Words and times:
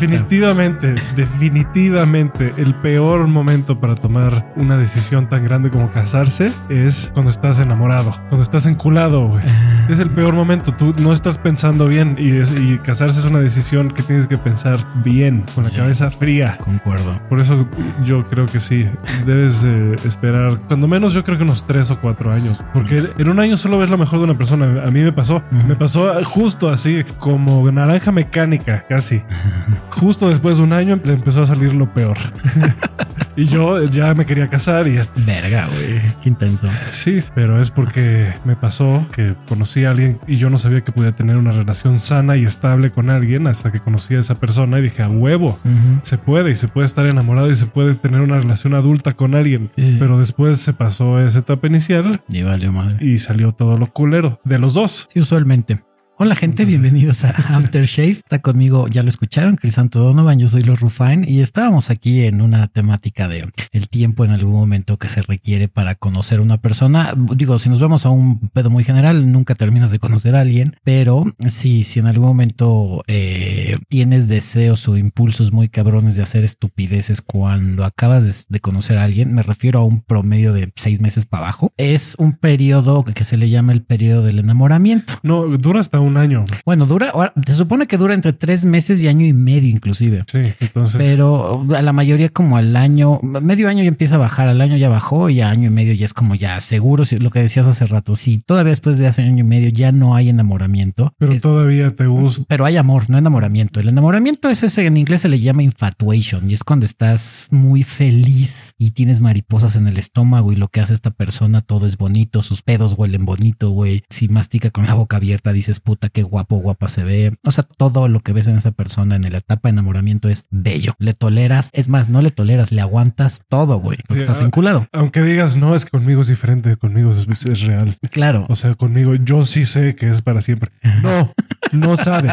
definitivamente, 0.00 0.94
definitivamente 1.16 2.54
el 2.56 2.74
peor 2.74 3.26
momento 3.26 3.78
para 3.78 3.96
tomar 3.96 4.52
una 4.56 4.76
decisión 4.76 5.28
tan 5.28 5.44
grande 5.44 5.70
como 5.70 5.90
casarse 5.90 6.52
es 6.68 7.10
cuando 7.12 7.30
estás 7.30 7.58
enamorado, 7.58 8.12
cuando 8.28 8.42
estás 8.42 8.66
enculado, 8.66 9.28
güey. 9.28 9.44
Es 9.88 9.98
el 10.00 10.10
peor 10.10 10.34
momento. 10.34 10.72
Tú 10.74 10.92
no 10.98 11.12
estás 11.12 11.38
pensando 11.38 11.86
bien 11.86 12.16
y, 12.18 12.36
es- 12.36 12.52
y 12.52 12.78
casarse 12.78 13.20
es 13.20 13.26
una 13.26 13.38
decisión 13.40 13.90
que 13.90 14.02
tienes 14.02 14.26
que 14.26 14.38
pensar 14.38 14.84
bien, 15.04 15.44
con 15.54 15.64
la 15.64 15.70
Sí. 15.70 15.76
cabeza 15.78 16.10
fría. 16.10 16.56
Concuerdo. 16.58 17.12
Por 17.28 17.40
eso 17.40 17.66
yo 18.04 18.26
creo 18.28 18.46
que 18.46 18.60
sí, 18.60 18.86
debes 19.26 19.64
eh, 19.64 19.96
esperar, 20.04 20.60
cuando 20.68 20.86
menos 20.88 21.12
yo 21.12 21.24
creo 21.24 21.38
que 21.38 21.44
unos 21.44 21.66
tres 21.66 21.90
o 21.90 22.00
cuatro 22.00 22.32
años, 22.32 22.62
porque 22.72 23.02
en 23.18 23.28
un 23.28 23.38
año 23.40 23.56
solo 23.56 23.78
ves 23.78 23.90
lo 23.90 23.98
mejor 23.98 24.18
de 24.18 24.24
una 24.26 24.36
persona. 24.38 24.82
A 24.86 24.90
mí 24.90 25.00
me 25.02 25.12
pasó, 25.12 25.42
me 25.66 25.74
pasó 25.76 26.12
justo 26.24 26.68
así, 26.70 27.04
como 27.18 27.70
naranja 27.70 28.12
mecánica, 28.12 28.84
casi. 28.88 29.22
Justo 29.90 30.28
después 30.28 30.56
de 30.58 30.62
un 30.64 30.72
año 30.72 30.98
le 31.04 31.12
empezó 31.14 31.42
a 31.42 31.46
salir 31.46 31.74
lo 31.74 31.92
peor. 31.92 32.16
y 33.42 33.46
yo 33.46 33.82
ya 33.84 34.14
me 34.14 34.26
quería 34.26 34.48
casar 34.48 34.86
y 34.88 34.96
es- 34.96 35.10
Verga, 35.26 35.66
güey. 35.66 36.00
Qué 36.22 36.28
intenso. 36.28 36.68
sí, 36.92 37.20
pero 37.34 37.60
es 37.60 37.70
porque 37.70 38.32
me 38.44 38.56
pasó 38.56 39.04
que 39.14 39.34
conocí 39.48 39.84
a 39.84 39.90
alguien 39.90 40.18
y 40.26 40.36
yo 40.36 40.50
no 40.50 40.58
sabía 40.58 40.82
que 40.82 40.92
podía 40.92 41.12
tener 41.12 41.36
una 41.36 41.52
relación 41.52 41.98
sana 41.98 42.36
y 42.36 42.44
estable 42.44 42.90
con 42.90 43.10
alguien 43.10 43.46
hasta 43.46 43.72
que 43.72 43.80
conocí 43.80 44.14
a 44.14 44.20
esa 44.20 44.34
persona 44.34 44.78
y 44.78 44.82
dije, 44.82 45.02
a 45.02 45.08
huevo. 45.08 45.58
Se 46.02 46.18
puede 46.18 46.50
y 46.50 46.56
se 46.56 46.68
puede 46.68 46.86
estar 46.86 47.06
enamorado 47.06 47.50
y 47.50 47.54
se 47.54 47.66
puede 47.66 47.94
tener 47.94 48.20
una 48.20 48.38
relación 48.40 48.74
adulta 48.74 49.14
con 49.14 49.34
alguien. 49.34 49.70
Pero 49.98 50.18
después 50.18 50.58
se 50.58 50.72
pasó 50.72 51.20
esa 51.20 51.40
etapa 51.40 51.66
inicial 51.66 52.22
Y 52.28 52.42
valió 52.42 52.72
madre. 52.72 53.04
y 53.04 53.18
salió 53.18 53.52
todo 53.52 53.76
lo 53.78 53.92
culero 53.92 54.40
de 54.44 54.58
los 54.58 54.74
dos. 54.74 55.06
Sí, 55.12 55.20
usualmente. 55.20 55.82
Hola 56.22 56.34
gente, 56.34 56.66
bienvenidos 56.66 57.24
a 57.24 57.30
Aftershave. 57.30 58.10
Está 58.10 58.40
conmigo, 58.40 58.86
ya 58.88 59.02
lo 59.02 59.08
escucharon, 59.08 59.56
Chris 59.56 59.72
Santo 59.72 60.00
Donovan, 60.00 60.38
yo 60.38 60.48
soy 60.48 60.62
Los 60.62 60.78
Rufine 60.78 61.26
y 61.26 61.40
estábamos 61.40 61.88
aquí 61.88 62.26
en 62.26 62.42
una 62.42 62.68
temática 62.68 63.26
de 63.26 63.50
el 63.72 63.88
tiempo 63.88 64.26
en 64.26 64.32
algún 64.32 64.52
momento 64.52 64.98
que 64.98 65.08
se 65.08 65.22
requiere 65.22 65.68
para 65.68 65.94
conocer 65.94 66.40
a 66.40 66.42
una 66.42 66.58
persona. 66.58 67.14
Digo, 67.16 67.58
si 67.58 67.70
nos 67.70 67.80
vamos 67.80 68.04
a 68.04 68.10
un 68.10 68.50
pedo 68.50 68.68
muy 68.68 68.84
general, 68.84 69.32
nunca 69.32 69.54
terminas 69.54 69.92
de 69.92 69.98
conocer 69.98 70.36
a 70.36 70.40
alguien, 70.40 70.76
pero 70.84 71.24
sí, 71.48 71.84
si 71.84 72.00
en 72.00 72.06
algún 72.06 72.26
momento 72.26 73.02
eh, 73.06 73.78
tienes 73.88 74.28
deseos 74.28 74.86
o 74.88 74.98
impulsos 74.98 75.54
muy 75.54 75.68
cabrones 75.68 76.16
de 76.16 76.22
hacer 76.22 76.44
estupideces 76.44 77.22
cuando 77.22 77.82
acabas 77.82 78.46
de 78.46 78.60
conocer 78.60 78.98
a 78.98 79.04
alguien, 79.04 79.32
me 79.32 79.42
refiero 79.42 79.80
a 79.80 79.86
un 79.86 80.02
promedio 80.02 80.52
de 80.52 80.70
seis 80.76 81.00
meses 81.00 81.24
para 81.24 81.44
abajo, 81.44 81.72
es 81.78 82.14
un 82.18 82.34
periodo 82.34 83.04
que 83.04 83.24
se 83.24 83.38
le 83.38 83.48
llama 83.48 83.72
el 83.72 83.84
periodo 83.84 84.22
del 84.22 84.40
enamoramiento. 84.40 85.14
No, 85.22 85.56
dura 85.56 85.80
hasta 85.80 85.98
un 85.98 86.09
año. 86.16 86.44
Bueno, 86.64 86.86
dura, 86.86 87.10
ahora, 87.10 87.32
se 87.46 87.54
supone 87.54 87.86
que 87.86 87.96
dura 87.96 88.14
entre 88.14 88.32
tres 88.32 88.64
meses 88.64 89.02
y 89.02 89.08
año 89.08 89.26
y 89.26 89.32
medio 89.32 89.68
inclusive. 89.70 90.24
Sí, 90.30 90.40
entonces. 90.60 90.96
Pero 90.98 91.66
a 91.76 91.82
la 91.82 91.92
mayoría 91.92 92.28
como 92.28 92.56
al 92.56 92.76
año, 92.76 93.20
medio 93.22 93.68
año 93.68 93.82
ya 93.82 93.88
empieza 93.88 94.16
a 94.16 94.18
bajar, 94.18 94.48
al 94.48 94.60
año 94.60 94.76
ya 94.76 94.88
bajó 94.88 95.30
y 95.30 95.40
a 95.40 95.50
año 95.50 95.68
y 95.68 95.70
medio 95.72 95.92
ya 95.94 96.04
es 96.06 96.14
como 96.14 96.34
ya 96.34 96.60
seguro, 96.60 97.04
si 97.04 97.16
lo 97.18 97.30
que 97.30 97.40
decías 97.40 97.66
hace 97.66 97.86
rato, 97.86 98.14
si 98.16 98.38
todavía 98.38 98.70
después 98.70 98.98
de 98.98 99.06
hace 99.06 99.22
año 99.22 99.40
y 99.44 99.46
medio 99.48 99.68
ya 99.70 99.92
no 99.92 100.14
hay 100.14 100.28
enamoramiento, 100.28 101.12
pero 101.18 101.32
es- 101.32 101.40
todavía 101.42 101.94
te 101.94 102.06
gusta. 102.06 102.44
pero 102.48 102.64
hay 102.64 102.76
amor, 102.76 103.08
no 103.10 103.18
enamoramiento. 103.18 103.80
El 103.80 103.88
enamoramiento 103.88 104.48
es 104.48 104.62
ese, 104.62 104.86
en 104.86 104.96
inglés 104.96 105.22
se 105.22 105.28
le 105.28 105.38
llama 105.40 105.62
infatuation 105.62 106.50
y 106.50 106.54
es 106.54 106.64
cuando 106.64 106.86
estás 106.86 107.48
muy 107.50 107.82
feliz 107.82 108.74
y 108.78 108.90
tienes 108.92 109.20
mariposas 109.20 109.76
en 109.76 109.86
el 109.86 109.98
estómago 109.98 110.52
y 110.52 110.56
lo 110.56 110.68
que 110.68 110.80
hace 110.80 110.94
esta 110.94 111.10
persona 111.10 111.60
todo 111.60 111.86
es 111.86 111.96
bonito, 111.96 112.42
sus 112.42 112.62
pedos 112.62 112.94
huelen 112.96 113.24
bonito, 113.24 113.70
güey. 113.70 114.02
Si 114.10 114.28
mastica 114.28 114.70
con 114.70 114.86
la 114.86 114.94
boca 114.94 115.16
abierta 115.16 115.52
dices 115.52 115.80
puta 115.80 115.99
qué 116.08 116.22
guapo, 116.22 116.56
guapa 116.56 116.88
se 116.88 117.04
ve. 117.04 117.36
O 117.44 117.52
sea, 117.52 117.64
todo 117.64 118.08
lo 118.08 118.20
que 118.20 118.32
ves 118.32 118.48
en 118.48 118.56
esa 118.56 118.72
persona 118.72 119.16
en 119.16 119.30
la 119.30 119.38
etapa 119.38 119.68
de 119.68 119.74
enamoramiento 119.74 120.28
es 120.28 120.46
bello. 120.50 120.94
Le 120.98 121.14
toleras, 121.14 121.70
es 121.72 121.88
más, 121.88 122.10
no 122.10 122.22
le 122.22 122.30
toleras, 122.30 122.72
le 122.72 122.80
aguantas 122.80 123.42
todo, 123.48 123.78
güey, 123.78 123.98
porque 124.06 124.24
Sí, 124.24 124.30
estás 124.30 124.42
enculado. 124.42 124.86
Aunque 124.92 125.22
digas, 125.22 125.56
no, 125.56 125.74
es 125.74 125.84
que 125.84 125.90
conmigo 125.90 126.22
es 126.22 126.28
diferente, 126.28 126.76
conmigo 126.76 127.12
es, 127.12 127.46
es 127.46 127.60
real. 127.62 127.96
Claro. 128.10 128.44
O 128.48 128.56
sea, 128.56 128.74
conmigo 128.74 129.14
yo 129.14 129.44
sí 129.44 129.64
sé 129.64 129.94
que 129.94 130.08
es 130.10 130.22
para 130.22 130.40
siempre. 130.40 130.70
No, 131.02 131.32
no 131.72 131.96
sabes. 131.96 132.32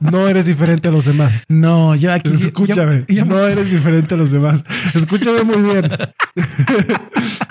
No 0.00 0.28
eres 0.28 0.46
diferente 0.46 0.88
a 0.88 0.90
los 0.90 1.04
demás. 1.06 1.32
No, 1.48 1.94
yo 1.94 2.12
aquí 2.12 2.30
Escúchame, 2.30 3.04
yo- 3.08 3.14
yo- 3.14 3.24
no 3.24 3.44
eres 3.46 3.70
diferente 3.70 4.14
a 4.14 4.16
los 4.16 4.30
demás. 4.30 4.64
Escúchame 4.94 5.42
muy 5.42 5.62
bien. 5.72 5.90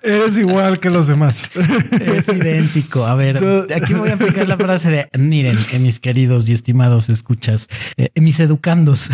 eres 0.04 0.38
igual 0.38 0.80
que 0.80 0.90
los 0.90 1.08
demás. 1.08 1.50
Es 2.00 2.28
idéntico. 2.30 3.06
A 3.06 3.16
ver, 3.16 3.38
aquí 3.76 3.94
voy 3.94 4.10
a 4.10 4.14
aplicar 4.14 4.48
la 4.48 4.58
frase 4.58 4.90
de 4.90 5.10
miren, 5.18 5.58
eh, 5.72 5.80
mis 5.80 6.00
queridos 6.00 6.48
y 6.50 6.54
estimados 6.54 7.10
escuchas, 7.10 7.68
eh, 7.98 8.10
mis 8.16 8.40
educandos. 8.40 9.10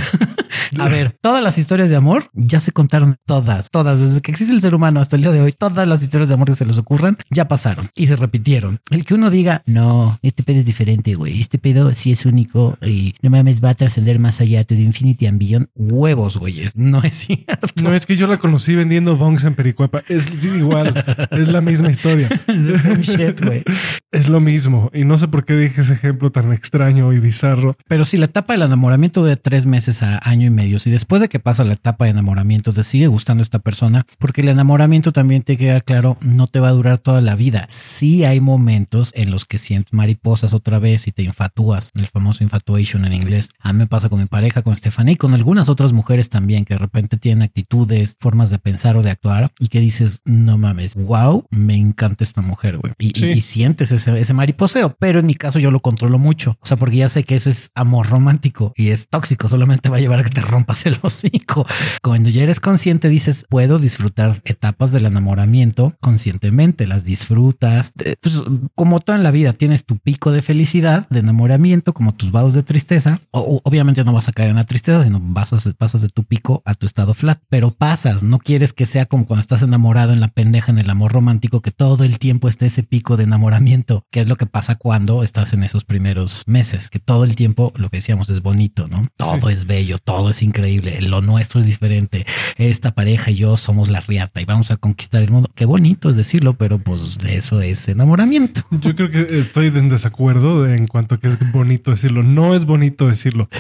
A 0.79 0.88
ver, 0.89 1.16
todas 1.22 1.41
las 1.43 1.57
historias 1.57 1.89
de 1.89 1.95
amor 1.95 2.29
ya 2.33 2.59
se 2.59 2.72
contaron 2.72 3.17
todas, 3.25 3.69
todas, 3.72 3.99
desde 3.99 4.22
que 4.22 4.31
existe 4.31 4.53
el 4.53 4.61
ser 4.61 4.75
humano 4.75 4.99
hasta 4.99 5.16
el 5.16 5.22
día 5.22 5.31
de 5.31 5.41
hoy, 5.41 5.51
todas 5.53 5.88
las 5.88 6.01
historias 6.03 6.28
de 6.29 6.35
amor 6.35 6.47
que 6.47 6.55
se 6.55 6.66
les 6.66 6.78
ocurran 6.78 7.17
ya 7.29 7.47
pasaron 7.47 7.89
y 7.95 8.07
se 8.07 8.16
repitieron. 8.16 8.79
El 8.89 9.05
que 9.05 9.13
uno 9.13 9.29
diga, 9.29 9.63
no, 9.66 10.17
este 10.22 10.43
pedo 10.43 10.59
es 10.59 10.66
diferente, 10.66 11.13
güey, 11.16 11.39
este 11.51 11.59
pedo 11.59 11.91
sí 11.91 12.13
es 12.13 12.25
único 12.25 12.78
y 12.81 13.13
no 13.22 13.29
mames, 13.29 13.62
va 13.62 13.72
a 13.72 13.73
trascender 13.73 14.19
más 14.19 14.39
allá 14.39 14.63
de 14.63 14.75
Infinity 14.75 15.25
and 15.25 15.38
Beyond. 15.38 15.67
Huevos, 15.75 16.38
güeyes, 16.38 16.78
no 16.78 17.03
es 17.03 17.13
cierto. 17.13 17.67
No 17.84 17.94
es 17.94 18.06
que 18.06 18.16
yo 18.16 18.25
la 18.25 18.38
conocí 18.38 18.73
vendiendo 18.73 19.17
bongs 19.17 19.44
en 19.44 19.53
Pericuapa. 19.56 20.01
Es 20.07 20.29
igual, 20.45 21.03
es 21.31 21.50
la 21.50 21.59
misma 21.59 21.90
historia. 21.90 22.29
Shit, 23.01 23.44
güey. 23.44 23.66
Es 24.13 24.29
lo 24.29 24.40
mismo. 24.40 24.90
Y 24.94 25.03
no 25.03 25.17
sé 25.17 25.28
por 25.28 25.44
qué 25.44 25.53
dije 25.53 25.81
ese 25.81 25.91
ejemplo 25.91 26.31
tan 26.31 26.53
extraño 26.53 27.11
y 27.11 27.19
bizarro. 27.19 27.75
Pero 27.85 28.06
si 28.06 28.16
la 28.16 28.25
etapa 28.25 28.53
del 28.53 28.61
enamoramiento 28.61 29.25
de 29.25 29.35
tres 29.35 29.66
meses 29.66 30.03
a 30.03 30.22
año 30.23 30.47
y 30.47 30.51
medio, 30.51 30.79
si 30.79 30.90
después 30.90 31.22
de 31.22 31.28
que 31.28 31.40
pasa 31.40 31.66
la 31.66 31.73
etapa 31.73 32.06
de 32.06 32.11
enamoramiento 32.11 32.72
te 32.72 32.85
sigue 32.85 33.07
gustando 33.07 33.44
esta 33.44 33.59
persona, 33.59 34.06
porque 34.19 34.40
el 34.40 34.47
enamoramiento 34.47 35.11
también 35.11 35.44
te 35.44 35.57
queda 35.57 35.81
claro, 35.81 36.17
no 36.22 36.47
te 36.47 36.61
va 36.61 36.69
a 36.69 36.73
durar 36.73 36.97
toda 36.97 37.19
la 37.19 37.35
vida. 37.35 37.66
Sí 37.67 38.23
hay 38.23 38.40
momentos 38.40 39.11
en 39.16 39.31
los 39.31 39.44
que 39.44 39.57
sientes 39.57 39.94
mariposas 39.94 40.53
otra 40.53 40.79
vez 40.79 41.09
y 41.09 41.11
te 41.11 41.23
infatúas, 41.46 41.90
el 41.96 42.06
famoso 42.07 42.44
infatuation 42.44 43.03
en 43.06 43.13
inglés. 43.13 43.50
A 43.59 43.74
mí 43.74 43.79
me 43.79 43.88
pasa 43.88 44.09
con 44.09 44.19
mi 44.19 44.25
pareja, 44.28 44.62
con 44.62 44.75
Stephanie 44.75 45.13
y 45.13 45.18
con 45.18 45.34
algunas 45.34 45.69
otras 45.69 45.91
mujeres 45.91 46.29
también 46.29 46.66
que 46.66 46.75
de 46.75 46.78
repente 46.78 47.18
tienen 47.18 47.41
actitudes, 47.44 48.16
formas 48.19 48.50
de 48.52 48.59
pensar 48.59 48.96
o 48.96 49.02
de 49.02 49.09
actuar 49.09 49.52
y 49.59 49.68
que 49.69 49.79
dices, 49.79 50.22
no 50.25 50.57
mames, 50.59 50.96
wow, 50.96 51.46
me 51.50 51.75
encanta 51.75 52.24
esta 52.24 52.41
mujer, 52.41 52.78
güey. 52.78 52.94
Y, 53.00 53.12
Sí. 53.18 53.25
y- 53.25 53.31
y 53.31 53.41
sientes 53.41 53.91
ese, 53.91 54.19
ese 54.19 54.34
mariposeo, 54.35 54.96
pero 55.00 55.19
en 55.19 55.25
mi 55.25 55.34
caso 55.34 55.57
yo 55.57 55.72
lo 55.72 55.79
controlo 55.79 56.19
mucho. 56.19 56.57
O 56.62 56.68
sea, 56.68 56.78
porque 56.78 56.97
ya 56.97 57.09
sé 57.09 57.24
que 57.24 57.35
eso 57.35 57.50
es 57.50 57.72
amor 57.73 58.08
romántico 58.08 58.72
y 58.75 58.90
es 58.90 59.08
tóxico, 59.09 59.50
solamente 59.50 59.90
va 59.90 59.97
a 59.97 60.00
llevar 60.00 60.19
a 60.19 60.23
que 60.23 60.29
te 60.29 60.41
rompas 60.41 60.85
el 60.85 60.97
hocico. 61.02 61.66
Cuando 62.03 62.29
ya 62.29 62.44
eres 62.44 62.59
consciente, 62.59 63.09
dices, 63.09 63.46
puedo 63.50 63.79
disfrutar 63.79 64.41
etapas 64.46 64.91
del 64.91 65.06
enamoramiento 65.08 65.96
conscientemente, 66.02 66.85
las 66.88 67.03
disfrutas. 67.03 67.94
Eh, 68.06 68.16
Pues 68.22 68.44
como 68.75 69.00
todo 69.00 69.16
en 69.16 69.23
la 69.23 69.31
vida, 69.31 69.53
tienes 69.53 69.85
tu 69.85 69.97
pico 69.97 70.31
de 70.31 70.41
felicidad, 70.41 71.08
de 71.09 71.19
enamoramiento, 71.31 71.93
como 71.93 72.13
tus 72.13 72.31
vados 72.31 72.53
de 72.53 72.63
tristeza. 72.63 73.19
O, 73.31 73.61
obviamente 73.63 74.03
no 74.03 74.13
vas 74.13 74.27
a 74.27 74.31
caer 74.31 74.49
en 74.49 74.57
la 74.57 74.63
tristeza, 74.63 75.03
sino 75.03 75.21
pasas, 75.33 75.69
pasas 75.77 76.01
de 76.01 76.09
tu 76.09 76.23
pico 76.23 76.61
a 76.65 76.73
tu 76.73 76.85
estado 76.85 77.13
flat, 77.13 77.39
pero 77.49 77.71
pasas. 77.71 78.21
No 78.21 78.37
quieres 78.37 78.73
que 78.73 78.85
sea 78.85 79.05
como 79.05 79.25
cuando 79.25 79.41
estás 79.41 79.63
enamorado 79.63 80.13
en 80.13 80.19
la 80.19 80.27
pendeja, 80.27 80.71
en 80.71 80.79
el 80.79 80.89
amor 80.89 81.13
romántico, 81.13 81.61
que 81.61 81.71
todo 81.71 82.03
el 82.03 82.19
tiempo 82.19 82.47
esté 82.47 82.67
ese 82.67 82.83
pico 82.83 83.17
de 83.17 83.23
enamoramiento, 83.23 84.05
que 84.11 84.19
es 84.19 84.27
lo 84.27 84.35
que 84.35 84.45
pasa 84.45 84.75
cuando 84.75 85.23
estás 85.23 85.53
en 85.53 85.63
esos 85.63 85.85
primeros 85.85 86.47
meses, 86.47 86.89
que 86.89 86.99
todo 86.99 87.23
el 87.23 87.35
tiempo 87.35 87.73
lo 87.75 87.89
que 87.89 87.97
decíamos 87.97 88.29
es 88.29 88.41
bonito, 88.41 88.87
¿no? 88.87 89.07
Todo 89.17 89.49
es 89.49 89.65
bello, 89.65 89.97
todo 89.97 90.29
es 90.29 90.43
increíble, 90.43 91.01
lo 91.01 91.21
nuestro 91.21 91.59
es 91.59 91.65
diferente. 91.65 92.25
Esta 92.57 92.91
pareja 92.91 93.31
y 93.31 93.35
yo 93.35 93.57
somos 93.57 93.89
la 93.89 94.01
riata 94.01 94.41
y 94.41 94.45
vamos 94.45 94.72
a 94.72 94.77
conquistar 94.77 95.23
el 95.23 95.31
mundo. 95.31 95.49
Qué 95.55 95.66
bonito 95.66 96.09
es 96.09 96.16
decirlo, 96.16 96.53
pero 96.53 96.79
pues 96.79 97.17
de 97.17 97.37
eso 97.37 97.61
es 97.61 97.87
enamoramiento. 97.87 98.61
Yo 98.72 98.95
creo 98.95 99.09
que 99.09 99.39
estoy 99.39 99.67
en 99.67 99.89
desacuerdo 99.89 100.67
en 100.67 100.87
cuanto 100.87 101.16
a 101.16 101.19
que 101.22 101.28
es 101.28 101.52
bonito 101.52 101.91
decirlo. 101.91 102.23
No 102.23 102.56
es 102.56 102.66
bonito 102.66 103.08
decirlo. 103.08 103.50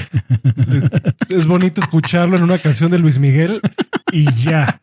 Es, 0.71 1.37
es 1.37 1.47
bonito 1.47 1.81
escucharlo 1.81 2.35
en 2.35 2.43
una 2.43 2.57
canción 2.57 2.91
de 2.91 2.99
Luis 2.99 3.19
Miguel 3.19 3.61
y 4.11 4.31
ya. 4.33 4.79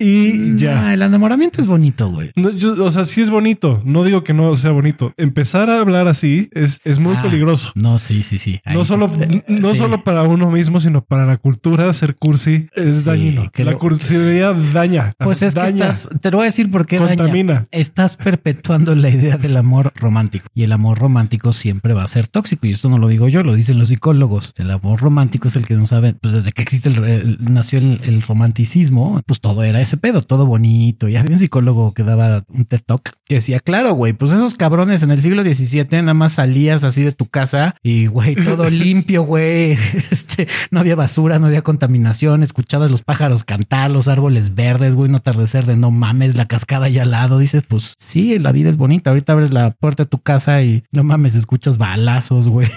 Y 0.00 0.56
ya. 0.56 0.86
Ah, 0.88 0.94
el 0.94 1.02
enamoramiento 1.02 1.60
es 1.60 1.66
bonito, 1.66 2.10
güey. 2.10 2.30
No, 2.34 2.50
yo- 2.50 2.82
o 2.84 2.90
sea, 2.90 3.04
sí 3.04 3.20
es 3.20 3.30
bonito. 3.30 3.80
No 3.84 4.02
digo 4.02 4.24
que 4.24 4.32
no 4.32 4.56
sea 4.56 4.70
bonito. 4.70 5.12
Empezar 5.16 5.68
a 5.70 5.80
hablar 5.80 6.08
así 6.08 6.48
es, 6.52 6.80
es 6.84 6.98
muy 6.98 7.14
Ah, 7.16 7.22
peligroso. 7.22 7.70
No, 7.74 7.98
sí, 7.98 8.20
sí, 8.22 8.38
sí. 8.38 8.60
Ahí 8.64 8.74
No 8.76 8.84
solo, 8.84 9.06
está- 9.06 9.26
no 9.48 9.70
sí. 9.72 9.76
solo 9.78 10.02
para 10.02 10.22
uno 10.22 10.50
mismo, 10.50 10.80
sino 10.80 11.02
para 11.04 11.26
la 11.26 11.36
cultura, 11.36 11.92
ser 11.92 12.16
cursi 12.16 12.68
es 12.74 12.96
Sí, 12.96 13.02
dañino. 13.04 13.50
La 13.56 13.74
cursividad 13.76 14.54
daña. 14.72 15.12
Pues 15.18 15.42
es 15.42 15.54
que 15.54 15.60
daña. 15.60 15.90
estás, 15.90 16.08
te 16.20 16.30
lo 16.30 16.38
voy 16.38 16.44
a 16.44 16.46
decir 16.50 16.70
porque 16.70 16.98
daña. 16.98 17.16
Contamina. 17.16 17.64
Estás 17.70 18.16
perpetuando 18.16 18.94
la 18.94 19.10
idea 19.10 19.36
del 19.36 19.56
amor 19.56 19.92
romántico 19.94 20.46
y 20.54 20.62
el 20.62 20.72
amor 20.72 20.98
romántico 20.98 21.52
siempre 21.52 21.92
va 21.94 22.04
a 22.04 22.08
ser 22.08 22.26
tóxico 22.26 22.66
y 22.66 22.70
esto 22.70 22.88
no 22.88 22.98
lo 22.98 23.08
digo 23.08 23.28
yo, 23.28 23.42
lo 23.42 23.54
dicen 23.54 23.78
los 23.78 23.88
psicólogos. 23.88 24.54
El 24.56 24.70
amor 24.70 25.00
romántico 25.00 25.48
es 25.48 25.56
el 25.56 25.66
que 25.66 25.74
no 25.74 25.86
sabe, 25.86 26.14
pues 26.14 26.34
desde 26.34 26.52
que 26.52 26.62
existe 26.62 26.88
el, 26.88 27.04
el- 27.04 27.38
nació 27.40 27.78
el, 27.80 28.00
el 28.04 28.22
romanticismo, 28.22 29.20
pues 29.26 29.40
todo 29.40 29.62
era 29.62 29.80
ese 29.90 29.96
pedo, 29.96 30.22
todo 30.22 30.46
bonito. 30.46 31.08
Y 31.08 31.16
había 31.16 31.32
un 31.32 31.38
psicólogo 31.38 31.92
que 31.94 32.04
daba 32.04 32.44
un 32.48 32.64
TED 32.64 32.80
Talk 32.86 33.10
que 33.26 33.34
decía, 33.36 33.58
claro, 33.58 33.92
güey, 33.94 34.12
pues 34.12 34.30
esos 34.30 34.54
cabrones 34.54 35.02
en 35.02 35.10
el 35.10 35.20
siglo 35.20 35.42
XVII 35.42 35.86
nada 36.02 36.14
más 36.14 36.32
salías 36.32 36.84
así 36.84 37.02
de 37.02 37.10
tu 37.10 37.26
casa 37.26 37.74
y, 37.82 38.06
güey, 38.06 38.36
todo 38.36 38.70
limpio, 38.70 39.24
güey. 39.24 39.76
Este, 40.10 40.46
no 40.70 40.80
había 40.80 40.94
basura, 40.94 41.38
no 41.38 41.48
había 41.48 41.62
contaminación, 41.62 42.42
escuchabas 42.42 42.90
los 42.90 43.02
pájaros 43.02 43.42
cantar, 43.42 43.90
los 43.90 44.06
árboles 44.06 44.54
verdes, 44.54 44.94
güey, 44.94 45.10
un 45.10 45.16
atardecer 45.16 45.66
de 45.66 45.76
no 45.76 45.90
mames, 45.90 46.36
la 46.36 46.46
cascada 46.46 46.86
allá 46.86 47.02
al 47.02 47.10
lado. 47.10 47.38
Dices, 47.38 47.64
pues 47.66 47.94
sí, 47.98 48.38
la 48.38 48.52
vida 48.52 48.70
es 48.70 48.76
bonita. 48.76 49.10
Ahorita 49.10 49.32
abres 49.32 49.52
la 49.52 49.72
puerta 49.72 50.04
de 50.04 50.08
tu 50.08 50.18
casa 50.18 50.62
y 50.62 50.84
no 50.92 51.02
mames, 51.02 51.34
escuchas 51.34 51.78
balazos, 51.78 52.48
güey. 52.48 52.68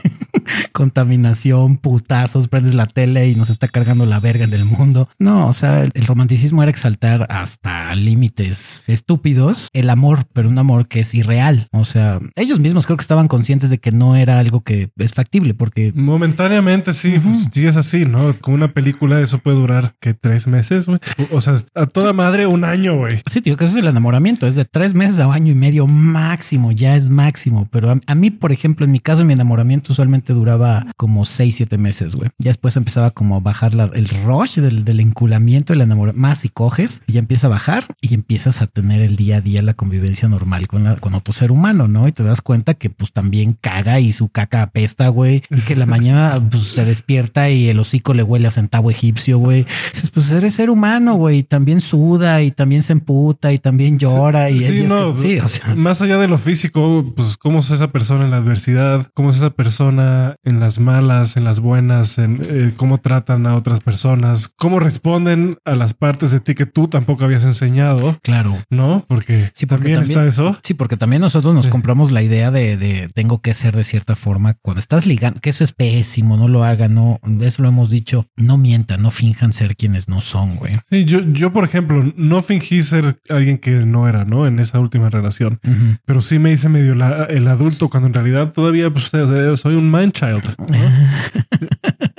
Contaminación, 0.71 1.77
putazos, 1.77 2.47
prendes 2.47 2.73
la 2.73 2.87
tele 2.87 3.29
y 3.29 3.35
nos 3.35 3.49
está 3.49 3.67
cargando 3.67 4.05
la 4.05 4.19
verga 4.19 4.45
en 4.45 4.53
el 4.53 4.65
mundo. 4.65 5.09
No, 5.19 5.47
o 5.47 5.53
sea, 5.53 5.83
el 5.83 6.05
romanticismo 6.05 6.61
era 6.63 6.69
exaltar 6.69 7.27
hasta 7.29 7.93
límites 7.95 8.83
estúpidos 8.87 9.69
el 9.73 9.89
amor, 9.89 10.25
pero 10.33 10.49
un 10.49 10.57
amor 10.59 10.87
que 10.87 11.01
es 11.01 11.13
irreal. 11.13 11.67
O 11.71 11.85
sea, 11.85 12.19
ellos 12.35 12.59
mismos 12.59 12.85
creo 12.85 12.97
que 12.97 13.03
estaban 13.03 13.27
conscientes 13.27 13.69
de 13.69 13.77
que 13.77 13.91
no 13.91 14.15
era 14.15 14.39
algo 14.39 14.61
que 14.61 14.89
es 14.97 15.13
factible 15.13 15.53
porque 15.53 15.91
momentáneamente 15.95 16.93
sí, 16.93 17.15
pues, 17.21 17.49
sí 17.51 17.67
es 17.67 17.77
así, 17.77 18.05
¿no? 18.05 18.35
Con 18.39 18.53
una 18.53 18.69
película 18.69 19.21
eso 19.21 19.39
puede 19.39 19.57
durar 19.57 19.95
que 19.99 20.13
tres 20.13 20.47
meses, 20.47 20.85
güey. 20.85 20.99
O 21.31 21.41
sea, 21.41 21.55
a 21.75 21.85
toda 21.85 22.13
madre 22.13 22.47
un 22.47 22.63
año, 22.63 22.97
güey. 22.97 23.21
Sí, 23.29 23.41
tío, 23.41 23.57
que 23.57 23.65
eso 23.65 23.75
es 23.75 23.81
el 23.81 23.87
enamoramiento. 23.87 24.47
Es 24.47 24.55
de 24.55 24.65
tres 24.65 24.93
meses 24.93 25.19
a 25.19 25.31
año 25.33 25.51
y 25.51 25.55
medio 25.55 25.87
máximo, 25.87 26.71
ya 26.71 26.95
es 26.95 27.09
máximo. 27.09 27.67
Pero 27.71 27.91
a, 27.91 27.99
a 28.05 28.15
mí, 28.15 28.31
por 28.31 28.51
ejemplo, 28.51 28.85
en 28.85 28.91
mi 28.91 28.99
caso, 28.99 29.23
mi 29.25 29.33
enamoramiento 29.33 29.93
usualmente 29.93 30.32
duraba 30.33 30.85
como 30.97 31.25
seis, 31.25 31.55
siete 31.57 31.77
meses, 31.77 32.15
güey. 32.15 32.29
Ya 32.39 32.49
después 32.49 32.75
empezaba 32.77 33.11
como 33.11 33.35
a 33.35 33.39
bajar 33.39 33.75
la- 33.75 33.91
el 33.93 34.07
rush 34.09 34.59
del, 34.59 34.83
del 34.83 34.99
enculamiento, 34.99 35.73
el 35.73 35.81
enamoramiento, 35.81 36.21
más 36.21 36.39
si 36.39 36.49
coges 36.49 37.01
y 37.07 37.13
ya 37.13 37.19
empieza 37.19 37.47
a 37.47 37.49
bajar 37.51 37.85
y 38.01 38.13
empiezas 38.13 38.61
a 38.61 38.67
tener 38.67 39.01
el 39.01 39.15
día 39.15 39.37
a 39.37 39.41
día 39.41 39.61
la 39.61 39.73
convivencia 39.73 40.27
normal 40.27 40.67
con, 40.67 40.83
la- 40.83 40.95
con 40.97 41.13
otro 41.13 41.33
ser 41.33 41.51
humano, 41.51 41.87
¿no? 41.87 42.07
Y 42.07 42.11
te 42.11 42.23
das 42.23 42.41
cuenta 42.41 42.73
que 42.73 42.89
pues 42.89 43.11
también 43.13 43.57
caga 43.59 43.99
y 43.99 44.11
su 44.11 44.29
caca 44.29 44.61
apesta, 44.63 45.07
güey. 45.09 45.43
Y 45.49 45.61
que 45.61 45.75
la 45.75 45.85
mañana 45.85 46.39
pues, 46.51 46.63
se 46.63 46.85
despierta 46.85 47.49
y 47.49 47.69
el 47.69 47.79
hocico 47.79 48.13
le 48.13 48.23
huele 48.23 48.47
a 48.47 48.51
centavo 48.51 48.91
egipcio, 48.91 49.37
güey. 49.37 49.65
Dices, 49.93 50.09
pues 50.11 50.31
eres 50.31 50.53
ser 50.55 50.69
humano, 50.69 51.13
güey. 51.15 51.39
y 51.39 51.43
También 51.43 51.81
suda 51.81 52.41
y 52.41 52.51
también 52.51 52.83
se 52.83 52.93
emputa 52.93 53.51
y 53.53 53.57
también 53.57 53.97
llora. 53.99 54.49
y 54.49 54.61
Sí, 54.61 54.71
días 54.73 54.91
que- 54.91 54.99
no, 54.99 55.17
sí, 55.17 55.39
o 55.39 55.47
sea, 55.47 55.75
más 55.75 56.01
allá 56.01 56.17
de 56.17 56.27
lo 56.27 56.37
físico, 56.37 57.11
pues 57.15 57.37
cómo 57.37 57.59
es 57.59 57.71
esa 57.71 57.91
persona 57.91 58.23
en 58.25 58.31
la 58.31 58.37
adversidad, 58.37 59.07
cómo 59.13 59.29
es 59.29 59.37
esa 59.37 59.49
persona 59.51 60.22
en 60.43 60.59
las 60.59 60.79
malas, 60.79 61.37
en 61.37 61.43
las 61.43 61.59
buenas, 61.59 62.17
en 62.17 62.41
eh, 62.49 62.71
cómo 62.75 62.97
tratan 62.99 63.45
a 63.47 63.55
otras 63.55 63.79
personas, 63.81 64.49
cómo 64.55 64.79
responden 64.79 65.55
a 65.65 65.75
las 65.75 65.93
partes 65.93 66.31
de 66.31 66.39
ti 66.39 66.55
que 66.55 66.65
tú 66.65 66.87
tampoco 66.87 67.23
habías 67.25 67.43
enseñado, 67.45 68.17
claro. 68.23 68.57
¿no? 68.69 69.05
Porque, 69.07 69.51
Sí, 69.53 69.65
porque 69.65 69.83
también, 69.83 69.99
también- 70.01 70.19
está 70.19 70.27
eso. 70.27 70.57
Sí, 70.63 70.73
porque 70.73 70.97
también 70.97 71.21
nosotros 71.21 71.53
nos 71.53 71.65
Sí. 71.65 71.71
compramos 71.71 72.11
la 72.11 72.21
idea 72.23 72.51
de, 72.51 72.77
de 72.77 73.09
tengo 73.13 73.41
que 73.41 73.53
ser 73.53 73.75
de 73.75 73.83
cierta 73.83 74.15
forma 74.15 74.55
cuando 74.61 74.79
estás 74.79 75.05
ligando, 75.05 75.39
que 75.41 75.49
eso 75.49 75.63
es 75.63 75.73
pésimo, 75.73 76.37
no 76.37 76.47
lo 76.47 76.63
hagan, 76.63 76.93
no, 76.95 77.19
eso 77.41 77.61
lo 77.63 77.69
hemos 77.69 77.89
dicho, 77.89 78.27
no 78.37 78.57
mientan, 78.57 79.01
no 79.01 79.11
finjan 79.11 79.53
ser 79.53 79.75
quienes 79.75 80.07
no 80.09 80.21
son, 80.21 80.55
güey. 80.55 80.73
Sí, 80.89 81.05
yo, 81.05 81.19
yo, 81.21 81.51
por 81.51 81.63
ejemplo, 81.65 82.13
no 82.15 82.41
fingí 82.41 82.81
ser 82.83 83.19
alguien 83.29 83.57
que 83.57 83.71
no 83.71 84.07
era, 84.07 84.25
¿no? 84.25 84.47
En 84.47 84.59
esa 84.59 84.79
última 84.79 85.09
relación. 85.09 85.59
Ujú. 85.63 85.97
Pero 86.05 86.21
sí 86.21 86.39
me 86.39 86.51
hice 86.51 86.69
medio 86.69 86.95
la- 86.95 87.25
el 87.25 87.47
adulto 87.47 87.89
cuando 87.89 88.07
en 88.07 88.13
realidad 88.13 88.51
todavía 88.53 88.89
pues, 88.91 89.11
soy 89.59 89.75
un 89.75 89.91
mind 89.91 90.12
child. 90.13 90.55
¿no? 90.69 90.91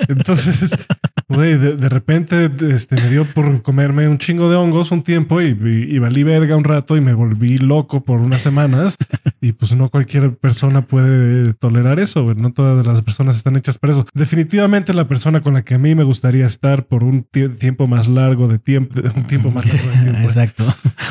Entonces, 0.07 0.71
güey, 1.27 1.57
de, 1.57 1.75
de 1.75 1.89
repente 1.89 2.49
este, 2.71 2.95
me 2.95 3.09
dio 3.09 3.25
por 3.25 3.61
comerme 3.61 4.07
un 4.07 4.17
chingo 4.17 4.49
de 4.49 4.55
hongos 4.55 4.91
un 4.91 5.01
tiempo 5.03 5.41
y, 5.41 5.47
y, 5.47 5.95
y 5.95 5.99
valí 5.99 6.23
verga 6.23 6.55
un 6.55 6.63
rato 6.63 6.95
y 6.97 7.01
me 7.01 7.13
volví 7.13 7.57
loco 7.57 8.03
por 8.03 8.19
unas 8.19 8.41
semanas. 8.41 8.95
Y 9.41 9.51
pues 9.51 9.75
no 9.75 9.89
cualquier 9.89 10.35
persona 10.37 10.81
puede 10.81 11.53
tolerar 11.53 11.99
eso. 11.99 12.23
güey. 12.23 12.35
No 12.35 12.51
todas 12.53 12.85
las 12.87 13.01
personas 13.03 13.35
están 13.37 13.55
hechas 13.55 13.77
para 13.77 13.93
eso. 13.93 14.05
Definitivamente 14.13 14.93
la 14.93 15.07
persona 15.07 15.41
con 15.41 15.53
la 15.53 15.63
que 15.63 15.75
a 15.75 15.77
mí 15.77 15.93
me 15.95 16.03
gustaría 16.03 16.45
estar 16.45 16.85
por 16.85 17.03
un 17.03 17.25
tie- 17.31 17.55
tiempo 17.57 17.87
más 17.87 18.07
largo 18.07 18.47
de 18.47 18.57
tiempo, 18.59 18.99
un 19.15 19.23
tiempo 19.23 19.51
más 19.51 19.65
largo 19.65 19.87
de 19.91 19.97
tiempo. 20.03 20.19
Exacto. 20.21 20.63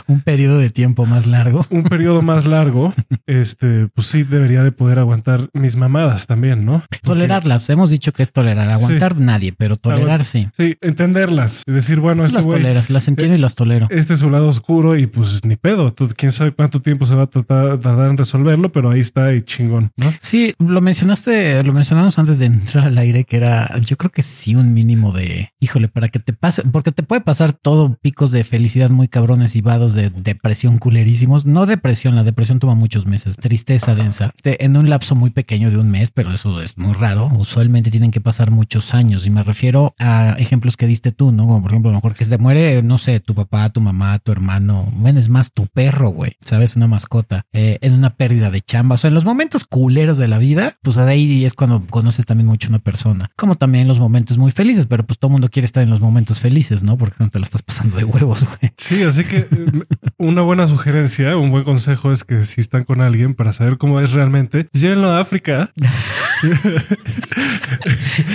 Un 0.07 0.21
periodo 0.21 0.59
de 0.59 0.71
tiempo 0.71 1.07
más 1.07 1.27
largo. 1.27 1.65
un 1.71 1.85
periodo 1.85 2.23
más 2.23 2.45
largo, 2.47 2.93
este, 3.27 3.89
pues 3.95 4.07
sí 4.09 4.23
debería 4.23 4.63
de 4.63 4.73
poder 4.73 4.99
aguantar 4.99 5.49
mis 5.53 5.77
mamadas 5.77 6.27
también, 6.27 6.65
¿no? 6.65 6.81
Porque- 6.81 6.99
Tolerarlas. 7.03 7.69
Hemos 7.71 7.91
dicho 7.91 8.13
que 8.13 8.23
es 8.23 8.33
tolerar. 8.33 8.69
Aguantar 8.71 9.17
nadie, 9.19 9.53
pero 9.57 9.77
tolerar 9.77 10.04
Sí. 10.23 10.49
Entenderlas 10.81 11.63
y 11.67 11.73
decir, 11.73 12.01
bueno, 12.01 12.25
este 12.25 12.37
las 12.37 12.49
toleras, 12.49 12.91
las 12.91 13.09
entiendo 13.09 13.37
y 13.37 13.41
las 13.41 13.55
tolero. 13.55 13.87
este 13.91 14.15
es 14.15 14.21
su 14.21 14.31
lado 14.31 14.49
oscuro 14.49 14.97
y 14.97 15.07
pues 15.07 15.45
ni 15.45 15.57
pedo. 15.57 15.93
Tú, 15.93 16.09
quién 16.17 16.33
sabe 16.33 16.53
cuánto 16.53 16.81
tiempo 16.81 17.07
se 17.07 17.15
va 17.15 17.25
a 17.25 17.27
tratar, 17.27 17.79
tardar 17.81 18.11
en 18.11 18.17
resolverlo, 18.17 18.73
pero 18.73 18.91
ahí 18.91 19.01
está 19.01 19.33
y 19.35 19.43
chingón, 19.43 19.91
¿no? 19.97 20.13
Sí, 20.21 20.55
lo 20.59 20.81
mencionaste, 20.81 21.63
lo 21.63 21.73
mencionamos 21.73 22.19
antes 22.19 22.39
de 22.39 22.47
entrar 22.47 22.87
al 22.87 22.99
aire, 22.99 23.25
que 23.25 23.37
era, 23.37 23.79
yo 23.81 23.97
creo 23.97 24.11
que 24.11 24.23
sí, 24.23 24.55
un 24.55 24.75
mínimo 24.75 25.13
de, 25.13 25.51
híjole, 25.61 25.89
para 25.89 26.09
que 26.09 26.19
te 26.19 26.33
pase, 26.33 26.63
porque 26.63 26.93
te 26.93 27.03
puede 27.03 27.21
pasar 27.21 27.53
todo 27.53 27.97
picos 28.01 28.33
de 28.33 28.45
felicidad 28.45 28.91
muy 28.91 29.09
cabrones 29.09 29.57
y 29.57 29.61
vados 29.61 29.95
de 29.95 30.11
depresión 30.11 30.79
culerísimos. 30.79 31.47
No 31.47 31.67
depresión, 31.67 32.15
la 32.15 32.25
depresión 32.25 32.59
toma 32.59 32.75
muchos 32.75 33.07
meses, 33.07 33.37
tristeza 33.37 33.95
densa, 33.95 34.33
en 34.45 34.77
un 34.77 34.91
lapso 34.91 35.15
muy 35.15 35.31
pequeño 35.31 35.71
de 35.71 35.79
un 35.79 35.91
mes, 35.91 36.11
pero 36.11 36.33
eso 36.33 36.61
es 36.61 36.79
muy 36.79 36.95
raro. 36.95 37.31
Usualmente 37.37 37.91
tienen 37.91 38.11
que 38.11 38.21
pasar 38.21 38.51
muchos 38.51 38.95
años 38.95 39.27
y 39.27 39.31
me 39.31 39.43
refiero 39.43 39.94
a 39.99 40.35
ejemplos 40.39 40.77
que 40.77 40.87
diste 40.87 41.13
tú, 41.13 41.33
¿no? 41.33 41.47
Como 41.47 41.63
por 41.63 41.71
ejemplo, 41.71 41.91
a 41.91 41.93
lo 41.93 41.99
mejor 41.99 42.15
que 42.15 42.25
se 42.25 42.31
te 42.31 42.39
muere, 42.39 42.83
no 42.83 42.99
sé, 42.99 43.21
tu 43.21 43.35
papá, 43.35 43.69
tu 43.69 43.81
mamá, 43.81 44.19
tu 44.19 44.33
hermano, 44.33 44.89
bueno, 44.97 45.21
es 45.21 45.29
más 45.29 45.53
tu 45.53 45.67
perro, 45.67 46.11
güey, 46.11 46.37
sabes, 46.41 46.77
una 46.77 46.87
mascota, 46.87 47.47
eh, 47.53 47.79
en 47.81 47.95
una 47.95 48.11
pérdida 48.11 48.51
de 48.51 48.61
chamba, 48.61 48.95
o 48.95 48.97
sea, 48.97 49.09
en 49.09 49.15
los 49.15 49.25
momentos 49.25 49.65
culeros 49.65 50.19
de 50.19 50.29
la 50.29 50.39
vida, 50.39 50.77
pues 50.83 50.99
ahí 50.99 51.45
es 51.45 51.55
cuando 51.55 51.87
conoces 51.87 52.27
también 52.27 52.47
mucho 52.47 52.69
a 52.69 52.71
una 52.71 52.79
persona, 52.79 53.31
como 53.37 53.55
también 53.55 53.83
en 53.83 53.89
los 53.89 54.01
momentos 54.01 54.39
muy 54.39 54.51
felices, 54.51 54.87
pero 54.87 55.05
pues 55.07 55.19
todo 55.19 55.31
mundo 55.31 55.49
quiere 55.49 55.67
estar 55.67 55.83
en 55.83 55.91
los 55.91 56.01
momentos 56.01 56.41
felices, 56.41 56.83
¿no? 56.83 56.97
Porque 56.97 57.17
no 57.21 57.31
te 57.31 57.39
la 57.39 57.45
estás 57.45 57.63
pasando 57.63 57.97
de 57.97 58.05
huevos, 58.05 58.45
güey. 58.45 58.73
Sí, 58.77 59.03
así 59.03 59.25
que 59.25 59.39
eh, 59.39 59.83
una 60.19 60.43
buena 60.43 60.69
sugerencia, 60.69 61.37
un 61.37 61.51
buen 61.51 61.65
consejo 61.65 62.13
es 62.13 62.25
que 62.25 62.43
si 62.43 62.61
están 62.61 62.85
con 62.85 63.01
alguien 63.01 63.35
para 63.35 63.53
saber 63.53 63.79
cómo 63.79 64.01
es 64.01 64.13
realmente, 64.13 64.69
llévenlo 64.73 65.11
a 65.11 65.21
África 65.21 65.71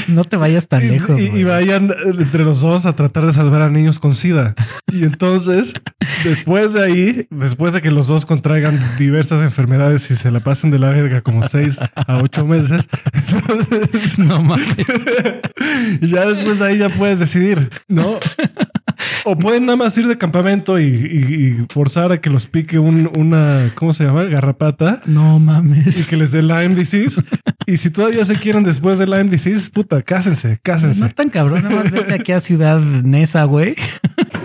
No 0.07 0.23
te 0.23 0.37
vayas 0.37 0.67
tan 0.67 0.83
y, 0.83 0.89
lejos. 0.89 1.19
y-. 1.19 1.25
vayan 1.49 1.91
entre 2.05 2.43
los 2.43 2.61
dos 2.61 2.85
a 2.85 2.93
tratar 2.93 3.25
de 3.25 3.33
salvar 3.33 3.61
a 3.61 3.69
niños 3.69 3.99
con 3.99 4.15
SIDA. 4.15 4.55
Y 4.91 5.03
entonces, 5.03 5.73
después 6.23 6.73
de 6.73 6.83
ahí, 6.83 7.27
después 7.29 7.73
de 7.73 7.81
que 7.81 7.91
los 7.91 8.07
dos 8.07 8.25
contraigan 8.25 8.79
diversas 8.97 9.41
enfermedades 9.41 10.09
y 10.11 10.15
se 10.15 10.31
la 10.31 10.39
pasen 10.39 10.71
de 10.71 10.79
la 10.79 10.89
verga 10.89 11.21
como 11.21 11.43
seis 11.43 11.79
a 11.95 12.17
ocho 12.17 12.45
meses, 12.45 12.87
entonces, 13.13 14.19
No 14.19 14.41
mames. 14.41 14.67
y 16.01 16.07
ya 16.07 16.25
después 16.25 16.59
de 16.59 16.65
ahí 16.65 16.77
ya 16.77 16.89
puedes 16.89 17.19
decidir, 17.19 17.69
¿no? 17.87 18.19
O 19.25 19.37
pueden 19.37 19.65
nada 19.65 19.75
más 19.75 19.97
ir 19.97 20.07
de 20.07 20.17
campamento 20.17 20.79
y, 20.79 20.85
y- 20.85 21.45
y 21.61 21.65
forzar 21.69 22.11
a 22.11 22.21
que 22.21 22.29
los 22.29 22.45
pique 22.47 22.79
un, 22.79 23.09
una, 23.17 23.71
¿cómo 23.75 23.91
se 23.93 24.05
llama? 24.05 24.23
Garrapata. 24.23 25.01
No 25.05 25.37
Y 25.37 25.41
mames. 25.41 26.05
que 26.07 26.15
les 26.17 26.31
dé 26.31 26.41
Lyme 26.41 26.75
disease. 26.75 27.21
Y 27.65 27.77
si 27.77 27.89
todavía 27.89 28.23
se 28.25 28.35
quieren 28.35 28.63
después 28.63 28.97
de 28.97 29.05
Lyme 29.07 29.25
disease, 29.29 29.69
puta, 29.71 30.01
cásense, 30.01 30.59
cásense. 30.63 31.01
No 31.01 31.09
tan 31.09 31.29
cabrón, 31.29 31.63
nada 31.63 31.75
más 31.75 31.91
vete 31.91 32.13
aquí 32.13 32.31
a 32.31 32.39
Ciudad 32.39 32.79
Nesa, 32.79 33.43
güey. 33.43 33.75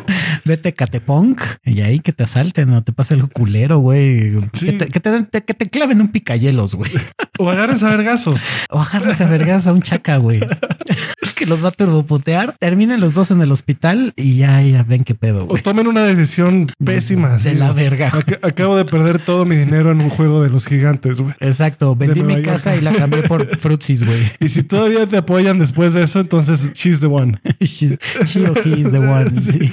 Vete 0.45 0.73
Catepunk 0.75 1.41
y 1.65 1.81
ahí 1.81 2.01
que 2.01 2.13
te 2.13 2.25
asalten 2.25 2.71
o 2.75 2.83
te 2.83 2.93
pase 2.93 3.15
algo 3.15 3.29
culero, 3.29 3.79
güey. 3.79 4.33
Sí. 4.53 4.67
Que, 4.67 4.73
te, 4.73 4.87
que, 4.87 5.01
te, 5.01 5.43
que 5.45 5.55
te 5.55 5.71
claven 5.71 6.01
un 6.01 6.09
picayelos, 6.09 6.75
güey. 6.75 6.91
O 7.37 7.51
agárrense 7.51 7.85
a 7.85 7.89
vergazos. 7.89 8.41
O 8.71 8.81
agarras 8.81 9.21
a 9.21 9.27
vergas 9.27 9.67
a 9.67 9.73
un 9.73 9.83
chaca, 9.83 10.19
güey. 10.19 10.39
que 11.35 11.47
los 11.47 11.65
va 11.65 11.69
a 11.71 11.73
turboputear. 11.73 12.55
Terminen 12.61 13.01
los 13.01 13.15
dos 13.15 13.33
en 13.33 13.41
el 13.43 13.51
hospital 13.51 14.13
y 14.15 14.37
ya, 14.37 14.63
ya 14.63 14.85
ven 14.85 15.03
qué 15.03 15.17
pedo, 15.17 15.45
O 15.49 15.57
tomen 15.57 15.89
una 15.89 16.03
decisión 16.05 16.71
pésima. 16.85 17.37
De 17.39 17.55
la 17.57 17.73
verga. 17.73 18.13
Ac- 18.13 18.39
acabo 18.41 18.77
de 18.77 18.85
perder 18.85 19.19
todo 19.19 19.45
mi 19.45 19.57
dinero 19.57 19.91
en 19.91 20.01
un 20.01 20.11
juego 20.11 20.45
de 20.45 20.49
los 20.51 20.67
gigantes, 20.67 21.21
güey. 21.21 21.33
Exacto. 21.41 21.97
Vendí 21.97 22.23
mi 22.23 22.41
casa 22.43 22.77
y 22.77 22.81
la 22.81 22.93
cambié 22.93 23.23
por 23.25 23.59
frutsis, 23.59 24.05
güey. 24.05 24.21
Y 24.39 24.49
si 24.49 24.63
todavía 24.63 25.09
te 25.09 25.17
apoyan 25.17 25.59
después 25.59 25.93
de 25.95 26.05
eso, 26.05 26.21
entonces 26.21 26.73
she's 26.75 27.01
the 27.01 27.07
one. 27.09 27.41
She's- 27.59 27.99
She 28.27 28.47
or 28.47 28.57
he 28.65 28.79
is 28.79 28.93
the 28.93 28.99
one. 29.01 29.31
Sí. 29.41 29.73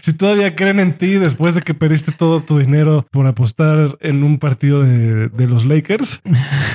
Si 0.00 0.12
todavía 0.12 0.54
creen 0.54 0.80
en 0.80 0.92
ti 0.94 1.14
después 1.14 1.54
de 1.54 1.62
que 1.62 1.74
perdiste 1.74 2.12
todo 2.12 2.42
tu 2.42 2.58
dinero 2.58 3.06
por 3.10 3.26
apostar 3.26 3.96
en 4.00 4.22
un 4.22 4.38
partido 4.38 4.82
de, 4.82 5.28
de 5.28 5.46
los 5.46 5.66
Lakers, 5.66 6.20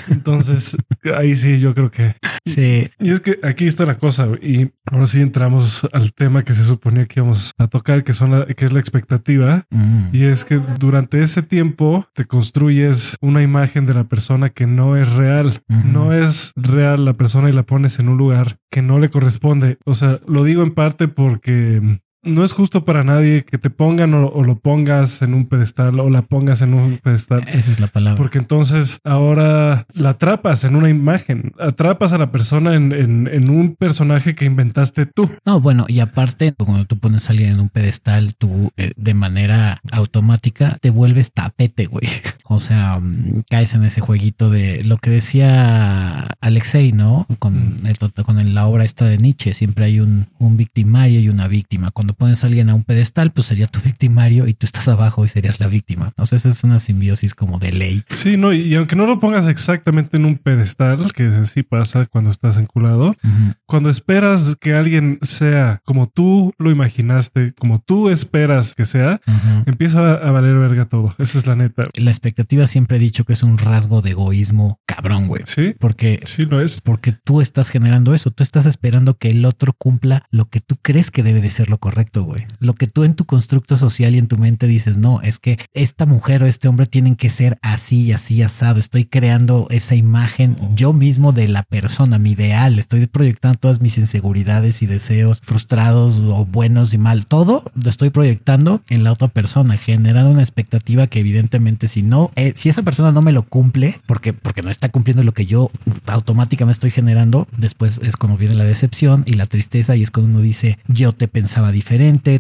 entonces 0.10 0.78
ahí 1.18 1.36
sí 1.36 1.60
yo 1.60 1.74
creo 1.74 1.92
que 1.92 2.16
Sí. 2.46 2.90
Y 3.00 3.10
es 3.10 3.22
que 3.22 3.40
aquí 3.44 3.68
está 3.68 3.86
la 3.86 3.98
cosa 3.98 4.28
y 4.42 4.70
ahora 4.92 5.08
sí 5.08 5.22
entramos 5.22 5.88
al 5.94 6.14
tema 6.14 6.44
que 6.44 6.54
se 6.54 6.64
suponía 6.64 7.06
que 7.06 7.20
íbamos 7.20 7.52
a 7.58 7.68
tocar, 7.68 8.04
que 8.04 8.14
son 8.14 8.32
la, 8.32 8.46
que 8.46 8.66
es 8.66 8.74
la 8.74 8.80
expectativa. 8.80 9.66
Mm. 9.70 10.10
Y 10.12 10.26
es 10.26 10.44
que 10.44 10.60
durante 10.78 11.22
ese 11.22 11.42
tiempo 11.42 12.06
te 12.14 12.26
construyes 12.26 13.16
una 13.22 13.42
imagen 13.42 13.86
de 13.86 13.94
la 13.94 14.04
persona 14.04 14.50
que 14.50 14.68
no 14.68 14.98
es 14.98 15.12
real. 15.14 15.62
No 15.86 16.14
es 16.14 16.52
real 16.56 17.06
la 17.06 17.14
persona 17.14 17.50
y 17.50 17.54
la 17.54 17.64
pones 17.64 18.00
en 18.00 18.10
un 18.10 18.18
lugar 18.18 18.58
que 18.70 18.82
no 18.82 19.00
le 19.00 19.10
corresponde. 19.10 19.78
O 19.86 19.96
sea, 19.96 20.20
lo 20.28 20.44
digo 20.44 20.64
en 20.64 20.72
parte 20.72 21.08
porque 21.08 22.00
no 22.24 22.44
es 22.44 22.54
justo 22.54 22.86
para 22.86 23.04
nadie 23.04 23.44
que 23.46 23.58
te 23.58 23.70
pongan 23.70 24.14
o, 24.14 24.28
o 24.28 24.44
lo 24.44 24.58
pongas 24.60 25.22
en 25.22 25.34
un 25.34 25.46
pedestal 25.46 26.00
o 26.00 26.10
la 26.10 26.22
pongas 26.24 26.62
en 26.62 26.74
un 26.80 26.98
pedestal. 26.98 27.44
Esa 27.48 27.72
es 27.72 27.80
la 27.80 27.88
palabra. 27.88 28.18
Porque 28.18 28.38
entonces 28.40 29.00
ahora 29.04 29.86
la 29.94 30.10
atrapas 30.10 30.64
en 30.64 30.76
una 30.76 30.90
imagen, 30.90 31.52
atrapas 31.60 32.14
a 32.14 32.18
la 32.18 32.32
persona 32.32 32.74
en, 32.76 32.92
en- 32.92 33.28
en 33.32 33.50
un 33.50 33.76
personaje 33.76 34.36
que 34.36 34.46
inventaste 34.46 35.06
tú. 35.06 35.30
No, 35.46 35.60
bueno, 35.60 35.86
y 35.88 36.00
aparte, 36.00 36.54
cuando 36.54 36.86
tú 36.86 36.98
pones 37.00 37.28
a 37.28 37.32
alguien 37.34 37.52
en 37.54 37.60
un 37.60 37.70
pedestal, 37.70 38.36
tú 38.36 38.72
eh, 38.78 38.92
de 38.96 39.14
manera 39.14 39.82
automática 39.92 40.78
te 40.82 40.90
vuelves 40.90 41.32
tapete, 41.34 41.86
güey. 41.86 42.08
O 42.46 42.60
sea, 42.60 43.00
mm, 43.00 43.44
caes 43.50 43.74
en 43.74 43.84
ese 43.84 44.02
jueguito 44.02 44.50
de 44.52 44.84
lo 44.84 44.98
que 44.98 45.10
decía 45.10 46.28
Alexei, 46.42 46.92
¿no? 46.92 47.26
Con, 47.40 47.78
el- 47.86 47.98
con 48.24 48.38
el- 48.40 48.54
la 48.54 48.66
obra 48.68 48.84
esta 48.84 49.06
de 49.06 49.18
Nietzsche, 49.18 49.54
siempre 49.54 49.86
hay 49.86 50.00
un, 50.00 50.28
un 50.40 50.58
victimario 50.58 51.20
y 51.20 51.30
una 51.30 51.48
víctima. 51.48 51.92
Cuando 51.92 52.13
pones 52.14 52.44
a 52.44 52.48
alguien 52.48 52.70
a 52.70 52.76
un 52.76 52.84
pedestal, 52.84 53.32
pues 53.32 53.48
sería 53.48 53.68
tu 53.68 53.80
victimario 53.82 54.48
y 54.48 54.54
tú 54.54 54.66
estás 54.66 54.88
abajo 54.88 55.26
y 55.26 55.30
serías 55.30 55.60
la 55.60 55.68
víctima. 55.68 56.14
O 56.18 56.26
sea, 56.26 56.38
esa 56.38 56.50
es 56.50 56.64
una 56.64 56.80
simbiosis 56.80 57.34
como 57.36 57.60
de 57.60 57.72
ley. 57.72 58.04
Sí, 58.10 58.38
no, 58.38 58.54
y 58.54 58.74
aunque 58.76 58.96
no 58.96 59.06
lo 59.06 59.20
pongas 59.20 59.48
exactamente 59.48 60.18
en 60.18 60.26
un 60.26 60.38
pedestal, 60.38 61.12
que 61.14 61.28
así 61.28 61.64
pasa 61.64 62.06
cuando 62.06 62.30
estás 62.30 62.58
enculado, 62.58 63.10
Ujú. 63.10 63.54
cuando 63.66 63.90
esperas 63.90 64.56
que 64.60 64.74
alguien 64.74 65.20
sea 65.22 65.82
como 65.86 66.08
tú 66.08 66.54
lo 66.58 66.72
imaginaste, 66.72 67.54
como 67.58 67.80
tú 67.86 68.10
esperas 68.10 68.76
que 68.76 68.86
sea, 68.86 69.20
empieza 69.66 70.00
a 70.14 70.32
valer 70.32 70.58
verga 70.58 70.86
todo. 70.86 71.14
Esa 71.18 71.38
es 71.38 71.48
la 71.48 71.56
neta. 71.56 71.84
La 71.96 72.12
expectativa 72.12 72.68
siempre 72.68 72.98
he 72.98 73.00
dicho 73.00 73.24
que 73.26 73.34
es 73.34 73.44
un 73.44 73.58
rasgo 73.58 74.02
de 74.02 74.12
egoísmo 74.12 74.80
cabrón, 74.86 75.28
güey. 75.28 75.44
Sí, 75.46 75.76
Porque 75.80 76.20
sí 76.26 76.46
lo 76.46 76.60
es. 76.62 76.82
porque 76.82 77.14
tú 77.24 77.42
estás 77.42 77.70
generando 77.70 78.14
eso, 78.14 78.32
tú 78.32 78.44
estás 78.44 78.66
esperando 78.66 79.18
que 79.18 79.30
el 79.30 79.46
otro 79.46 79.74
cumpla 79.74 80.26
lo 80.32 80.46
que 80.46 80.60
tú 80.60 80.76
crees 80.82 81.12
que 81.12 81.24
debe 81.24 81.42
de 81.42 81.50
ser 81.50 81.70
lo 81.70 81.78
correcto, 81.78 82.03
güey. 82.24 82.46
Lo 82.60 82.74
que 82.74 82.88
tú 82.88 83.04
en 83.04 83.16
tu 83.16 83.26
constructo 83.26 83.78
social 83.78 84.16
y 84.16 84.18
en 84.18 84.28
tu 84.28 84.38
mente 84.38 84.68
dices, 84.68 84.98
no, 84.98 85.22
es 85.22 85.40
que 85.40 85.60
esta 85.74 86.06
mujer 86.06 86.44
o 86.44 86.46
este 86.46 86.68
hombre 86.68 86.86
tienen 86.86 87.16
que 87.16 87.30
ser 87.30 87.58
así 87.62 88.04
y 88.04 88.12
así 88.12 88.42
asado. 88.42 88.80
Estoy 88.80 89.06
creando 89.06 89.68
esa 89.70 89.96
imagen 89.96 90.58
yo 90.76 90.94
mismo 90.94 91.32
de 91.32 91.48
la 91.48 91.64
persona, 91.64 92.20
mi 92.20 92.32
ideal. 92.32 92.80
Estoy 92.80 93.06
proyectando 93.08 93.60
todas 93.60 93.82
mis 93.82 93.98
inseguridades 93.98 94.82
y 94.82 94.86
deseos 94.86 95.42
frustrados 95.44 96.22
o 96.22 96.46
buenos 96.46 96.94
y 96.94 96.98
mal. 96.98 97.26
Todo 97.26 97.64
lo 97.74 97.90
estoy 97.90 98.10
proyectando 98.10 98.82
en 98.90 99.04
la 99.04 99.12
otra 99.12 99.28
persona, 99.28 99.78
generando 99.78 100.32
una 100.32 100.42
expectativa 100.42 101.08
que 101.08 101.20
evidentemente 101.20 101.88
si 101.88 102.02
no, 102.02 102.32
eh, 102.36 102.54
si 102.56 102.70
esa 102.70 102.82
persona 102.84 103.12
no 103.12 103.22
me 103.22 103.32
lo 103.32 103.44
cumple, 103.44 104.00
porque, 104.06 104.34
porque 104.34 104.62
no 104.62 104.70
está 104.70 104.90
cumpliendo 104.90 105.24
lo 105.24 105.34
que 105.34 105.46
yo 105.46 105.72
automáticamente 106.08 106.74
estoy 106.74 106.92
generando, 106.92 107.48
después 107.58 108.00
es 108.04 108.18
cuando 108.18 108.38
viene 108.38 108.56
la 108.56 108.64
decepción 108.64 109.24
y 109.26 109.34
la 109.34 109.46
tristeza 109.46 109.96
y 109.96 110.04
es 110.04 110.12
cuando 110.12 110.32
uno 110.32 110.42
dice, 110.42 110.78
yo 110.88 111.12
te 111.12 111.28
pensaba 111.28 111.72
diferente, 111.72 111.93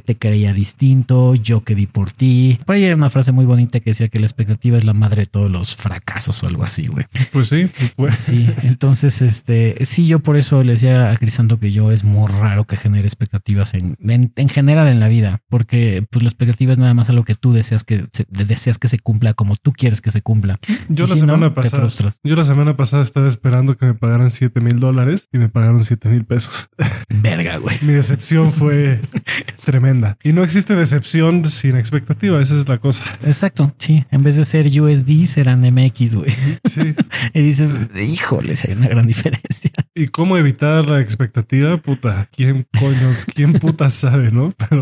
te 0.03 0.17
creía 0.17 0.53
distinto, 0.53 1.36
yo 1.36 1.63
que 1.63 1.75
di 1.75 1.86
por 1.86 2.12
ti. 2.12 2.60
Por 2.65 2.75
ahí 2.75 2.86
hay 2.86 2.93
una 2.93 3.10
frase 3.10 3.31
muy 3.31 3.45
bonita 3.45 3.79
que 3.79 3.91
decía 3.91 4.07
que 4.07 4.19
la 4.19 4.25
expectativa 4.25 4.77
es 4.77 4.83
la 4.83 4.93
madre 4.93 5.22
de 5.22 5.25
todos 5.27 5.50
los 5.50 5.75
fracasos 5.75 6.43
o 6.43 6.48
algo 6.48 6.63
así, 6.63 6.88
güey. 6.88 7.05
Pues 7.31 7.50
sí, 7.50 7.69
pues. 7.95 8.15
Sí, 8.15 8.50
entonces, 8.63 9.22
este, 9.22 9.86
sí, 9.86 10.07
yo 10.07 10.19
por 10.19 10.38
eso 10.38 10.63
le 10.63 10.74
decía 10.74 11.12
a 11.12 11.17
Crisanto 11.17 11.60
que 11.60 11.72
yo 11.72 11.91
es 11.91 12.03
muy 12.03 12.31
raro 12.31 12.65
que 12.65 12.77
genere 12.77 13.05
expectativas 13.07 13.74
en, 13.74 13.95
en, 14.07 14.31
en 14.36 14.50
general 14.50 14.88
en 14.88 15.00
la 15.00 15.07
vida, 15.07 15.41
porque 15.50 16.05
pues 16.10 16.24
la 16.24 16.29
expectativa 16.29 16.72
es 16.72 16.77
nada 16.77 16.93
más 16.93 17.10
algo 17.10 17.24
que 17.24 17.36
tú 17.36 17.53
deseas 17.53 17.83
que 17.83 18.05
se, 18.12 18.25
deseas 18.29 18.77
que 18.77 18.88
se 18.88 19.00
cumpla 19.00 19.33
como 19.33 19.55
tú 19.55 19.72
quieres 19.72 20.01
que 20.01 20.12
se 20.12 20.22
cumpla. 20.22 20.60
Yo 20.89 21.05
Y 21.05 21.07
la 21.07 21.13
si 21.13 21.19
semana 21.22 21.53
pasada, 21.53 21.89
yo 22.24 22.36
la 22.36 22.43
semana 22.43 22.75
pasada 22.75 23.03
estaba 23.03 23.27
esperando 23.27 23.77
que 23.77 23.86
me 23.86 23.93
pagaran 23.93 24.31
7 24.31 24.60
mil 24.62 24.79
dólares 24.79 25.27
y 25.31 25.38
me 25.38 25.50
pagaron 25.50 25.83
7 25.83 26.10
mil 26.10 26.25
pesos. 26.25 26.69
Verga, 27.10 27.57
güey. 27.57 27.77
Mi 27.81 27.93
decepción 27.93 28.51
fue 28.51 29.00
tremenda. 29.65 30.17
Y 30.23 30.33
no 30.33 30.43
existe 30.43 30.75
decepción 30.75 31.45
sin 31.45 31.77
expectativa. 31.77 32.41
Esa 32.41 32.57
es 32.57 32.67
la 32.67 32.77
cosa. 32.77 33.03
Exacto, 33.25 33.73
sí. 33.79 34.05
En 34.12 34.23
vez 34.23 34.35
de 34.35 34.45
ser 34.45 34.67
USD, 34.67 35.25
serán 35.25 35.62
MX, 35.62 36.15
güey. 36.15 36.31
Sí. 36.65 36.95
Y 37.33 37.41
dices, 37.41 37.79
híjole, 37.95 38.55
hay 38.67 38.73
una 38.73 38.88
gran 38.88 39.07
diferencia. 39.07 39.71
¿Y 39.95 40.07
cómo 40.07 40.38
evitar 40.38 40.85
la 40.88 41.00
expectativa? 41.01 41.77
Puta, 41.77 42.27
¿quién 42.35 42.67
coños, 42.77 43.25
quién 43.25 43.53
puta 43.53 43.89
sabe, 43.89 44.31
no? 44.31 44.53
Pero 44.69 44.81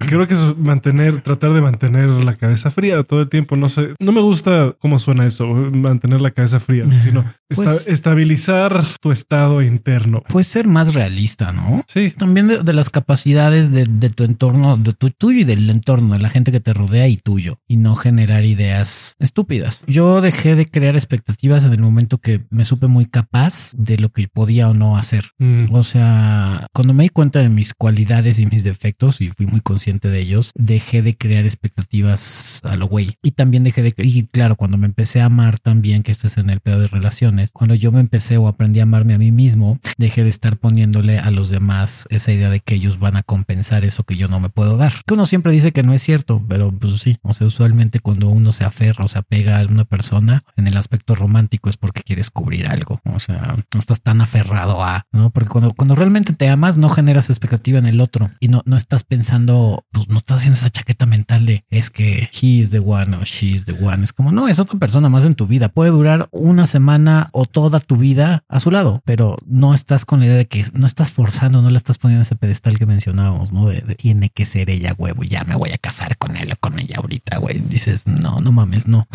creo 0.00 0.26
que 0.26 0.34
es 0.34 0.56
mantener, 0.58 1.20
tratar 1.22 1.52
de 1.52 1.60
mantener 1.60 2.08
la 2.08 2.34
cabeza 2.36 2.70
fría 2.70 3.02
todo 3.04 3.20
el 3.22 3.28
tiempo. 3.28 3.56
No 3.56 3.68
sé, 3.68 3.94
no 4.00 4.12
me 4.12 4.20
gusta 4.20 4.74
cómo 4.78 4.98
suena 4.98 5.26
eso, 5.26 5.46
mantener 5.46 6.20
la 6.20 6.30
cabeza 6.30 6.58
fría, 6.60 6.84
sino 7.02 7.20
esta- 7.48 7.64
Pues- 7.64 7.86
estabilizar 7.88 8.84
tu 9.00 9.10
estado 9.12 9.62
interno. 9.62 10.22
Puede 10.28 10.44
ser 10.44 10.66
más 10.66 10.94
realista, 10.94 11.52
¿no? 11.52 11.82
Sí, 11.86 12.10
También 12.10 12.48
de, 12.48 12.58
de 12.58 12.72
las 12.72 12.90
capacidades 12.90 13.70
de, 13.72 13.86
de 13.86 14.10
tu 14.10 14.24
entorno, 14.24 14.76
de 14.76 14.92
tu 14.92 15.10
tuyo 15.10 15.40
y 15.40 15.44
del 15.44 15.68
entorno, 15.70 16.14
de 16.14 16.20
la 16.20 16.28
gente 16.28 16.52
que 16.52 16.60
te 16.60 16.72
rodea 16.72 17.08
y 17.08 17.16
tuyo, 17.16 17.58
y 17.68 17.76
no 17.76 17.94
generar 17.96 18.44
ideas 18.44 19.14
estúpidas. 19.18 19.84
Yo 19.86 20.20
dejé 20.20 20.54
de 20.54 20.66
crear 20.66 20.94
expectativas 20.96 21.64
en 21.64 21.72
el 21.72 21.80
momento 21.80 22.18
que 22.18 22.44
me 22.50 22.64
supe 22.64 22.86
muy 22.86 23.06
capaz 23.06 23.72
de 23.76 23.98
lo 23.98 24.10
que 24.10 24.28
podía 24.28 24.68
o 24.68 24.74
no 24.74 24.96
hacer. 24.96 25.24
Mm, 25.38 25.66
O 25.74 25.82
sea, 25.82 26.66
cuando 26.72 26.94
me 26.94 27.04
di 27.04 27.08
cuenta 27.08 27.40
de 27.40 27.48
mis 27.48 27.74
cualidades 27.74 28.38
y 28.38 28.46
mis 28.46 28.64
defectos 28.64 29.20
y 29.20 29.28
fui 29.28 29.46
muy 29.46 29.60
consciente 29.60 29.89
de 29.98 30.20
ellos, 30.20 30.52
dejé 30.54 31.02
de 31.02 31.16
crear 31.16 31.44
expectativas 31.44 32.60
a 32.64 32.76
lo 32.76 32.86
güey. 32.86 33.14
Y 33.22 33.32
también 33.32 33.64
dejé 33.64 33.82
de, 33.82 33.94
y 33.98 34.24
claro, 34.24 34.56
cuando 34.56 34.78
me 34.78 34.86
empecé 34.86 35.20
a 35.20 35.26
amar 35.26 35.58
también, 35.58 36.02
que 36.02 36.12
esto 36.12 36.26
es 36.26 36.38
en 36.38 36.50
el 36.50 36.60
pedo 36.60 36.80
de 36.80 36.88
relaciones, 36.88 37.50
cuando 37.52 37.74
yo 37.74 37.92
me 37.92 38.00
empecé 38.00 38.36
o 38.36 38.48
aprendí 38.48 38.80
a 38.80 38.84
amarme 38.84 39.14
a 39.14 39.18
mí 39.18 39.30
mismo, 39.32 39.78
dejé 39.98 40.22
de 40.22 40.30
estar 40.30 40.56
poniéndole 40.56 41.18
a 41.18 41.30
los 41.30 41.50
demás 41.50 42.06
esa 42.10 42.32
idea 42.32 42.50
de 42.50 42.60
que 42.60 42.74
ellos 42.74 42.98
van 42.98 43.16
a 43.16 43.22
compensar 43.22 43.84
eso 43.84 44.04
que 44.04 44.16
yo 44.16 44.28
no 44.28 44.40
me 44.40 44.48
puedo 44.48 44.76
dar. 44.76 44.92
Que 45.06 45.14
uno 45.14 45.26
siempre 45.26 45.52
dice 45.52 45.72
que 45.72 45.82
no 45.82 45.92
es 45.92 46.02
cierto, 46.02 46.42
pero 46.48 46.72
pues 46.72 46.98
sí, 46.98 47.16
o 47.22 47.32
sea, 47.32 47.46
usualmente 47.46 48.00
cuando 48.00 48.28
uno 48.28 48.52
se 48.52 48.64
aferra 48.64 49.04
o 49.04 49.08
se 49.08 49.18
apega 49.18 49.58
a 49.58 49.66
una 49.66 49.84
persona 49.84 50.42
en 50.56 50.66
el 50.66 50.76
aspecto 50.76 51.14
romántico 51.14 51.70
es 51.70 51.76
porque 51.76 52.02
quieres 52.02 52.30
cubrir 52.30 52.66
algo. 52.66 53.00
O 53.04 53.20
sea, 53.20 53.56
no 53.72 53.80
estás 53.80 54.00
tan 54.00 54.20
aferrado 54.20 54.82
a, 54.82 55.06
¿no? 55.12 55.30
Porque 55.30 55.48
cuando, 55.48 55.72
cuando 55.74 55.94
realmente 55.94 56.32
te 56.32 56.48
amas, 56.48 56.76
no 56.76 56.88
generas 56.88 57.30
expectativa 57.30 57.78
en 57.78 57.86
el 57.86 58.00
otro 58.00 58.30
y 58.40 58.48
no, 58.48 58.62
no 58.64 58.76
estás 58.76 59.04
pensando, 59.04 59.79
pues 59.90 60.08
no 60.08 60.18
estás 60.18 60.38
haciendo 60.38 60.58
esa 60.58 60.70
chaqueta 60.70 61.06
mental 61.06 61.46
de 61.46 61.64
es 61.70 61.90
que 61.90 62.28
he 62.32 62.46
is 62.46 62.70
the 62.70 62.80
one 62.80 63.16
o 63.16 63.24
she 63.24 63.48
is 63.48 63.64
the 63.64 63.72
one. 63.72 64.04
Es 64.04 64.12
como, 64.12 64.32
no, 64.32 64.48
es 64.48 64.58
otra 64.58 64.78
persona 64.78 65.08
más 65.08 65.24
en 65.24 65.34
tu 65.34 65.46
vida. 65.46 65.68
Puede 65.68 65.90
durar 65.90 66.28
una 66.30 66.66
semana 66.66 67.28
o 67.32 67.46
toda 67.46 67.80
tu 67.80 67.96
vida 67.96 68.44
a 68.48 68.60
su 68.60 68.70
lado, 68.70 69.02
pero 69.04 69.36
no 69.46 69.74
estás 69.74 70.04
con 70.04 70.20
la 70.20 70.26
idea 70.26 70.36
de 70.36 70.46
que 70.46 70.64
no 70.74 70.86
estás 70.86 71.10
forzando, 71.10 71.62
no 71.62 71.70
le 71.70 71.76
estás 71.76 71.98
poniendo 71.98 72.22
ese 72.22 72.36
pedestal 72.36 72.78
que 72.78 72.86
mencionábamos, 72.86 73.52
¿no? 73.52 73.66
De, 73.66 73.80
tiene 73.96 74.30
que 74.30 74.46
ser 74.46 74.70
ella, 74.70 74.94
huevo, 74.96 75.22
ya 75.22 75.44
me 75.44 75.54
voy 75.54 75.70
a 75.70 75.78
casar 75.78 76.16
con 76.16 76.36
él 76.36 76.52
o 76.52 76.56
con 76.60 76.78
ella 76.78 76.96
ahorita, 76.98 77.38
güey. 77.38 77.58
Dices, 77.58 78.06
no, 78.06 78.40
no 78.40 78.52
mames, 78.52 78.88
no. 78.88 79.08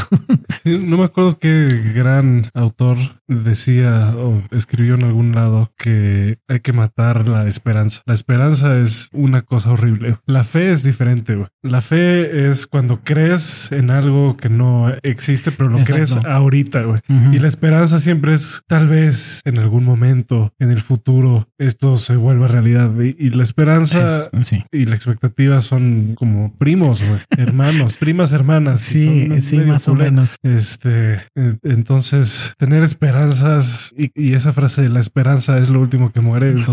no 0.65 0.97
me 0.97 1.03
acuerdo 1.03 1.39
qué 1.39 1.91
gran 1.93 2.49
autor 2.53 2.97
decía 3.27 4.13
o 4.15 4.41
escribió 4.51 4.95
en 4.95 5.03
algún 5.03 5.33
lado 5.33 5.71
que 5.77 6.39
hay 6.47 6.59
que 6.59 6.73
matar 6.73 7.27
la 7.27 7.47
esperanza. 7.47 8.01
La 8.05 8.13
esperanza 8.13 8.77
es 8.77 9.09
una 9.11 9.41
cosa 9.43 9.71
horrible. 9.71 10.17
La 10.25 10.43
fe 10.55 10.71
es 10.71 10.83
diferente. 10.83 11.35
güey. 11.35 11.47
La 11.63 11.81
fe 11.81 12.47
es 12.47 12.65
cuando 12.67 13.01
crees 13.03 13.71
en 13.71 13.91
algo 13.91 14.37
que 14.37 14.49
no 14.49 14.93
existe, 15.03 15.51
pero 15.51 15.69
lo 15.69 15.79
Exacto. 15.79 15.95
crees 16.15 16.25
ahorita. 16.25 16.81
güey. 16.83 16.99
Y 17.33 17.39
la 17.39 17.47
esperanza 17.47 17.99
siempre 17.99 18.33
es 18.33 18.61
tal 18.67 18.87
vez 18.87 19.41
en 19.45 19.59
algún 19.59 19.83
momento 19.83 20.53
en 20.59 20.71
el 20.71 20.79
futuro 20.81 21.47
esto 21.57 21.97
se 21.97 22.15
vuelva 22.15 22.47
realidad. 22.47 22.91
Y, 23.01 23.15
y 23.19 23.29
la 23.31 23.43
esperanza 23.43 24.03
Es- 24.03 24.31
sí. 24.47 24.63
y 24.71 24.85
la 24.85 24.95
expectativa 24.95 25.59
son 25.61 26.15
como 26.15 26.53
primos, 26.57 27.03
güey, 27.03 27.19
hermanos, 27.37 27.97
primas 27.97 28.31
hermanas. 28.31 28.79
Sí, 28.79 29.29
sí, 29.41 29.57
más 29.57 29.87
o 29.87 29.95
menos. 29.95 30.37
Este, 30.43 31.19
entonces, 31.63 32.53
tener 32.57 32.83
esperanzas 32.83 33.93
y, 33.97 34.11
y 34.15 34.33
esa 34.33 34.53
frase 34.53 34.81
de 34.83 34.89
la 34.89 34.99
esperanza 34.99 35.57
es 35.57 35.69
lo 35.69 35.81
último 35.81 36.11
que 36.11 36.21
muere 36.21 36.53
es, 36.53 36.67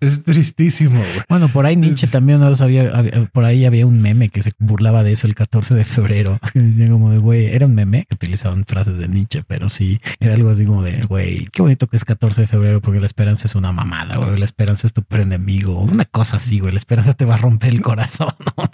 es 0.00 0.24
tristísimo, 0.24 0.98
güey. 0.98 1.22
Bueno, 1.28 1.48
por 1.48 1.66
ahí 1.66 1.76
Nietzsche 1.76 2.06
también 2.06 2.40
¿no? 2.40 2.46
había, 2.60 2.90
había- 2.96 3.17
por 3.26 3.44
ahí 3.44 3.64
había 3.64 3.86
un 3.86 4.00
meme 4.00 4.28
que 4.28 4.42
se 4.42 4.52
burlaba 4.58 5.02
de 5.02 5.12
eso 5.12 5.26
el 5.26 5.34
14 5.34 5.74
de 5.74 5.84
febrero. 5.84 6.38
Que 6.52 6.60
decían 6.60 6.88
como 6.90 7.10
de 7.10 7.18
güey, 7.18 7.46
era 7.46 7.66
un 7.66 7.74
meme 7.74 8.06
que 8.08 8.14
utilizaban 8.14 8.64
frases 8.66 8.98
de 8.98 9.08
Nietzsche, 9.08 9.42
pero 9.46 9.68
sí 9.68 10.00
era 10.20 10.34
algo 10.34 10.50
así 10.50 10.64
como 10.64 10.82
de 10.82 11.02
güey, 11.08 11.46
qué 11.52 11.62
bonito 11.62 11.86
que 11.86 11.96
es 11.96 12.04
14 12.04 12.42
de 12.42 12.46
febrero 12.46 12.80
porque 12.80 13.00
la 13.00 13.06
esperanza 13.06 13.46
es 13.46 13.54
una 13.54 13.72
mamada, 13.72 14.16
güey. 14.18 14.38
La 14.38 14.44
esperanza 14.44 14.86
es 14.86 14.92
tu 14.92 15.02
enemigo, 15.16 15.80
una 15.80 16.04
cosa 16.04 16.36
así, 16.38 16.58
güey. 16.60 16.72
La 16.72 16.78
esperanza 16.78 17.12
te 17.14 17.24
va 17.24 17.34
a 17.34 17.38
romper 17.38 17.70
el 17.74 17.82
corazón, 17.82 18.32
¿no? 18.56 18.64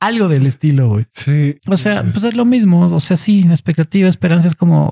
algo 0.00 0.28
del 0.28 0.46
estilo, 0.46 0.88
güey. 0.88 1.06
Sí. 1.12 1.56
O 1.68 1.76
sea, 1.76 2.00
es- 2.00 2.12
pues 2.12 2.24
es 2.24 2.34
lo 2.34 2.44
mismo. 2.44 2.80
O 2.86 3.00
sea, 3.00 3.16
sí, 3.16 3.40
expectativa, 3.48 4.08
esperanza 4.08 4.48
es 4.48 4.54
como 4.56 4.90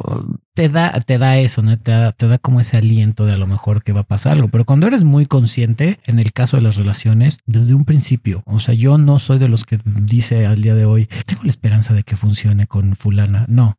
te 0.54 0.68
da, 0.68 0.92
te 1.00 1.18
da 1.18 1.38
eso, 1.38 1.62
¿no? 1.62 1.78
Te 1.78 1.92
da, 1.92 2.12
te 2.12 2.26
da 2.28 2.38
como 2.38 2.60
ese 2.60 2.76
aliento 2.76 3.24
de 3.24 3.34
a 3.34 3.36
lo 3.36 3.46
mejor 3.46 3.82
que 3.82 3.92
va 3.92 4.00
a 4.00 4.04
pasar 4.04 4.32
algo. 4.32 4.48
Pero 4.48 4.64
cuando 4.64 4.86
eres 4.86 5.04
muy 5.04 5.26
consciente, 5.26 5.98
en 6.06 6.18
el 6.18 6.32
caso 6.32 6.56
de 6.56 6.62
las 6.62 6.76
relaciones, 6.76 7.38
desde 7.46 7.74
un 7.74 7.84
principio, 7.84 8.42
o 8.46 8.60
sea, 8.60 8.74
yo 8.74 8.98
no 8.98 9.18
soy 9.18 9.38
de 9.38 9.48
los 9.48 9.64
que 9.64 9.78
dice 9.84 10.46
al 10.46 10.62
día 10.62 10.74
de 10.74 10.84
hoy, 10.84 11.08
tengo 11.26 11.42
la 11.44 11.50
esperanza 11.50 11.94
de 11.94 12.02
que 12.02 12.16
funcione 12.16 12.66
con 12.66 12.96
fulana. 12.96 13.46
No, 13.48 13.78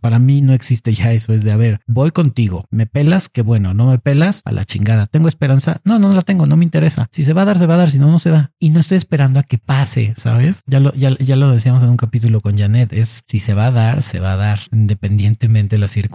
para 0.00 0.18
mí 0.18 0.40
no 0.40 0.52
existe 0.52 0.92
ya 0.92 1.12
eso. 1.12 1.32
Es 1.32 1.44
de, 1.44 1.52
a 1.52 1.56
ver, 1.56 1.80
voy 1.86 2.10
contigo, 2.10 2.66
me 2.70 2.86
pelas, 2.86 3.28
que 3.28 3.42
bueno, 3.42 3.74
no 3.74 3.86
me 3.86 3.98
pelas, 3.98 4.42
a 4.44 4.52
la 4.52 4.64
chingada. 4.64 5.06
¿Tengo 5.06 5.28
esperanza? 5.28 5.80
No, 5.84 5.98
no 5.98 6.12
la 6.12 6.22
tengo, 6.22 6.46
no 6.46 6.56
me 6.56 6.64
interesa. 6.64 7.08
Si 7.12 7.22
se 7.22 7.32
va 7.32 7.42
a 7.42 7.44
dar, 7.44 7.58
se 7.58 7.66
va 7.66 7.74
a 7.74 7.78
dar, 7.78 7.90
si 7.90 7.98
no, 7.98 8.10
no 8.10 8.18
se 8.18 8.30
da. 8.30 8.52
Y 8.58 8.70
no 8.70 8.80
estoy 8.80 8.96
esperando 8.96 9.40
a 9.40 9.42
que 9.42 9.58
pase, 9.58 10.14
¿sabes? 10.16 10.62
Ya 10.66 10.80
lo, 10.80 10.92
ya, 10.94 11.16
ya 11.18 11.36
lo 11.36 11.50
decíamos 11.50 11.82
en 11.82 11.90
un 11.90 11.96
capítulo 11.96 12.40
con 12.40 12.56
Janet, 12.56 12.92
es 12.92 13.22
si 13.26 13.38
se 13.38 13.54
va 13.54 13.66
a 13.66 13.70
dar, 13.70 14.02
se 14.02 14.20
va 14.20 14.32
a 14.32 14.36
dar, 14.36 14.60
independientemente 14.72 15.76
de 15.76 15.80
las 15.80 15.90
circunstancias. 15.90 16.07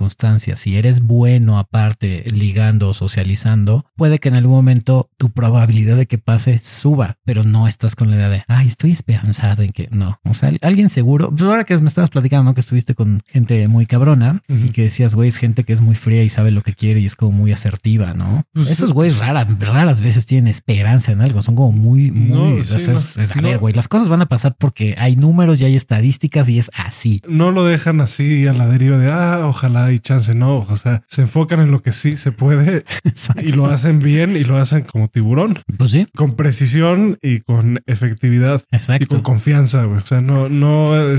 Si 0.55 0.77
eres 0.77 1.01
bueno 1.01 1.57
aparte 1.57 2.23
ligando 2.31 2.89
o 2.89 2.93
socializando, 2.93 3.85
puede 3.95 4.19
que 4.19 4.29
en 4.29 4.35
algún 4.35 4.55
momento 4.55 5.09
tu 5.17 5.31
probabilidad 5.31 5.97
de 5.97 6.05
que 6.05 6.17
pase 6.17 6.59
suba, 6.59 7.17
pero 7.25 7.43
no 7.43 7.67
estás 7.67 7.95
con 7.95 8.09
la 8.09 8.17
idea 8.17 8.29
de, 8.29 8.43
ay, 8.47 8.67
estoy 8.67 8.91
esperanzado 8.91 9.63
en 9.63 9.69
que 9.69 9.89
no. 9.91 10.19
O 10.23 10.33
sea, 10.33 10.51
alguien 10.61 10.89
seguro, 10.89 11.29
pues 11.29 11.43
ahora 11.43 11.63
que 11.63 11.77
me 11.77 11.87
estabas 11.87 12.09
platicando, 12.09 12.43
¿no? 12.43 12.53
que 12.53 12.61
estuviste 12.61 12.95
con 12.95 13.21
gente 13.27 13.67
muy 13.67 13.85
cabrona 13.85 14.41
y 14.47 14.69
que 14.69 14.83
decías, 14.83 15.15
güey, 15.15 15.29
es 15.29 15.37
gente 15.37 15.63
que 15.63 15.73
es 15.73 15.81
muy 15.81 15.95
fría 15.95 16.23
y 16.23 16.29
sabe 16.29 16.51
lo 16.51 16.61
que 16.61 16.73
quiere 16.73 16.99
y 16.99 17.05
es 17.05 17.15
como 17.15 17.31
muy 17.31 17.51
asertiva, 17.51 18.13
¿no? 18.13 18.43
Pues, 18.53 18.69
Esos 18.69 18.93
güeyes 18.93 19.19
raras, 19.19 19.47
raras 19.59 20.01
veces 20.01 20.25
tienen 20.25 20.47
esperanza 20.47 21.11
en 21.11 21.21
algo, 21.21 21.41
son 21.41 21.55
como 21.55 21.71
muy, 21.71 22.11
muy, 22.11 22.59
es, 22.59 23.31
a 23.35 23.41
ver, 23.41 23.59
güey, 23.59 23.73
las 23.73 23.87
cosas 23.87 24.09
van 24.09 24.21
a 24.21 24.27
pasar 24.27 24.55
porque 24.57 24.95
hay 24.97 25.15
números 25.15 25.61
y 25.61 25.65
hay 25.65 25.75
estadísticas 25.75 26.49
y 26.49 26.59
es 26.59 26.69
así. 26.75 27.21
No 27.27 27.51
lo 27.51 27.65
dejan 27.65 28.01
así 28.01 28.47
a 28.47 28.53
la 28.53 28.67
deriva 28.67 28.97
de, 28.97 29.11
ah, 29.11 29.41
ojalá 29.47 29.72
y 29.91 29.99
chance, 29.99 30.33
no, 30.33 30.59
o 30.59 30.77
sea, 30.77 31.03
se 31.07 31.23
enfocan 31.23 31.59
en 31.59 31.71
lo 31.71 31.81
que 31.81 31.91
sí 31.91 32.13
se 32.13 32.31
puede 32.31 32.83
y 33.41 33.51
lo 33.51 33.67
hacen 33.67 33.99
bien 33.99 34.35
y 34.35 34.43
lo 34.43 34.57
hacen 34.57 34.83
como 34.83 35.07
tiburón. 35.07 35.59
Pues 35.77 35.91
sí. 35.91 36.07
Con 36.15 36.35
precisión 36.35 37.17
y 37.21 37.41
con 37.41 37.81
efectividad. 37.85 38.61
Exacto. 38.71 39.03
Y 39.03 39.07
con 39.07 39.21
confianza, 39.21 39.85
güey. 39.85 39.99
O 39.99 40.05
sea, 40.05 40.21
no, 40.21 40.49
no, 40.49 40.93
ah, 40.93 41.15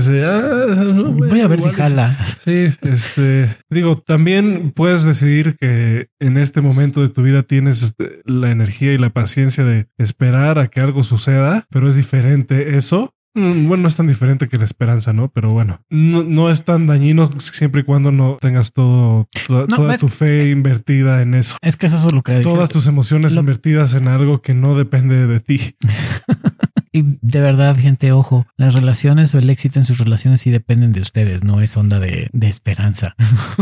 voy 1.29 1.41
a 1.41 1.47
ver 1.47 1.61
si 1.61 1.69
jala. 1.71 2.17
Sí, 2.43 2.67
este, 2.81 3.55
digo, 3.69 3.97
también 3.97 4.71
puedes 4.71 5.03
decidir 5.03 5.55
que 5.57 6.07
en 6.19 6.37
este 6.37 6.61
momento 6.61 7.01
de 7.01 7.09
tu 7.09 7.23
vida 7.23 7.43
tienes 7.43 7.83
este, 7.83 8.21
la 8.25 8.51
energía 8.51 8.93
y 8.93 8.97
la 8.97 9.09
paciencia 9.09 9.63
de 9.63 9.87
esperar 9.97 10.59
a 10.59 10.67
que 10.67 10.81
algo 10.81 11.03
suceda, 11.03 11.65
pero 11.69 11.89
es 11.89 11.95
diferente 11.95 12.77
eso 12.77 13.14
bueno, 13.35 13.77
no 13.77 13.87
es 13.87 13.97
tan 13.97 14.07
diferente 14.07 14.47
que 14.47 14.57
la 14.57 14.63
esperanza, 14.63 15.11
¿no? 15.11 15.29
Pero 15.29 15.49
bueno, 15.49 15.81
no, 15.89 16.49
es 16.49 16.63
tan 16.63 16.87
dañino 16.87 17.29
siempre 17.39 17.81
y 17.81 17.83
cuando 17.83 18.11
no 18.11 18.37
tengas 18.39 18.71
todo, 18.71 19.27
toda, 19.47 19.97
tu 19.97 20.07
fe 20.07 20.49
invertida 20.49 21.21
en 21.21 21.35
eso. 21.35 21.57
Es 21.61 21.75
que 21.75 21.87
eso 21.87 21.97
es 21.97 22.13
lo 22.13 22.21
que... 22.21 22.39
Todas 22.39 22.69
tus 22.69 22.87
emociones 22.87 23.35
invertidas 23.35 23.93
en 23.93 24.07
algo 24.07 24.41
que 24.41 24.53
no 24.53 24.75
depende 24.75 25.27
de 25.27 25.39
ti. 25.41 25.75
Y 26.95 27.17
de 27.21 27.41
verdad, 27.41 27.75
gente, 27.77 28.13
ojo, 28.13 28.47
las 28.55 28.73
relaciones 28.73 29.35
o 29.35 29.39
el 29.39 29.49
éxito 29.49 29.79
en 29.79 29.83
sus 29.83 29.97
relaciones 29.97 30.39
sí 30.39 30.49
dependen 30.49 30.93
de 30.93 31.01
ustedes, 31.01 31.43
no 31.43 31.59
es 31.59 31.75
onda 31.75 31.99
de, 31.99 32.29
esperanza. 32.43 33.17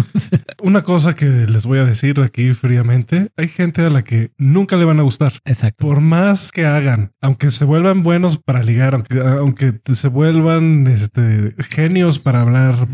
Una 0.61 0.83
cosa 0.83 1.15
que 1.15 1.25
les 1.25 1.65
voy 1.65 1.79
a 1.79 1.83
decir 1.83 2.21
aquí 2.21 2.53
fríamente, 2.53 3.31
hay 3.35 3.47
gente 3.47 3.81
a 3.81 3.89
la 3.89 4.03
que 4.03 4.33
nunca 4.37 4.75
le 4.75 4.85
van 4.85 4.99
a 4.99 5.01
gustar. 5.01 5.33
Exacto. 5.45 5.87
Por 5.87 5.99
más 5.99 6.51
que 6.51 6.67
hagan, 6.67 7.11
aunque 7.21 7.49
se 7.49 7.65
vuelvan 7.65 8.03
buenos 8.03 8.37
para 8.37 8.61
ligar, 8.61 8.93
aunque, 8.93 9.19
aunque 9.19 9.81
se 9.91 10.09
vuelvan 10.09 10.85
este, 10.85 11.55
genios 11.57 12.19
para 12.19 12.41
hablar, 12.41 12.87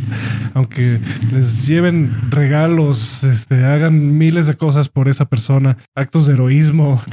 aunque 0.54 1.02
les 1.34 1.68
lleven 1.68 2.16
regalos, 2.30 3.26
este, 3.26 3.66
hagan 3.66 4.18
miles 4.18 4.48
de 4.48 4.56
cosas 4.56 4.88
por 4.88 5.10
esa 5.10 5.26
persona, 5.26 5.78
actos 5.96 6.28
de 6.28 6.34
heroísmo 6.36 7.04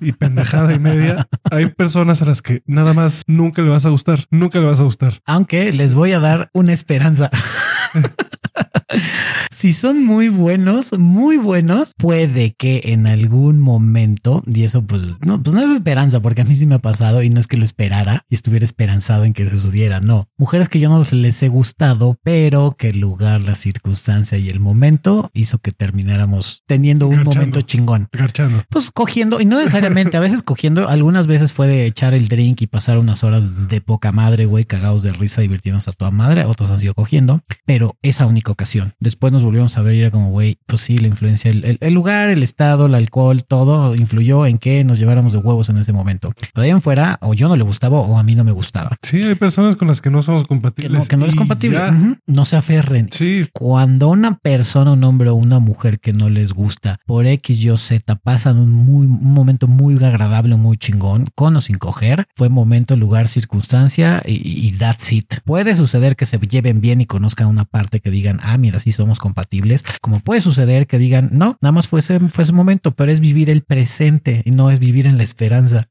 y 0.00 0.12
pendejada 0.12 0.72
y 0.72 0.78
media, 0.78 1.28
hay 1.50 1.66
personas 1.66 2.22
a 2.22 2.24
las 2.24 2.40
que 2.40 2.62
nada 2.70 2.94
más 2.94 3.24
nunca 3.26 3.62
le 3.62 3.70
vas 3.70 3.84
a 3.84 3.90
gustar, 3.90 4.20
nunca 4.30 4.60
le 4.60 4.66
vas 4.66 4.80
a 4.80 4.84
gustar. 4.84 5.20
Aunque 5.26 5.72
les 5.72 5.94
voy 5.94 6.12
a 6.12 6.20
dar 6.20 6.50
una 6.52 6.72
esperanza. 6.72 7.30
si 9.50 9.72
son 9.72 10.04
muy 10.04 10.28
buenos, 10.28 10.98
muy 10.98 11.36
buenos, 11.36 11.92
puede 11.96 12.52
que 12.52 12.80
en 12.84 13.06
algún 13.06 13.60
momento, 13.60 14.42
y 14.46 14.64
eso 14.64 14.82
pues 14.86 15.18
no, 15.24 15.42
pues 15.42 15.54
no 15.54 15.60
es 15.60 15.70
esperanza, 15.70 16.20
porque 16.20 16.42
a 16.42 16.44
mí 16.44 16.54
sí 16.54 16.66
me 16.66 16.76
ha 16.76 16.80
pasado 16.80 17.22
y 17.22 17.30
no 17.30 17.40
es 17.40 17.46
que 17.46 17.56
lo 17.56 17.64
esperara 17.64 18.24
y 18.28 18.34
estuviera 18.34 18.64
esperanzado 18.64 19.24
en 19.24 19.32
que 19.32 19.48
se 19.48 19.58
sudiera, 19.58 20.00
no. 20.00 20.28
Mujeres 20.36 20.68
que 20.68 20.80
yo 20.80 20.88
no 20.88 21.02
les 21.12 21.42
he 21.42 21.48
gustado, 21.48 22.18
pero 22.22 22.74
que 22.76 22.88
el 22.88 23.00
lugar, 23.00 23.42
la 23.42 23.54
circunstancia 23.54 24.38
y 24.38 24.48
el 24.48 24.60
momento 24.60 25.30
hizo 25.34 25.58
que 25.58 25.72
termináramos 25.72 26.62
teniendo 26.66 27.08
un 27.08 27.22
momento 27.22 27.60
chingón. 27.62 28.08
Garchando. 28.12 28.62
Pues 28.70 28.90
cogiendo, 28.90 29.40
y 29.40 29.44
no 29.44 29.58
necesariamente, 29.58 30.16
a 30.16 30.20
veces 30.20 30.42
cogiendo, 30.42 30.88
algunas 30.88 31.26
veces 31.26 31.52
fue 31.52 31.66
de 31.68 31.86
echar 31.86 32.14
el 32.14 32.28
drink 32.28 32.62
y 32.62 32.66
pasar 32.66 32.98
unas 32.98 33.24
horas 33.24 33.68
de 33.68 33.80
poca 33.80 34.12
madre, 34.12 34.46
güey, 34.46 34.64
cagados 34.64 35.02
de 35.02 35.12
risa, 35.12 35.40
divirtiéndonos 35.42 35.88
a 35.88 35.92
toda 35.92 36.10
madre, 36.10 36.44
otras 36.44 36.70
han 36.70 36.78
sido 36.78 36.94
cogiendo, 36.94 37.42
pero 37.64 37.79
esa 38.02 38.26
única 38.26 38.52
ocasión. 38.52 38.94
Después 39.00 39.32
nos 39.32 39.42
volvimos 39.42 39.76
a 39.76 39.82
ver 39.82 39.94
y 39.94 40.00
era 40.00 40.10
como, 40.10 40.30
güey, 40.30 40.58
pues 40.66 40.82
sí, 40.82 40.98
la 40.98 41.08
influencia, 41.08 41.50
el, 41.50 41.78
el, 41.80 41.94
lugar, 41.94 42.30
el 42.30 42.42
estado, 42.42 42.86
el 42.86 42.94
alcohol, 42.94 43.44
todo 43.44 43.94
influyó 43.94 44.46
en 44.46 44.58
que 44.58 44.84
nos 44.84 44.98
lleváramos 44.98 45.32
de 45.32 45.38
huevos 45.38 45.68
en 45.68 45.78
ese 45.78 45.92
momento. 45.92 46.32
Pero 46.52 46.64
ahí 46.64 46.70
en 46.70 46.80
fuera, 46.80 47.18
o 47.22 47.34
yo 47.34 47.48
no 47.48 47.56
le 47.56 47.64
gustaba 47.64 48.00
o 48.00 48.18
a 48.18 48.22
mí 48.22 48.34
no 48.34 48.44
me 48.44 48.52
gustaba. 48.52 48.96
Sí, 49.02 49.22
hay 49.22 49.34
personas 49.34 49.76
con 49.76 49.88
las 49.88 50.00
que 50.00 50.10
no 50.10 50.22
somos 50.22 50.46
compatibles. 50.46 51.08
Que 51.08 51.16
no, 51.16 51.26
es 51.26 51.34
compatible. 51.34 51.80
No 52.26 52.44
se 52.44 52.56
aferren. 52.56 53.08
Sí. 53.12 53.46
Cuando 53.52 54.08
una 54.08 54.38
persona, 54.38 54.92
un 54.92 55.04
hombre 55.04 55.30
o 55.30 55.34
una 55.34 55.58
mujer 55.58 56.00
que 56.00 56.12
no 56.12 56.28
les 56.30 56.52
gusta 56.52 56.98
por 57.06 57.26
X, 57.26 57.64
Y, 57.64 57.76
Z 57.76 58.16
pasan 58.16 58.58
un, 58.58 58.70
muy, 58.70 59.06
un 59.06 59.32
momento 59.32 59.66
muy 59.66 59.96
agradable, 60.02 60.56
muy 60.56 60.76
chingón, 60.76 61.28
con 61.34 61.56
o 61.56 61.60
sin 61.60 61.76
coger, 61.76 62.26
fue 62.36 62.48
momento, 62.48 62.96
lugar, 62.96 63.28
circunstancia 63.28 64.22
y, 64.24 64.66
y 64.68 64.72
that's 64.72 65.12
it. 65.12 65.34
Puede 65.44 65.74
suceder 65.74 66.16
que 66.16 66.26
se 66.26 66.38
lleven 66.38 66.80
bien 66.80 67.00
y 67.00 67.06
conozcan 67.06 67.48
una 67.48 67.64
parte 67.70 68.00
que 68.00 68.10
digan, 68.10 68.40
ah, 68.42 68.58
mira, 68.58 68.80
sí 68.80 68.92
somos 68.92 69.18
compatibles, 69.18 69.84
como 70.00 70.20
puede 70.20 70.40
suceder 70.40 70.86
que 70.86 70.98
digan, 70.98 71.30
no, 71.32 71.56
nada 71.60 71.72
más 71.72 71.88
fue 71.88 72.00
ese, 72.00 72.20
fue 72.28 72.44
ese 72.44 72.52
momento, 72.52 72.92
pero 72.92 73.10
es 73.10 73.20
vivir 73.20 73.50
el 73.50 73.62
presente 73.62 74.42
y 74.44 74.50
no 74.50 74.70
es 74.70 74.78
vivir 74.78 75.06
en 75.06 75.16
la 75.16 75.22
esperanza. 75.22 75.84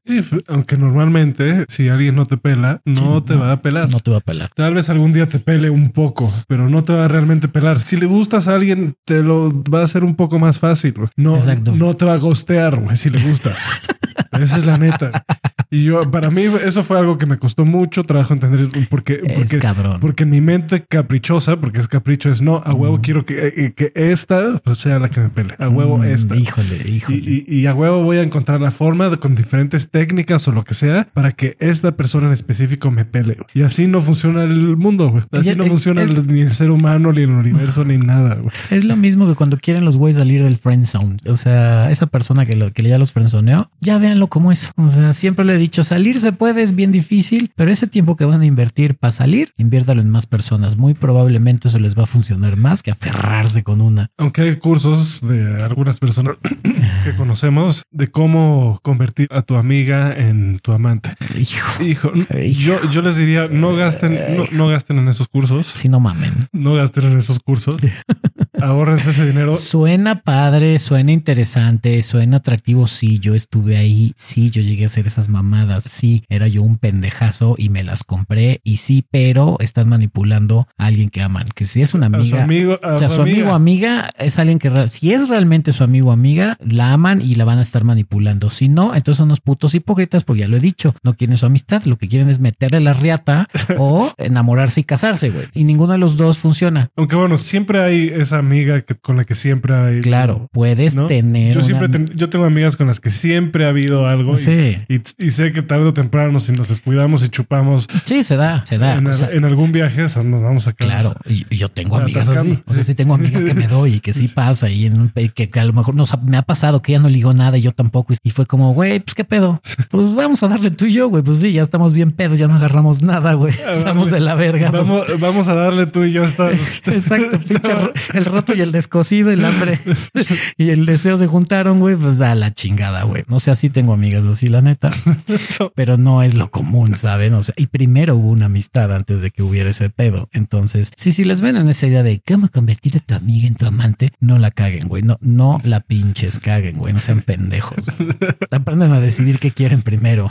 aunque 0.48 0.76
normalmente 0.76 1.64
si 1.68 1.88
alguien 1.88 2.14
no 2.14 2.26
te 2.26 2.36
pela, 2.36 2.80
no 2.84 3.22
te 3.22 3.34
va 3.34 3.52
a 3.52 3.62
pelar. 3.62 3.90
No 3.90 4.00
te 4.00 4.10
va 4.10 4.18
a 4.18 4.20
pelar. 4.20 4.50
Tal 4.54 4.74
vez 4.74 4.90
algún 4.90 5.12
día 5.12 5.28
te 5.28 5.38
pele 5.38 5.70
un 5.70 5.90
poco, 5.90 6.32
pero 6.46 6.68
no 6.68 6.84
te 6.84 6.92
va 6.92 7.06
a 7.06 7.08
realmente 7.08 7.48
pelar. 7.48 7.80
Si 7.80 7.96
le 7.96 8.06
gustas 8.06 8.48
a 8.48 8.54
alguien, 8.54 8.94
te 9.04 9.22
lo 9.22 9.50
va 9.64 9.80
a 9.80 9.84
hacer 9.84 10.04
un 10.04 10.16
poco 10.16 10.38
más 10.38 10.58
fácil. 10.58 10.94
No, 11.16 11.38
no 11.74 11.96
te 11.96 12.04
va 12.04 12.14
a 12.14 12.18
gostear 12.18 12.80
si 12.96 13.10
le 13.10 13.20
gustas. 13.20 13.58
Esa 14.32 14.58
es 14.58 14.66
la 14.66 14.78
neta. 14.78 15.24
Y 15.72 15.84
yo, 15.84 16.10
para 16.10 16.30
mí, 16.30 16.42
eso 16.42 16.82
fue 16.82 16.98
algo 16.98 17.16
que 17.16 17.26
me 17.26 17.38
costó 17.38 17.64
mucho 17.64 18.02
trabajo 18.02 18.34
entender 18.34 18.66
porque, 18.88 19.22
porque, 19.36 19.58
cabrón. 19.58 20.00
porque 20.00 20.26
mi 20.26 20.40
mente 20.40 20.84
caprichosa, 20.88 21.56
porque 21.60 21.78
es 21.78 21.86
capricho, 21.86 22.28
es 22.28 22.42
no, 22.42 22.56
a 22.64 22.74
huevo 22.74 23.00
quiero 23.00 23.24
que, 23.24 23.46
eh, 23.56 23.72
que 23.74 23.92
esta 23.94 24.60
pues, 24.64 24.78
sea 24.78 24.98
la 24.98 25.08
que 25.08 25.20
me 25.20 25.28
pele. 25.28 25.54
A 25.58 25.68
huevo 25.68 25.98
mm, 25.98 26.04
esta. 26.04 26.36
Híjole, 26.36 26.88
híjole. 26.88 27.44
Y, 27.46 27.66
a 27.66 27.74
huevo 27.74 28.02
voy 28.02 28.16
a 28.16 28.22
encontrar 28.22 28.60
la 28.60 28.72
forma 28.72 29.10
de, 29.10 29.18
con 29.18 29.36
diferentes 29.36 29.90
técnicas 29.90 30.48
o 30.48 30.52
lo 30.52 30.64
que 30.64 30.74
sea 30.74 31.06
para 31.12 31.32
que 31.32 31.56
esta 31.60 31.92
persona 31.92 32.26
en 32.26 32.32
específico 32.32 32.90
me 32.90 33.04
pele. 33.04 33.36
Y 33.54 33.62
así 33.62 33.86
no 33.86 34.02
funciona 34.02 34.42
el 34.42 34.76
mundo. 34.76 35.22
Así 35.30 35.54
no 35.54 35.66
funciona 35.66 36.04
ni 36.04 36.40
el 36.40 36.52
ser 36.52 36.72
humano, 36.72 37.12
ni 37.12 37.22
el 37.22 37.30
universo, 37.30 37.84
ni 37.84 37.96
nada. 37.96 38.38
Es 38.70 38.84
lo 38.84 38.96
mismo 38.96 39.28
que 39.28 39.36
cuando 39.36 39.56
quieren 39.56 39.84
los 39.84 39.96
güeyes 39.96 40.16
salir 40.16 40.42
del 40.42 40.56
friend 40.56 40.86
zone. 40.86 41.16
O 41.26 41.34
sea, 41.36 41.92
esa 41.92 42.06
persona 42.06 42.44
que, 42.44 42.56
lo, 42.56 42.72
que 42.72 42.82
ya 42.82 42.98
los 42.98 43.12
friendzoneó, 43.12 43.70
ya 43.80 43.98
véanlo 43.98 44.26
como 44.26 44.50
es. 44.50 44.72
O 44.76 44.90
sea, 44.90 45.12
siempre 45.12 45.44
le 45.44 45.54
he 45.54 45.59
dicho, 45.60 45.84
salir 45.84 46.18
se 46.20 46.32
puede, 46.32 46.62
es 46.62 46.74
bien 46.74 46.92
difícil, 46.92 47.52
pero 47.54 47.70
ese 47.70 47.86
tiempo 47.86 48.16
que 48.16 48.24
van 48.24 48.40
a 48.40 48.46
invertir 48.46 48.96
para 48.96 49.12
salir, 49.12 49.52
inviértalo 49.56 50.00
en 50.00 50.10
más 50.10 50.26
personas. 50.26 50.76
Muy 50.76 50.94
probablemente 50.94 51.68
eso 51.68 51.78
les 51.78 51.96
va 51.96 52.04
a 52.04 52.06
funcionar 52.06 52.56
más 52.56 52.82
que 52.82 52.90
aferrarse 52.90 53.62
con 53.62 53.80
una. 53.80 54.08
Aunque 54.18 54.42
hay 54.42 54.56
cursos 54.56 55.20
de 55.26 55.62
algunas 55.62 55.98
personas 55.98 56.36
que 57.04 57.14
conocemos 57.16 57.84
de 57.90 58.08
cómo 58.08 58.80
convertir 58.82 59.28
a 59.30 59.42
tu 59.42 59.54
amiga 59.54 60.12
en 60.12 60.58
tu 60.58 60.72
amante. 60.72 61.10
Hijo, 61.38 61.82
Hijo, 61.82 62.12
Yo, 62.52 62.90
yo 62.90 63.02
les 63.02 63.16
diría, 63.16 63.48
no 63.48 63.74
gasten, 63.74 64.18
no, 64.36 64.44
no 64.52 64.68
gasten 64.68 64.98
en 64.98 65.08
esos 65.08 65.28
cursos. 65.28 65.66
Si 65.66 65.88
no 65.88 66.00
mamen. 66.00 66.48
No 66.52 66.74
gasten 66.74 67.04
en 67.04 67.18
esos 67.18 67.40
cursos. 67.40 67.76
Ahorrense 68.62 69.10
ese 69.10 69.26
dinero. 69.26 69.56
Suena 69.56 70.22
padre, 70.22 70.78
suena 70.78 71.12
interesante, 71.12 72.02
suena 72.02 72.38
atractivo. 72.38 72.86
Sí, 72.86 73.18
yo 73.18 73.34
estuve 73.34 73.76
ahí. 73.76 74.12
Sí, 74.16 74.50
yo 74.50 74.62
llegué 74.62 74.84
a 74.84 74.86
hacer 74.86 75.06
esas 75.06 75.28
mamadas. 75.28 75.84
Sí, 75.84 76.24
era 76.28 76.46
yo 76.48 76.62
un 76.62 76.78
pendejazo 76.78 77.54
y 77.58 77.68
me 77.68 77.84
las 77.84 78.04
compré. 78.04 78.60
Y 78.64 78.76
sí, 78.76 79.04
pero 79.10 79.56
están 79.60 79.88
manipulando 79.88 80.68
a 80.78 80.86
alguien 80.86 81.08
que 81.08 81.22
aman. 81.22 81.46
Que 81.54 81.64
si 81.64 81.82
es 81.82 81.94
una 81.94 82.06
amiga, 82.06 82.38
su 82.38 82.42
amigo, 82.42 82.78
o 82.82 82.98
sea, 82.98 83.08
su, 83.08 83.22
amigo 83.22 83.50
o 83.50 83.54
amiga 83.54 84.10
es 84.18 84.38
alguien 84.38 84.58
que 84.58 84.88
si 84.88 85.12
es 85.12 85.28
realmente 85.28 85.72
su 85.72 85.84
amigo 85.84 86.10
o 86.10 86.12
amiga, 86.12 86.56
la 86.60 86.92
aman 86.92 87.22
y 87.22 87.34
la 87.34 87.44
van 87.44 87.58
a 87.58 87.62
estar 87.62 87.84
manipulando. 87.84 88.50
Si 88.50 88.68
no, 88.68 88.94
entonces 88.94 89.18
son 89.18 89.28
unos 89.28 89.40
putos 89.40 89.74
hipócritas, 89.74 90.24
porque 90.24 90.42
ya 90.42 90.48
lo 90.48 90.56
he 90.56 90.60
dicho, 90.60 90.94
no 91.02 91.14
quieren 91.14 91.36
su 91.36 91.46
amistad. 91.46 91.84
Lo 91.84 91.96
que 91.96 92.08
quieren 92.08 92.28
es 92.28 92.40
meterle 92.40 92.80
la 92.80 92.92
riata 92.92 93.48
o 93.78 94.10
enamorarse 94.18 94.80
y 94.80 94.84
casarse, 94.84 95.30
güey. 95.30 95.46
Y 95.54 95.64
ninguno 95.64 95.92
de 95.92 95.98
los 95.98 96.16
dos 96.16 96.38
funciona. 96.38 96.90
Aunque 96.96 97.16
bueno, 97.16 97.36
siempre 97.36 97.80
hay 97.80 98.08
esa 98.08 98.42
amiga 98.50 98.80
que, 98.82 98.94
con 98.96 99.16
la 99.16 99.24
que 99.24 99.34
siempre 99.34 99.74
hay. 99.74 100.00
Claro, 100.00 100.48
puedes 100.52 100.94
¿no? 100.96 101.06
tener. 101.06 101.52
Yo 101.54 101.60
una- 101.60 101.66
siempre 101.66 101.88
ten- 101.88 102.06
yo 102.16 102.28
tengo 102.28 102.44
amigas 102.44 102.76
con 102.76 102.86
las 102.88 103.00
que 103.00 103.10
siempre 103.10 103.64
ha 103.64 103.68
habido 103.68 104.06
algo 104.06 104.32
y- 104.32 104.36
Sí. 104.36 104.78
y, 104.88 105.00
y 105.24 105.30
sé 105.30 105.52
que 105.52 105.62
tarde 105.62 105.84
o 105.84 105.92
temprano 105.92 106.40
si 106.40 106.52
nos 106.52 106.68
descuidamos 106.68 107.24
y 107.24 107.28
chupamos 107.28 107.86
Sí, 108.04 108.24
se 108.24 108.36
da, 108.36 108.64
se 108.66 108.78
da. 108.78 108.94
en, 108.94 109.06
o 109.06 109.10
al- 109.10 109.14
sea, 109.14 109.30
en 109.30 109.44
algún 109.44 109.70
viaje 109.72 110.04
eso 110.04 110.22
nos 110.24 110.42
vamos 110.42 110.66
a 110.66 110.72
quedar. 110.72 111.02
Claro, 111.02 111.14
y 111.26 111.56
yo 111.56 111.68
tengo 111.68 111.96
Ah, 111.96 112.02
amigas 112.02 112.28
atascando, 112.28 112.54
así. 112.54 112.62
O 112.66 112.74
sea, 112.74 112.82
sí. 112.82 112.94
tengo 112.94 113.14
amigas 113.14 113.44
que 113.44 113.54
me 113.54 113.66
doy 113.68 113.94
y 113.94 114.00
que 114.00 114.12
sí 114.12 114.28
pasa 114.28 114.68
y 114.68 114.86
en 114.86 115.12
que, 115.34 115.48
que 115.50 115.60
a 115.60 115.64
lo 115.64 115.72
mejor 115.72 115.94
nos 115.94 116.12
ha- 116.14 116.16
me 116.18 116.36
ha 116.36 116.42
pasado 116.42 116.82
que 116.82 116.92
ella 116.92 117.02
no 117.02 117.08
ligó 117.08 117.32
nada 117.32 117.56
y 117.58 117.62
yo 117.62 117.70
tampoco. 117.72 118.12
Y 118.22 118.30
fue 118.30 118.46
como, 118.46 118.72
güey, 118.74 119.00
pues 119.00 119.14
qué 119.14 119.24
pedo. 119.24 119.60
Pues 119.90 120.14
vamos 120.14 120.42
a 120.42 120.48
darle 120.48 120.70
tú 120.70 120.86
y 120.86 120.92
yo, 120.92 121.08
güey. 121.08 121.22
Pues 121.22 121.38
sí, 121.38 121.52
ya 121.52 121.62
estamos 121.62 121.92
bien 121.92 122.10
pedos, 122.12 122.38
ya 122.38 122.48
no 122.48 122.54
agarramos 122.54 123.02
nada, 123.02 123.34
güey. 123.34 123.52
Estamos 123.72 124.10
de 124.10 124.20
la 124.20 124.34
verga. 124.34 124.70
pues. 124.70 124.88
Vamos, 124.88 125.06
vamos 125.20 125.48
a 125.48 125.54
darle 125.54 125.86
tú 125.86 126.04
y 126.04 126.12
yo 126.12 126.24
esta. 126.24 126.50
Exacto, 126.86 127.38
ro- 127.62 127.92
el 128.14 128.24
roto 128.40 128.54
y 128.54 128.60
el 128.60 128.72
descosido, 128.72 129.30
el 129.30 129.44
hambre 129.44 129.78
y 130.56 130.70
el 130.70 130.86
deseo 130.86 131.18
se 131.18 131.26
juntaron, 131.26 131.78
güey, 131.80 131.96
pues 131.96 132.20
a 132.20 132.34
la 132.34 132.52
chingada, 132.54 133.04
güey. 133.04 133.24
No 133.28 133.40
sé, 133.40 133.50
así 133.50 133.70
tengo 133.70 133.92
amigas 133.92 134.24
así, 134.24 134.48
la 134.48 134.60
neta, 134.60 134.90
pero 135.74 135.96
no 135.96 136.22
es 136.22 136.34
lo 136.34 136.50
común, 136.50 136.94
¿saben? 136.94 137.34
O 137.34 137.42
sea, 137.42 137.54
y 137.56 137.66
primero 137.66 138.16
hubo 138.16 138.30
una 138.30 138.46
amistad 138.46 138.94
antes 138.94 139.22
de 139.22 139.30
que 139.30 139.42
hubiera 139.42 139.70
ese 139.70 139.90
pedo. 139.90 140.28
Entonces, 140.32 140.90
sí, 140.96 141.12
si 141.12 141.24
les 141.24 141.40
ven 141.40 141.56
en 141.56 141.68
esa 141.68 141.86
idea 141.86 142.02
de 142.02 142.22
cómo 142.26 142.48
convertir 142.48 142.96
a 142.96 143.00
tu 143.00 143.14
amiga 143.14 143.46
en 143.46 143.54
tu 143.54 143.66
amante, 143.66 144.12
no 144.20 144.38
la 144.38 144.50
caguen, 144.50 144.88
güey. 144.88 145.02
No, 145.02 145.18
no 145.20 145.58
la 145.64 145.80
pinches 145.80 146.38
caguen, 146.38 146.76
güey. 146.78 146.92
No 146.92 147.00
sean 147.00 147.22
pendejos. 147.22 147.84
Aprendan 148.50 148.92
a 148.92 149.00
decidir 149.00 149.38
qué 149.38 149.50
quieren 149.50 149.82
primero. 149.82 150.30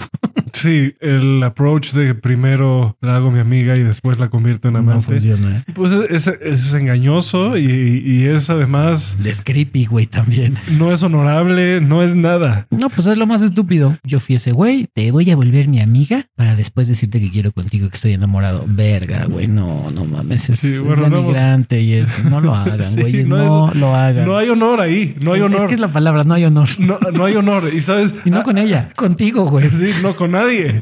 Sí, 0.54 0.94
el 1.00 1.42
approach 1.44 1.94
de 1.94 2.16
primero 2.16 2.98
la 3.02 3.16
hago 3.16 3.32
mi 3.32 3.40
amiga 3.40 3.76
y 3.78 3.84
después 3.84 4.20
la 4.20 4.30
convierto 4.30 4.68
en 4.68 4.74
No 4.74 4.80
amante. 4.80 5.06
funciona. 5.06 5.64
Pues 5.74 5.92
es, 5.94 6.28
es- 6.28 6.40
es 6.60 6.74
engañoso 6.74 7.58
y, 7.58 7.64
y 7.64 7.99
es 8.26 8.50
además 8.50 9.18
Es 9.26 9.42
creepy, 9.42 9.86
güey, 9.86 10.06
también. 10.08 10.56
no 10.78 10.92
es 10.92 11.04
honorable, 11.04 11.82
no 11.82 12.04
es 12.04 12.16
nada. 12.16 12.68
No, 12.72 12.90
pues 12.90 13.08
es 13.08 13.18
lo 13.18 13.26
más 13.28 13.42
estúpido. 13.42 13.96
Yo 14.04 14.20
fui 14.20 14.36
ese 14.36 14.52
güey, 14.52 14.88
te 14.94 15.12
voy 15.12 15.30
a 15.32 15.36
volver 15.36 15.68
mi 15.68 15.80
amiga 15.80 16.26
para 16.36 16.56
después 16.56 16.88
decirte 16.88 17.20
que 17.20 17.32
quiero 17.32 17.52
contigo, 17.52 17.90
que 17.90 17.96
estoy 17.96 18.14
enamorado. 18.14 18.66
Verga, 18.68 19.26
güey, 19.26 19.48
no, 19.48 19.86
no 19.94 20.06
mames, 20.06 20.50
es, 20.50 20.60
Sí, 20.60 20.68
es 20.68 20.82
bueno, 20.84 21.04
vamos. 21.04 21.20
denigrante 21.36 21.82
y 21.82 21.94
es, 21.94 22.24
no 22.26 22.42
lo 22.42 22.56
hagan, 22.56 22.84
Sí, 22.84 23.02
güey, 23.02 23.24
no 23.26 23.38
no, 23.38 23.70
es- 23.72 23.76
lo 23.76 23.96
hagan. 23.96 24.26
No 24.26 24.38
hay 24.38 24.50
honor 24.50 24.82
ahí, 24.82 25.16
no 25.24 25.34
hay 25.34 25.42
honor. 25.42 25.60
Es 25.62 25.66
que 25.66 25.74
es 25.76 25.80
la 25.80 25.90
palabra, 25.92 26.24
no 26.24 26.34
hay 26.34 26.46
honor. 26.46 26.68
no, 26.80 27.00
no 27.14 27.26
hay 27.26 27.36
honor. 27.36 27.70
Y 27.74 27.80
sabes, 27.80 28.16
Y 28.26 28.30
no 28.32 28.44
con 28.44 28.58
ella, 28.58 28.90
contigo, 28.96 29.46
güey. 29.46 29.70
Sí, 29.70 29.92
no 30.02 30.16
con 30.16 30.32
nadie. 30.32 30.82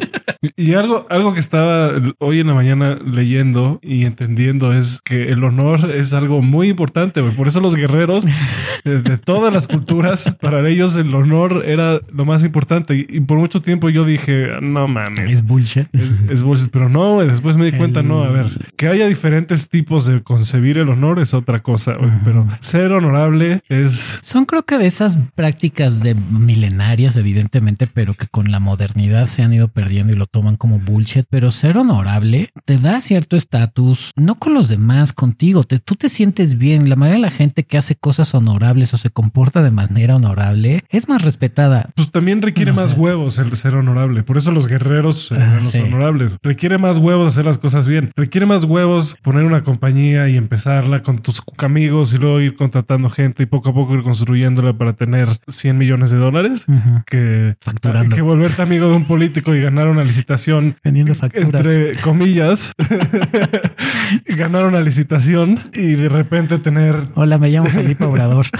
Y 0.56 0.74
algo, 0.74 1.06
algo 1.10 1.34
que 1.34 1.40
estaba 1.40 1.92
hoy 2.20 2.40
en 2.40 2.48
la 2.48 2.54
mañana 2.54 2.96
leyendo 3.06 3.80
y 3.82 4.06
entendiendo 4.06 4.74
es 4.74 5.02
que 5.04 5.30
el 5.30 5.44
honor 5.44 5.92
es 5.92 6.14
algo 6.14 6.42
muy 6.42 6.70
importante. 6.70 7.07
Güey. 7.22 7.34
Por 7.34 7.48
eso 7.48 7.60
los 7.60 7.76
guerreros 7.76 8.26
eh, 8.26 8.90
de 9.04 9.18
todas 9.18 9.54
las 9.54 9.68
culturas, 9.68 10.38
para 10.42 10.68
ellos 10.68 10.96
el 10.96 11.14
honor 11.14 11.64
era 11.66 12.00
lo 12.14 12.26
más 12.26 12.44
importante. 12.44 12.96
Y, 12.96 13.18
y 13.18 13.20
por 13.22 13.38
mucho 13.38 13.62
tiempo 13.62 13.90
yo 13.90 14.06
dije, 14.06 14.48
no 14.62 14.88
mames. 14.88 15.32
Es 15.32 15.46
bullshit. 15.46 15.88
Es, 15.94 16.16
es 16.32 16.44
bullshit, 16.44 16.70
pero 16.72 16.90
no, 16.90 17.16
güey, 17.16 17.28
después 17.28 17.58
me 17.58 17.66
di 17.66 17.78
cuenta, 17.78 18.04
no, 18.04 18.24
a 18.24 18.30
ver, 18.32 18.48
que 18.76 18.88
haya 18.88 19.08
diferentes 19.08 19.70
tipos 19.70 20.06
de 20.06 20.22
concebir 20.22 20.78
el 20.78 20.90
honor 20.90 21.20
es 21.20 21.34
otra 21.34 21.62
cosa, 21.62 21.94
güey, 21.94 22.12
pero 22.24 22.46
ser 22.62 22.92
honorable 22.92 23.62
es 23.70 24.20
Son 24.22 24.46
creo 24.46 24.64
que 24.64 24.78
de 24.78 24.86
esas 24.88 25.18
prácticas 25.36 26.02
de 26.02 26.16
milenarias, 26.16 27.16
evidentemente, 27.16 27.88
pero 27.88 28.14
que 28.14 28.28
con 28.28 28.52
la 28.52 28.60
modernidad 28.60 29.26
se 29.28 29.44
han 29.44 29.54
ido 29.54 29.68
perdiendo 29.68 30.14
y 30.14 30.16
lo 30.16 30.26
toman 30.26 30.56
como 30.58 30.80
bullshit. 30.80 31.26
Pero 31.30 31.52
ser 31.52 31.78
honorable 31.78 32.50
te 32.66 32.78
da 32.78 33.00
cierto 33.02 33.36
estatus, 33.38 34.12
no 34.16 34.36
con 34.36 34.54
los 34.54 34.68
demás, 34.70 35.14
contigo. 35.14 35.64
Te- 35.64 35.78
tú 35.78 35.96
te 35.96 36.10
sientes 36.10 36.58
bien. 36.58 36.90
La 36.90 36.96
mayoría 36.98 37.16
de 37.22 37.22
la 37.22 37.30
gente 37.32 37.64
que 37.64 37.78
hace 37.78 37.96
cosas 37.96 38.34
honorables 38.36 38.94
o 38.94 38.98
se 38.98 39.10
comporta 39.10 39.64
de 39.64 39.72
manera 39.72 40.16
honorable 40.16 40.84
es 40.90 41.08
más 41.08 41.22
respetada. 41.24 41.90
Pues 41.96 42.12
también 42.12 42.42
requiere 42.42 42.72
No 42.72 42.82
más 42.82 42.94
huevos 42.98 43.40
el 43.40 43.56
ser 43.56 43.76
honorable. 43.76 44.24
Por 44.24 44.38
eso 44.38 44.52
los 44.52 44.68
guerreros 44.68 45.32
eran 45.32 45.50
Ah, 45.50 45.58
los 45.60 45.68
sí. 45.68 45.80
honorables. 45.80 46.36
Requiere 46.44 46.78
más 46.78 46.98
huevos 46.98 47.34
hacer 47.34 47.46
las 47.46 47.58
cosas 47.58 47.88
bien. 47.88 48.12
Requiere 48.16 48.46
más 48.46 48.64
huevos 48.66 49.16
poner 49.22 49.44
una 49.46 49.64
compañía 49.64 50.28
y 50.30 50.36
empezarla 50.38 51.04
con 51.04 51.22
tus 51.22 51.42
amigos 51.60 52.14
y 52.14 52.18
luego 52.18 52.42
ir 52.42 52.56
contratando 52.56 53.10
gente 53.10 53.44
y 53.44 53.46
poco 53.46 53.70
a 53.70 53.74
poco 53.74 53.96
ir 53.96 54.04
construyéndola 54.04 54.74
para 54.78 54.94
tener 54.94 55.28
100 55.48 55.78
millones 55.78 56.12
de 56.12 56.18
dólares. 56.18 56.66
Que, 57.06 57.56
Facturando. 57.62 58.16
que 58.16 58.22
volverte 58.22 58.62
amigo 58.62 58.90
de 58.90 58.96
un 58.96 59.06
político 59.06 59.54
y 59.56 59.62
ganar 59.62 59.88
una 59.88 60.04
licitación 60.04 60.76
Vendiendo 60.84 61.14
facturas. 61.16 61.46
entre 61.54 61.96
comillas, 62.02 62.72
ganar 64.38 64.66
una 64.66 64.80
licitación 64.82 65.60
y 65.74 65.94
de 65.94 66.10
repente 66.10 66.58
tener 66.60 66.77
Hola, 67.16 67.38
me 67.38 67.50
llamo 67.50 67.68
Felipe 67.70 68.04
Obrador. 68.06 68.46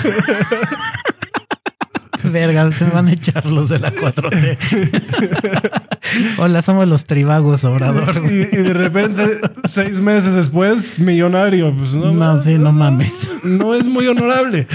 Verga, 2.24 2.70
se 2.72 2.84
me 2.86 2.92
van 2.92 3.08
a 3.08 3.12
echar 3.14 3.46
los 3.46 3.70
de 3.70 3.80
la 3.80 3.94
4T. 3.94 4.58
Hola, 6.40 6.62
somos 6.62 6.88
los 6.88 7.06
tribagos 7.06 7.64
Obrador. 7.64 8.22
y, 8.30 8.42
y 8.52 8.62
de 8.64 8.74
repente 8.74 9.40
seis 9.66 10.02
meses 10.02 10.36
después 10.36 10.98
millonario. 11.00 11.74
Pues 11.74 11.96
no, 11.96 12.12
No, 12.12 12.36
sí, 12.38 12.56
no 12.56 12.72
mames. 12.72 13.14
no 13.44 13.74
es 13.76 13.88
muy 13.88 14.08
honorable. 14.08 14.68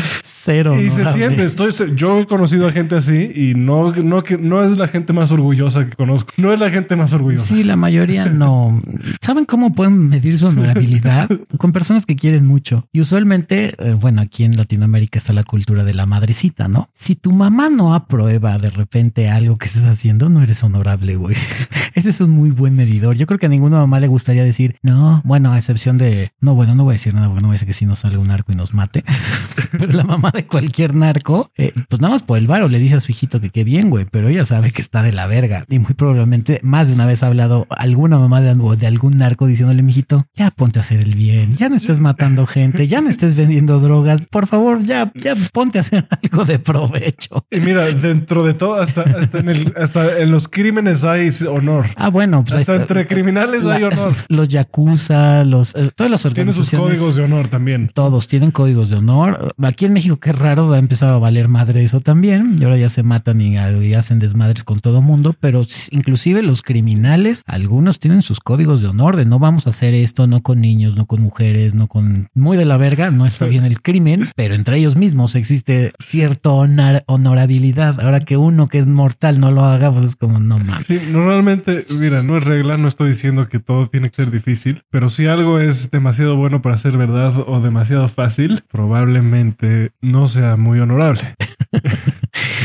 Cero. 0.44 0.80
Y 0.80 0.90
se 0.90 1.06
siente, 1.12 1.44
estoy, 1.44 1.72
yo 1.94 2.18
he 2.18 2.26
conocido 2.26 2.66
a 2.66 2.72
gente 2.72 2.96
así 2.96 3.30
y 3.32 3.54
no, 3.54 3.92
no, 3.92 4.24
que 4.24 4.38
no 4.38 4.64
es 4.64 4.76
la 4.76 4.88
gente 4.88 5.12
más 5.12 5.30
orgullosa 5.30 5.86
que 5.86 5.94
conozco. 5.94 6.32
No 6.36 6.52
es 6.52 6.58
la 6.58 6.68
gente 6.68 6.96
más 6.96 7.12
orgullosa. 7.12 7.46
Sí, 7.46 7.62
la 7.62 7.76
mayoría 7.76 8.24
no. 8.24 8.82
¿Saben 9.20 9.44
cómo 9.44 9.72
pueden 9.72 10.08
medir 10.08 10.36
su 10.36 10.48
honorabilidad? 10.48 11.28
Con 11.58 11.70
personas 11.70 12.06
que 12.06 12.16
quieren 12.16 12.44
mucho. 12.44 12.88
Y 12.92 13.00
usualmente, 13.00 13.76
eh, 13.78 13.92
bueno, 13.92 14.20
aquí 14.20 14.42
en 14.42 14.56
Latinoamérica 14.56 15.16
está 15.20 15.32
la 15.32 15.44
cultura 15.44 15.84
de 15.84 15.94
la 15.94 16.06
madrecita, 16.06 16.66
¿no? 16.66 16.88
Si 16.92 17.14
tu 17.14 17.30
mamá 17.30 17.68
no 17.70 17.94
aprueba 17.94 18.58
de 18.58 18.70
repente 18.70 19.30
algo 19.30 19.56
que 19.58 19.66
estés 19.66 19.84
haciendo, 19.84 20.28
no 20.28 20.42
eres 20.42 20.64
honorable, 20.64 21.14
güey. 21.14 21.36
Ese 21.94 22.10
es 22.10 22.20
un 22.20 22.30
muy 22.30 22.50
buen 22.50 22.74
medidor. 22.74 23.14
Yo 23.16 23.26
creo 23.26 23.38
que 23.38 23.46
a 23.46 23.48
ninguna 23.48 23.76
mamá 23.76 24.00
le 24.00 24.08
gustaría 24.08 24.42
decir, 24.42 24.76
no, 24.82 25.22
bueno, 25.24 25.52
a 25.52 25.58
excepción 25.58 25.98
de, 25.98 26.32
no, 26.40 26.56
bueno, 26.56 26.74
no 26.74 26.82
voy 26.82 26.92
a 26.92 26.94
decir 26.94 27.14
nada 27.14 27.28
porque 27.28 27.42
no 27.42 27.48
voy 27.48 27.54
a 27.54 27.56
decir 27.56 27.68
que 27.68 27.74
si 27.74 27.86
nos 27.86 28.00
sale 28.00 28.18
un 28.18 28.26
narco 28.26 28.50
y 28.50 28.56
nos 28.56 28.74
mate. 28.74 29.04
Pero 29.78 29.92
la 29.92 30.04
mamá 30.04 30.31
de 30.34 30.46
cualquier 30.46 30.94
narco, 30.94 31.50
eh, 31.56 31.72
pues 31.88 32.00
nada 32.00 32.12
más 32.14 32.22
por 32.22 32.38
el 32.38 32.46
varo 32.46 32.68
le 32.68 32.78
dice 32.78 32.96
a 32.96 33.00
su 33.00 33.12
hijito 33.12 33.40
que 33.40 33.50
qué 33.50 33.64
bien, 33.64 33.90
güey, 33.90 34.06
pero 34.10 34.28
ella 34.28 34.44
sabe 34.44 34.70
que 34.70 34.82
está 34.82 35.02
de 35.02 35.12
la 35.12 35.26
verga. 35.26 35.64
Y 35.68 35.78
muy 35.78 35.94
probablemente 35.94 36.60
más 36.62 36.88
de 36.88 36.94
una 36.94 37.06
vez 37.06 37.22
ha 37.22 37.26
hablado 37.28 37.66
alguna 37.70 38.18
mamá 38.18 38.40
de, 38.40 38.52
o 38.60 38.76
de 38.76 38.86
algún 38.86 39.12
narco 39.18 39.46
diciéndole, 39.46 39.82
mijito, 39.82 40.26
ya 40.34 40.50
ponte 40.50 40.78
a 40.78 40.82
hacer 40.82 41.00
el 41.00 41.14
bien, 41.14 41.52
ya 41.52 41.68
no 41.68 41.76
estés 41.76 42.00
matando 42.00 42.46
gente, 42.46 42.86
ya 42.86 43.00
no 43.00 43.08
estés 43.08 43.34
vendiendo 43.34 43.80
drogas, 43.80 44.28
por 44.28 44.46
favor, 44.46 44.84
ya, 44.84 45.12
ya 45.14 45.34
ponte 45.52 45.78
a 45.78 45.80
hacer 45.82 46.06
algo 46.22 46.44
de 46.44 46.58
provecho. 46.58 47.46
Y 47.50 47.60
mira, 47.60 47.84
dentro 47.86 48.44
de 48.44 48.54
todo, 48.54 48.80
hasta, 48.80 49.02
hasta, 49.02 49.38
en, 49.38 49.48
el, 49.48 49.72
hasta 49.76 50.18
en 50.18 50.30
los 50.30 50.48
crímenes 50.48 51.04
hay 51.04 51.30
honor. 51.48 51.86
Ah, 51.96 52.08
bueno, 52.10 52.42
pues 52.44 52.54
Hasta 52.60 52.72
está. 52.72 52.82
entre 52.82 53.06
criminales 53.06 53.64
La- 53.64 53.74
hay 53.76 53.84
honor. 53.84 54.14
Los 54.28 54.48
yakuza, 54.48 55.44
los, 55.44 55.74
eh, 55.74 55.90
todas 55.94 56.10
las 56.10 56.22
Tiene 56.34 56.52
sus 56.52 56.72
organizaciones. 56.72 56.98
códigos 56.98 57.16
de 57.16 57.22
honor 57.24 57.48
también. 57.48 57.90
Todos 57.94 58.26
tienen 58.28 58.50
códigos 58.50 58.90
de 58.90 58.96
honor. 58.96 59.54
Aquí 59.62 59.84
en 59.84 59.92
México, 59.92 60.18
qué 60.22 60.32
raro, 60.32 60.72
ha 60.72 60.78
empezado 60.78 61.14
a 61.14 61.18
valer 61.18 61.48
madre 61.48 61.82
eso 61.82 62.00
también. 62.00 62.56
Y 62.58 62.64
ahora 62.64 62.76
ya 62.78 62.88
se 62.88 63.02
matan 63.02 63.40
y, 63.40 63.56
y 63.56 63.94
hacen 63.94 64.18
desmadres 64.18 64.64
con 64.64 64.80
todo 64.80 65.02
mundo. 65.02 65.34
Pero 65.38 65.66
inclusive 65.90 66.42
los 66.42 66.62
criminales, 66.62 67.42
algunos 67.46 67.98
tienen 67.98 68.22
sus 68.22 68.40
códigos 68.40 68.80
de 68.80 68.86
honor 68.86 69.16
de 69.16 69.24
no 69.26 69.38
vamos 69.38 69.66
a 69.66 69.70
hacer 69.70 69.94
esto, 69.94 70.26
no 70.26 70.40
con 70.42 70.60
niños, 70.60 70.96
no 70.96 71.06
con 71.06 71.20
mujeres, 71.20 71.74
no 71.74 71.88
con 71.88 72.28
muy 72.34 72.56
de 72.56 72.64
la 72.64 72.76
verga. 72.76 73.10
No 73.10 73.26
está 73.26 73.46
bien 73.46 73.64
el 73.64 73.82
crimen, 73.82 74.28
pero 74.36 74.54
entre 74.54 74.78
ellos 74.78 74.96
mismos 74.96 75.34
existe 75.34 75.92
cierta 75.98 76.50
honor- 76.50 77.02
honorabilidad. 77.06 78.00
Ahora 78.00 78.20
que 78.20 78.36
uno 78.36 78.68
que 78.68 78.78
es 78.78 78.86
mortal 78.86 79.40
no 79.40 79.50
lo 79.50 79.64
haga, 79.64 79.90
pues 79.90 80.04
es 80.04 80.16
como 80.16 80.38
no 80.38 80.56
mames. 80.58 80.86
Sí, 80.86 81.00
normalmente, 81.10 81.84
mira, 81.90 82.22
no 82.22 82.38
es 82.38 82.44
regla, 82.44 82.76
no 82.76 82.86
estoy 82.88 83.10
diciendo 83.10 83.48
que 83.48 83.58
todo 83.58 83.88
tiene 83.88 84.08
que 84.08 84.14
ser 84.14 84.30
difícil, 84.30 84.82
pero 84.90 85.08
si 85.08 85.26
algo 85.26 85.58
es 85.58 85.90
demasiado 85.90 86.36
bueno 86.36 86.62
para 86.62 86.76
ser 86.76 86.96
verdad 86.96 87.34
o 87.46 87.60
demasiado 87.60 88.08
fácil, 88.08 88.62
probablemente 88.70 89.90
no 90.12 90.28
sea 90.28 90.56
muy 90.56 90.78
honorable. 90.78 91.22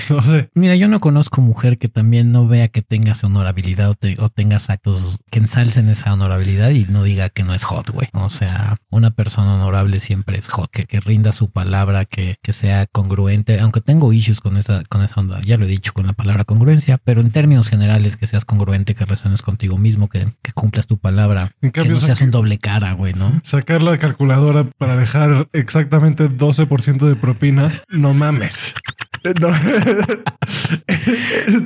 no 0.15 0.21
sé. 0.21 0.49
Mira, 0.55 0.75
yo 0.75 0.87
no 0.87 0.99
conozco 0.99 1.41
mujer 1.41 1.77
que 1.77 1.87
también 1.89 2.31
no 2.31 2.47
vea 2.47 2.67
que 2.67 2.81
tengas 2.81 3.23
honorabilidad 3.23 3.89
o, 3.89 3.95
te- 3.95 4.17
o 4.19 4.29
tengas 4.29 4.69
actos 4.69 5.19
que 5.31 5.39
ensalcen 5.39 5.89
esa 5.89 6.13
honorabilidad 6.13 6.69
y 6.71 6.85
no 6.85 7.03
diga 7.03 7.29
que 7.29 7.43
no 7.43 7.53
es 7.53 7.63
hot, 7.63 7.89
güey. 7.91 8.07
O 8.13 8.29
sea, 8.29 8.77
una 8.89 9.11
persona 9.11 9.55
honorable 9.55 9.99
siempre 9.99 10.37
es 10.37 10.47
hot, 10.49 10.69
que, 10.71 10.85
que 10.85 10.99
rinda 10.99 11.31
su 11.31 11.49
palabra, 11.51 12.05
que, 12.05 12.37
que 12.41 12.51
sea 12.53 12.85
congruente, 12.87 13.59
aunque 13.59 13.81
tengo 13.81 14.13
issues 14.13 14.39
con 14.39 14.57
esa, 14.57 14.83
con 14.89 15.01
esa 15.03 15.19
onda, 15.21 15.39
ya 15.41 15.57
lo 15.57 15.65
he 15.65 15.67
dicho 15.69 15.93
con 15.93 16.07
la 16.07 16.13
palabra 16.13 16.43
congruencia, 16.43 16.97
pero 16.97 17.21
en 17.21 17.31
términos 17.31 17.69
generales 17.69 18.17
que 18.17 18.27
seas 18.27 18.45
congruente, 18.45 18.95
que 18.95 19.05
resuenes 19.05 19.41
contigo 19.41 19.77
mismo, 19.77 20.09
que, 20.09 20.27
que 20.41 20.51
cumplas 20.53 20.87
tu 20.87 20.97
palabra, 20.97 21.51
En 21.61 21.71
que 21.71 21.81
cambio, 21.81 21.95
no 21.95 21.99
seas 22.01 22.21
un 22.21 22.31
doble 22.31 22.57
cara, 22.57 22.93
güey, 22.93 23.13
¿no? 23.13 23.31
Sacar 23.43 23.83
la 23.83 23.97
calculadora 23.97 24.63
para 24.77 24.95
dejar 24.95 25.47
exactamente 25.53 26.29
12% 26.29 27.07
de 27.07 27.15
propina, 27.15 27.71
no 27.89 28.13
mames. 28.13 28.73
No. 29.41 29.49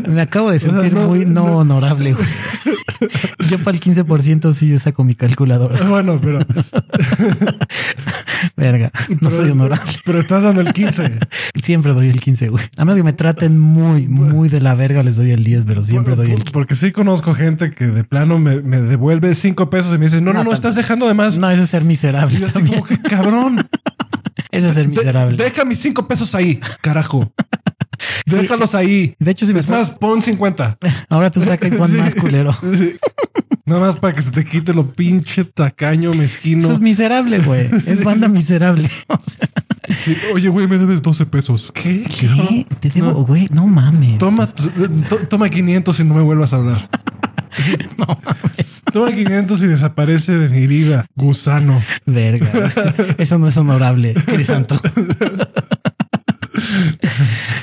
Me 0.08 0.22
acabo 0.22 0.52
de 0.52 0.60
sentir 0.60 0.94
no- 0.94 1.08
muy 1.10 1.26
no, 1.26 1.46
no. 1.46 1.58
honorable, 1.58 2.14
güey. 2.14 2.28
Yo 3.50 3.58
para 3.60 3.76
el 3.76 3.82
15% 3.82 4.54
sí 4.54 4.78
saco 4.78 5.04
mi 5.04 5.16
calculadora. 5.16 5.84
Bueno, 5.86 6.20
pero 6.22 6.40
Verga, 8.58 8.92
no 9.10 9.30
Pero- 9.30 9.32
soy 9.32 9.50
honorable. 9.52 9.92
Pero 10.06 10.20
estás 10.20 10.44
dando 10.44 10.62
el 10.62 10.72
15. 10.74 11.20
Siempre 11.62 11.94
doy 11.94 12.10
el 12.10 12.20
15, 12.20 12.50
güey. 12.50 12.64
A 12.78 12.86
menos 12.86 12.98
que 12.98 13.04
me 13.04 13.14
traten 13.14 13.60
muy, 13.60 14.08
muy 14.08 14.50
de 14.50 14.62
la 14.62 14.76
verga, 14.76 15.04
les 15.04 15.16
doy 15.16 15.32
el 15.32 15.44
10, 15.44 15.66
pero 15.66 15.82
siempre 15.82 16.16
doy 16.16 16.28
el 16.32 16.36
15. 16.38 16.52
Porque 16.52 16.76
sí 16.76 16.92
conozco 16.92 17.34
gente 17.34 17.72
que 17.72 17.86
de 17.88 18.04
plano 18.04 18.40
me, 18.40 18.62
me 18.62 18.82
devuelve 18.82 19.34
cinco 19.36 19.70
pesos 19.70 19.94
y 19.96 19.98
me 19.98 20.06
dice, 20.06 20.22
no, 20.22 20.34
no, 20.34 20.44
No, 20.44 20.54
estás 20.54 20.76
dejando 20.76 21.08
de 21.08 21.14
más. 21.14 21.38
No, 21.38 21.50
ese 21.50 21.64
es 21.64 21.70
ser 21.70 21.84
miserable. 21.86 22.36
Y 22.38 22.40
yo 22.42 22.46
así 22.48 22.54
también. 22.56 22.80
como 22.82 22.88
que 22.88 23.00
cabrón. 23.02 23.68
Ese 24.52 24.68
es 24.70 24.74
ser 24.76 24.84
de- 24.84 24.90
miserable. 24.90 25.38
deja 25.44 25.66
mis 25.66 25.80
cinco 25.80 26.08
pesos 26.08 26.36
ahí, 26.36 26.60
carajo. 26.82 27.32
Déjalos 28.26 28.74
ahí. 28.76 29.16
De 29.20 29.32
hecho, 29.32 29.46
si 29.46 29.54
me 29.54 29.60
Es 29.60 29.70
más, 29.70 29.92
pon 29.92 30.22
50. 30.22 30.78
ahora 31.10 31.30
tú 31.32 31.42
sacas 31.42 31.72
cuán 31.76 31.90
Sí. 31.92 31.98
más 31.98 32.16
culero. 32.16 32.54
Sí. 32.54 32.96
Nada 33.66 33.80
más 33.82 33.98
para 33.98 34.16
que 34.16 34.22
se 34.24 34.32
te 34.32 34.44
quite 34.44 34.74
lo 34.74 34.88
pinche 34.92 35.46
tacaño 35.46 36.14
mezquino. 36.14 36.64
Eso 36.64 36.72
es 36.74 36.80
miserable, 36.82 37.40
güey. 37.40 37.70
Es 37.86 38.04
banda 38.04 38.28
miserable. 38.28 38.90
O 39.08 39.20
sea, 39.22 39.48
Sí, 40.04 40.16
Oye, 40.34 40.48
güey, 40.50 40.68
me 40.68 40.78
debes 40.78 41.02
12 41.02 41.26
pesos. 41.26 41.72
¿Qué? 41.74 42.04
¿qué? 42.04 42.66
Te 42.80 42.90
debo, 42.90 43.26
güey, 43.26 43.48
no 43.52 43.68
mames. 43.68 44.18
Toma, 44.20 44.48
to- 44.48 45.18
toma 45.28 45.50
500 45.50 46.00
y 46.00 46.04
no 46.06 46.14
me 46.16 46.22
vuelvas 46.22 46.54
a 46.54 46.58
hablar. 46.58 46.90
No 47.98 48.06
mames. 48.24 48.82
Toma 48.92 49.12
500 49.14 49.64
y 49.64 49.68
desaparece 49.68 50.34
de 50.34 50.50
mi 50.50 50.68
vida. 50.68 51.06
Gusano. 51.16 51.82
Verga. 52.06 52.52
Eso 53.18 53.38
no 53.38 53.48
es 53.48 53.58
honorable, 53.58 54.14
Crisanto. 54.26 54.80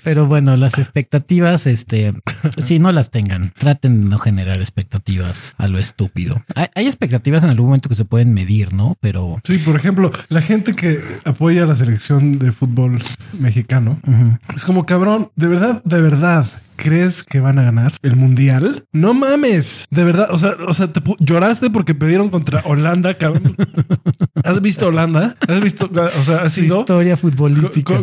Pero 0.04 0.26
bueno, 0.26 0.56
las 0.56 0.78
expectativas, 0.78 1.66
este, 1.66 2.14
si 2.56 2.78
no 2.78 2.92
las 2.92 3.10
tengan, 3.10 3.52
traten 3.58 4.02
de 4.02 4.08
no 4.08 4.18
generar 4.18 4.58
expectativas 4.58 5.54
a 5.58 5.68
lo 5.68 5.78
estúpido. 5.78 6.42
Hay, 6.54 6.68
hay 6.74 6.86
expectativas 6.86 7.44
en 7.44 7.50
algún 7.50 7.66
momento 7.66 7.88
que 7.88 7.94
se 7.94 8.04
pueden 8.04 8.32
medir, 8.32 8.72
¿no? 8.72 8.96
Pero 9.00 9.36
Sí, 9.44 9.58
por 9.58 9.76
ejemplo, 9.76 10.10
la 10.28 10.40
gente 10.40 10.72
que 10.72 11.02
apoya 11.24 11.64
a 11.64 11.66
la 11.66 11.76
selección 11.76 12.38
de 12.38 12.52
fútbol 12.52 13.02
mexicano 13.38 14.00
es 14.54 14.64
como 14.64 14.86
cabrón. 14.86 15.30
De 15.36 15.48
verdad, 15.48 15.82
de 15.84 16.00
verdad. 16.00 16.46
¿Crees 16.78 17.24
que 17.24 17.40
van 17.40 17.58
a 17.58 17.62
ganar 17.64 17.92
el 18.02 18.14
mundial? 18.14 18.84
No 18.92 19.12
mames. 19.12 19.86
De 19.90 20.04
verdad. 20.04 20.28
O 20.30 20.38
sea, 20.38 20.54
o 20.66 20.72
sea, 20.72 20.86
te 20.92 21.02
lloraste 21.18 21.70
porque 21.70 21.92
perdieron 21.94 22.30
contra 22.30 22.62
Holanda, 22.64 23.14
cabrón. 23.14 23.56
¿Has 24.44 24.62
visto 24.62 24.86
Holanda? 24.86 25.36
¿Has 25.48 25.60
visto? 25.60 25.90
O 25.92 26.22
sea, 26.24 26.42
has 26.42 26.52
sido. 26.52 26.80
historia 26.80 27.16
futbolística. 27.16 27.96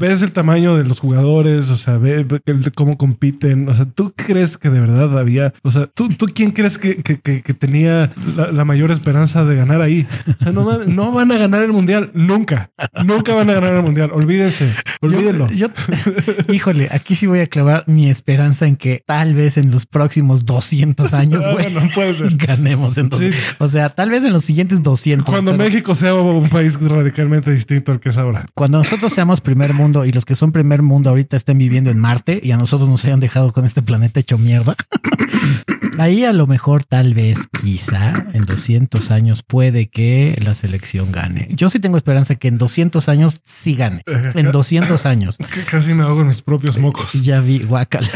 Ves 0.00 0.22
el 0.22 0.32
tamaño 0.32 0.76
de 0.76 0.82
los 0.84 0.98
jugadores, 0.98 1.70
o 1.70 1.76
sea, 1.76 1.98
ve, 1.98 2.26
cómo 2.74 2.96
compiten. 2.98 3.68
O 3.68 3.74
sea, 3.74 3.84
¿tú 3.86 4.12
crees 4.16 4.58
que 4.58 4.70
de 4.70 4.80
verdad 4.80 5.16
había? 5.16 5.54
O 5.62 5.70
sea, 5.70 5.86
¿tú, 5.86 6.08
tú 6.08 6.26
quién 6.34 6.50
crees 6.50 6.78
que, 6.78 6.96
que- 7.02 7.20
que- 7.20 7.42
que 7.42 7.54
tenía 7.54 8.10
la, 8.36 8.50
la 8.50 8.64
mayor 8.64 8.90
esperanza 8.90 9.44
de 9.44 9.54
ganar 9.54 9.80
ahí? 9.82 10.06
O 10.40 10.42
sea, 10.42 10.52
no, 10.52 10.64
mames, 10.64 10.88
no 10.88 11.12
van 11.12 11.30
a 11.30 11.38
ganar 11.38 11.62
el 11.62 11.72
mundial 11.72 12.10
nunca. 12.14 12.70
Nunca 13.04 13.34
van 13.34 13.48
a 13.50 13.54
ganar 13.54 13.74
el 13.74 13.82
mundial. 13.82 14.10
Olvídense, 14.12 14.74
olvídenlo. 15.00 15.46
Yo, 15.48 15.68
yo- 15.68 16.52
híjole, 16.52 16.88
aquí 16.90 17.14
sí 17.14 17.26
voy 17.28 17.38
a 17.40 17.46
clavar 17.46 17.84
mi 17.86 18.10
esperanza 18.16 18.66
en 18.66 18.76
que 18.76 19.02
tal 19.06 19.34
vez 19.34 19.56
en 19.58 19.70
los 19.70 19.86
próximos 19.86 20.44
200 20.44 21.12
años, 21.14 21.44
Ah, 21.46 21.52
güey, 21.52 21.72
bueno, 21.72 21.90
puede 21.94 22.14
ser. 22.14 22.36
ganemos 22.36 22.96
en 22.98 23.08
dos- 23.08 23.20
Sí. 23.20 23.30
O 23.58 23.68
sea, 23.68 23.90
tal 23.90 24.10
vez 24.10 24.24
en 24.24 24.32
los 24.32 24.44
siguientes 24.44 24.82
200. 24.82 25.26
Cuando 25.32 25.52
pero 25.52 25.64
México 25.64 25.94
sea 25.94 26.14
un 26.14 26.48
país 26.48 26.78
radicalmente 26.80 27.50
distinto 27.50 27.92
al 27.92 28.00
que 28.00 28.08
es 28.10 28.18
ahora. 28.18 28.46
Cuando 28.54 28.78
nosotros 28.78 29.12
seamos 29.12 29.40
primer 29.40 29.72
mundo 29.74 30.04
y 30.04 30.12
los 30.12 30.24
que 30.24 30.34
son 30.34 30.52
primer 30.52 30.82
mundo 30.82 31.10
ahorita 31.10 31.36
estén 31.36 31.58
viviendo 31.58 31.90
en 31.90 31.98
Marte 31.98 32.40
y 32.42 32.50
a 32.52 32.56
nosotros 32.56 32.88
nos 32.88 33.04
hayan 33.04 33.20
dejado 33.20 33.52
con 33.52 33.64
este 33.64 33.82
planeta 33.82 34.20
hecho 34.20 34.38
mierda. 34.38 34.74
Ahí 35.98 36.24
a 36.24 36.32
lo 36.32 36.46
mejor, 36.46 36.84
tal 36.84 37.14
vez, 37.14 37.48
quizá 37.60 38.12
en 38.32 38.44
200 38.44 39.10
años 39.10 39.42
puede 39.42 39.88
que 39.88 40.38
la 40.44 40.54
selección 40.54 41.10
gane. 41.12 41.48
Yo 41.50 41.70
sí 41.70 41.78
tengo 41.80 41.96
esperanza 41.96 42.34
que 42.34 42.48
en 42.48 42.58
200 42.58 43.08
años 43.08 43.40
sí 43.44 43.74
gane. 43.74 44.02
En 44.34 44.52
200 44.52 45.06
años. 45.06 45.36
Casi 45.70 45.94
me 45.94 46.02
hago 46.04 46.20
en 46.20 46.28
mis 46.28 46.42
propios 46.42 46.78
mocos. 46.78 47.12
Ya 47.26 47.40
vi, 47.40 47.60
guacala. 47.60 48.08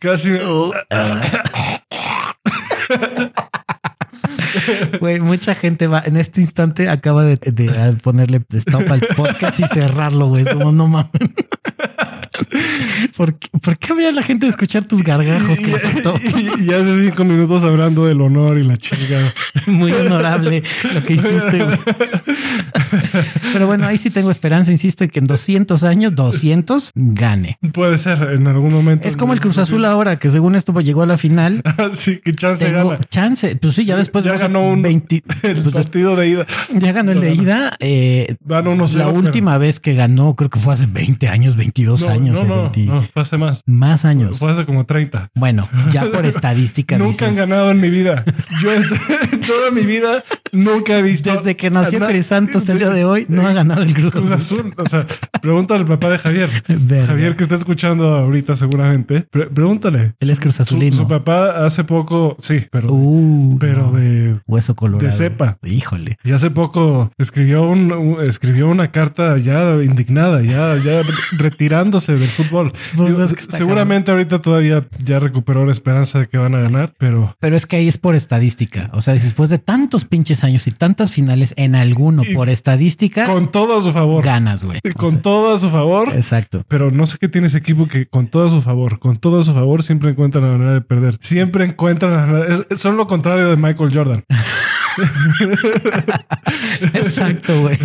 Casi. 0.00 0.30
me- 0.32 0.40
Güey, 5.00 5.20
mucha 5.20 5.54
gente 5.54 5.86
va 5.86 6.02
en 6.04 6.16
este 6.16 6.40
instante 6.40 6.88
acaba 6.88 7.24
de, 7.24 7.36
de 7.36 7.92
ponerle 8.02 8.42
stop 8.54 8.90
al 8.90 9.00
podcast 9.16 9.60
y 9.60 9.64
cerrarlo, 9.68 10.28
güey. 10.28 10.44
Como 10.44 10.72
no 10.72 10.86
mames. 10.88 11.10
¿Por 13.16 13.38
qué, 13.38 13.48
¿Por 13.60 13.78
qué 13.78 13.92
habría 13.92 14.12
la 14.12 14.22
gente 14.22 14.46
de 14.46 14.50
escuchar 14.50 14.84
tus 14.84 15.02
gargajos? 15.02 15.58
que 15.58 15.66
y, 15.68 16.64
y 16.64 16.72
hace 16.72 17.00
cinco 17.02 17.24
minutos 17.24 17.64
hablando 17.64 18.06
del 18.06 18.20
honor 18.20 18.58
y 18.58 18.62
la 18.64 18.76
chingada. 18.76 19.32
Muy 19.66 19.92
honorable 19.92 20.62
lo 20.94 21.02
que 21.02 21.14
hiciste, 21.14 21.64
güey. 21.64 21.78
Pero 23.52 23.66
bueno, 23.66 23.86
ahí 23.86 23.98
sí 23.98 24.10
tengo 24.10 24.30
esperanza, 24.30 24.70
insisto, 24.70 25.04
en 25.04 25.10
que 25.10 25.18
en 25.18 25.26
200 25.26 25.82
años, 25.84 26.14
200, 26.14 26.92
gane. 26.94 27.58
Puede 27.72 27.98
ser 27.98 28.22
en 28.34 28.46
algún 28.46 28.72
momento. 28.72 29.08
Es 29.08 29.16
como 29.16 29.32
el 29.32 29.40
Cruz 29.40 29.58
Azul 29.58 29.84
ahora, 29.84 30.18
que 30.18 30.30
según 30.30 30.54
esto 30.54 30.72
llegó 30.80 31.02
a 31.02 31.06
la 31.06 31.16
final. 31.16 31.62
sí, 31.92 32.20
que 32.22 32.34
chance 32.34 32.64
Tengo 32.64 32.90
gana. 32.90 33.00
chance. 33.10 33.56
Pues 33.56 33.74
sí, 33.74 33.84
ya 33.84 33.96
después 33.96 34.24
ya 34.24 34.36
ganó 34.36 34.62
un 34.68 34.82
20 34.82 35.22
el 35.42 35.62
pues 35.62 35.74
partido 35.74 36.16
de 36.16 36.28
ida. 36.28 36.46
ya 36.72 36.92
ganó 36.92 37.12
el 37.12 37.20
de 37.20 37.34
ida. 37.34 37.76
Eh, 37.80 38.36
Van 38.44 38.66
unos 38.68 38.94
la 38.94 39.08
última 39.08 39.58
vez 39.58 39.80
que 39.80 39.94
ganó, 39.94 40.34
creo 40.36 40.50
que 40.50 40.58
fue 40.58 40.74
hace 40.74 40.86
20 40.86 41.28
años, 41.28 41.56
22 41.56 42.02
no, 42.02 42.08
años 42.08 42.42
no, 42.42 42.45
no, 42.46 42.70
20 42.70 42.80
no, 42.84 43.02
fue 43.02 43.22
hace 43.22 43.36
más. 43.38 43.62
más 43.66 44.04
años. 44.04 44.38
Fue 44.38 44.50
hace 44.50 44.64
como 44.64 44.86
30. 44.86 45.30
Bueno, 45.34 45.68
ya 45.90 46.04
por 46.10 46.24
estadística 46.26 46.98
Nunca 46.98 47.26
han 47.26 47.32
dices, 47.32 47.48
ganado 47.48 47.70
en 47.70 47.80
mi 47.80 47.90
vida. 47.90 48.24
Yo 48.62 48.70
toda 49.46 49.70
mi 49.70 49.82
vida 49.82 50.24
nunca 50.52 50.98
he 50.98 51.02
visto. 51.02 51.32
desde 51.32 51.56
que 51.56 51.70
nació 51.70 52.00
Crisantos 52.06 52.68
el 52.68 52.78
día 52.78 52.90
de 52.90 53.04
hoy, 53.04 53.26
no 53.28 53.46
ha 53.46 53.52
ganado 53.52 53.82
el 53.82 53.94
Cruz 53.94 54.12
Cruz 54.12 54.30
Azul. 54.32 54.74
O 54.76 54.86
sea, 54.88 55.06
pregúntale 55.40 55.80
al 55.80 55.86
papá 55.86 56.10
de 56.10 56.18
Javier. 56.18 56.50
Verga. 56.68 57.06
Javier 57.06 57.36
que 57.36 57.42
está 57.44 57.54
escuchando 57.56 58.08
ahorita 58.16 58.56
seguramente. 58.56 59.22
Pre- 59.30 59.46
pregúntale. 59.50 60.14
Él 60.20 60.30
es 60.30 60.40
Cruz 60.40 60.60
Azulino. 60.60 60.92
Su, 60.96 61.02
su 61.02 61.08
papá 61.08 61.64
hace 61.64 61.84
poco, 61.84 62.36
sí, 62.38 62.66
pero, 62.70 62.92
Uh, 62.92 63.56
pero 63.58 63.90
no. 63.92 63.98
de 63.98 64.32
hueso 64.46 64.74
colorado. 64.74 65.06
de 65.06 65.12
cepa. 65.12 65.58
Híjole. 65.64 66.18
Y 66.24 66.32
hace 66.32 66.50
poco 66.50 67.10
escribió 67.18 67.62
un, 67.62 67.92
un- 67.92 68.24
escribió 68.24 68.68
una 68.68 68.90
carta 68.90 69.36
ya 69.38 69.70
indignada, 69.82 70.40
ya, 70.42 70.76
ya 70.76 71.02
retirándose 71.40 72.14
del 72.14 72.28
fútbol. 72.28 72.72
Pues 72.96 73.16
Digo, 73.16 73.26
seguramente 73.48 74.10
ahorita 74.10 74.40
todavía 74.40 74.86
ya 75.04 75.18
recuperó 75.20 75.64
la 75.64 75.72
esperanza 75.72 76.20
de 76.20 76.26
que 76.26 76.38
van 76.38 76.54
a 76.54 76.60
ganar, 76.60 76.92
pero 76.98 77.34
Pero 77.40 77.56
es 77.56 77.66
que 77.66 77.76
ahí 77.76 77.88
es 77.88 77.98
por 77.98 78.14
estadística. 78.14 78.90
O 78.92 79.00
sea, 79.02 79.14
después 79.36 79.50
de 79.50 79.58
tantos 79.58 80.06
pinches 80.06 80.44
años 80.44 80.66
y 80.66 80.70
tantas 80.70 81.12
finales 81.12 81.52
en 81.58 81.74
alguno 81.74 82.22
Y 82.24 82.32
por 82.34 82.48
estadística, 82.48 83.26
con 83.26 83.52
todo 83.52 83.76
a 83.76 83.82
su 83.82 83.92
favor. 83.92 84.24
ganas, 84.24 84.64
güey. 84.64 84.78
O 84.82 84.98
Con 84.98 85.10
sea, 85.10 85.20
todo 85.20 85.54
a 85.54 85.58
su 85.58 85.68
favor. 85.68 86.08
Exacto. 86.14 86.64
Pero 86.68 86.90
no 86.90 87.04
sé 87.04 87.18
qué 87.20 87.28
tiene 87.28 87.48
ese 87.48 87.58
equipo 87.58 87.86
que 87.86 88.06
con 88.06 88.28
todo 88.28 88.46
a 88.46 88.48
su 88.50 88.62
favor, 88.62 88.98
con 88.98 89.18
todo 89.18 89.40
a 89.40 89.42
su 89.42 89.52
favor, 89.52 89.82
siempre 89.82 90.08
encuentran 90.08 90.42
la 90.46 90.52
manera 90.52 90.72
de 90.72 90.80
perder. 90.80 91.18
Siempre 91.20 91.66
encuentran 91.66 92.12
la 92.12 92.26
manera. 92.26 92.56
es- 92.70 92.80
son 92.80 92.96
lo 92.96 93.06
contrario 93.06 93.50
de 93.50 93.58
Michael 93.58 93.90
Jordan. 93.92 94.24
Exacto, 96.94 97.60
güey. 97.60 97.78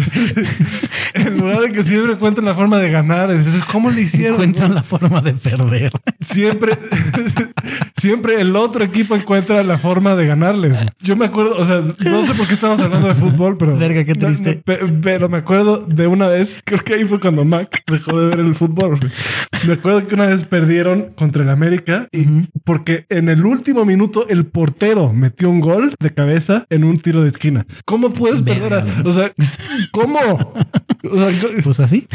En 1.16 1.38
lugar 1.38 1.60
de 1.60 1.72
que 1.74 1.84
siempre 1.84 2.14
encuentran 2.14 2.46
la 2.46 2.56
forma 2.56 2.78
de 2.78 2.90
ganar, 2.90 3.30
es 3.32 3.46
¿cómo 3.70 3.92
le 3.92 4.04
hicieron? 4.04 4.36
Encuentran 4.36 4.74
la 4.74 4.84
forma 4.84 5.20
de 5.22 5.34
perder. 5.34 5.92
Siempre, 6.22 6.78
siempre 8.02 8.42
el 8.42 8.56
otro 8.56 8.84
equipo 8.84 9.16
encuentra 9.16 9.64
la 9.64 9.78
forma 9.78 10.16
de 10.16 10.26
ganarles. 10.26 10.84
Yo 11.00 11.16
me 11.16 11.26
acuerdo, 11.26 11.56
o 11.58 11.66
sea, 11.66 11.82
no 11.82 12.24
sé 12.26 12.34
por 12.34 12.48
qué 12.48 12.54
estamos 12.56 12.80
hablando 12.80 13.08
de 13.08 13.16
fútbol, 13.16 13.56
pero. 13.58 13.78
Verga, 13.78 14.04
qué 14.04 14.16
triste. 14.16 14.56
pe- 14.66 14.80
pero 15.02 15.30
me 15.30 15.38
acuerdo 15.38 15.78
de 15.88 16.08
una 16.08 16.28
vez, 16.28 16.62
creo 16.66 16.84
que 16.84 16.96
ahí 16.96 17.06
fue 17.06 17.20
cuando 17.20 17.46
Mac 17.46 17.84
dejó 17.90 18.20
de 18.20 18.28
ver 18.30 18.40
el 18.40 18.56
fútbol. 18.56 19.00
Me 19.68 19.74
acuerdo 19.74 20.08
que 20.08 20.16
una 20.16 20.26
vez 20.26 20.44
perdieron 20.44 21.12
contra 21.16 21.44
el 21.44 21.50
América 21.50 22.08
y 22.12 22.26
porque 22.64 23.06
en 23.10 23.30
el 23.30 23.46
último 23.46 23.86
minuto 23.86 24.26
el 24.28 24.46
portero 24.48 25.14
metió 25.14 25.50
un 25.50 25.62
gol 25.62 25.94
de 26.00 26.10
cabeza 26.12 26.66
en 26.72 26.84
un 26.84 27.00
tiro 27.00 27.22
de 27.22 27.28
esquina. 27.28 27.66
¿Cómo 27.86 28.10
puedes 28.10 28.42
perder? 28.42 28.74
a- 28.74 28.80
Verga. 28.84 29.10
o 29.10 29.14
sea, 29.14 29.32
¿cómo? 29.92 30.20
O 31.12 31.16
sea, 31.18 31.30
yo- 31.32 31.50
Pues 31.64 31.80
así. 31.80 32.08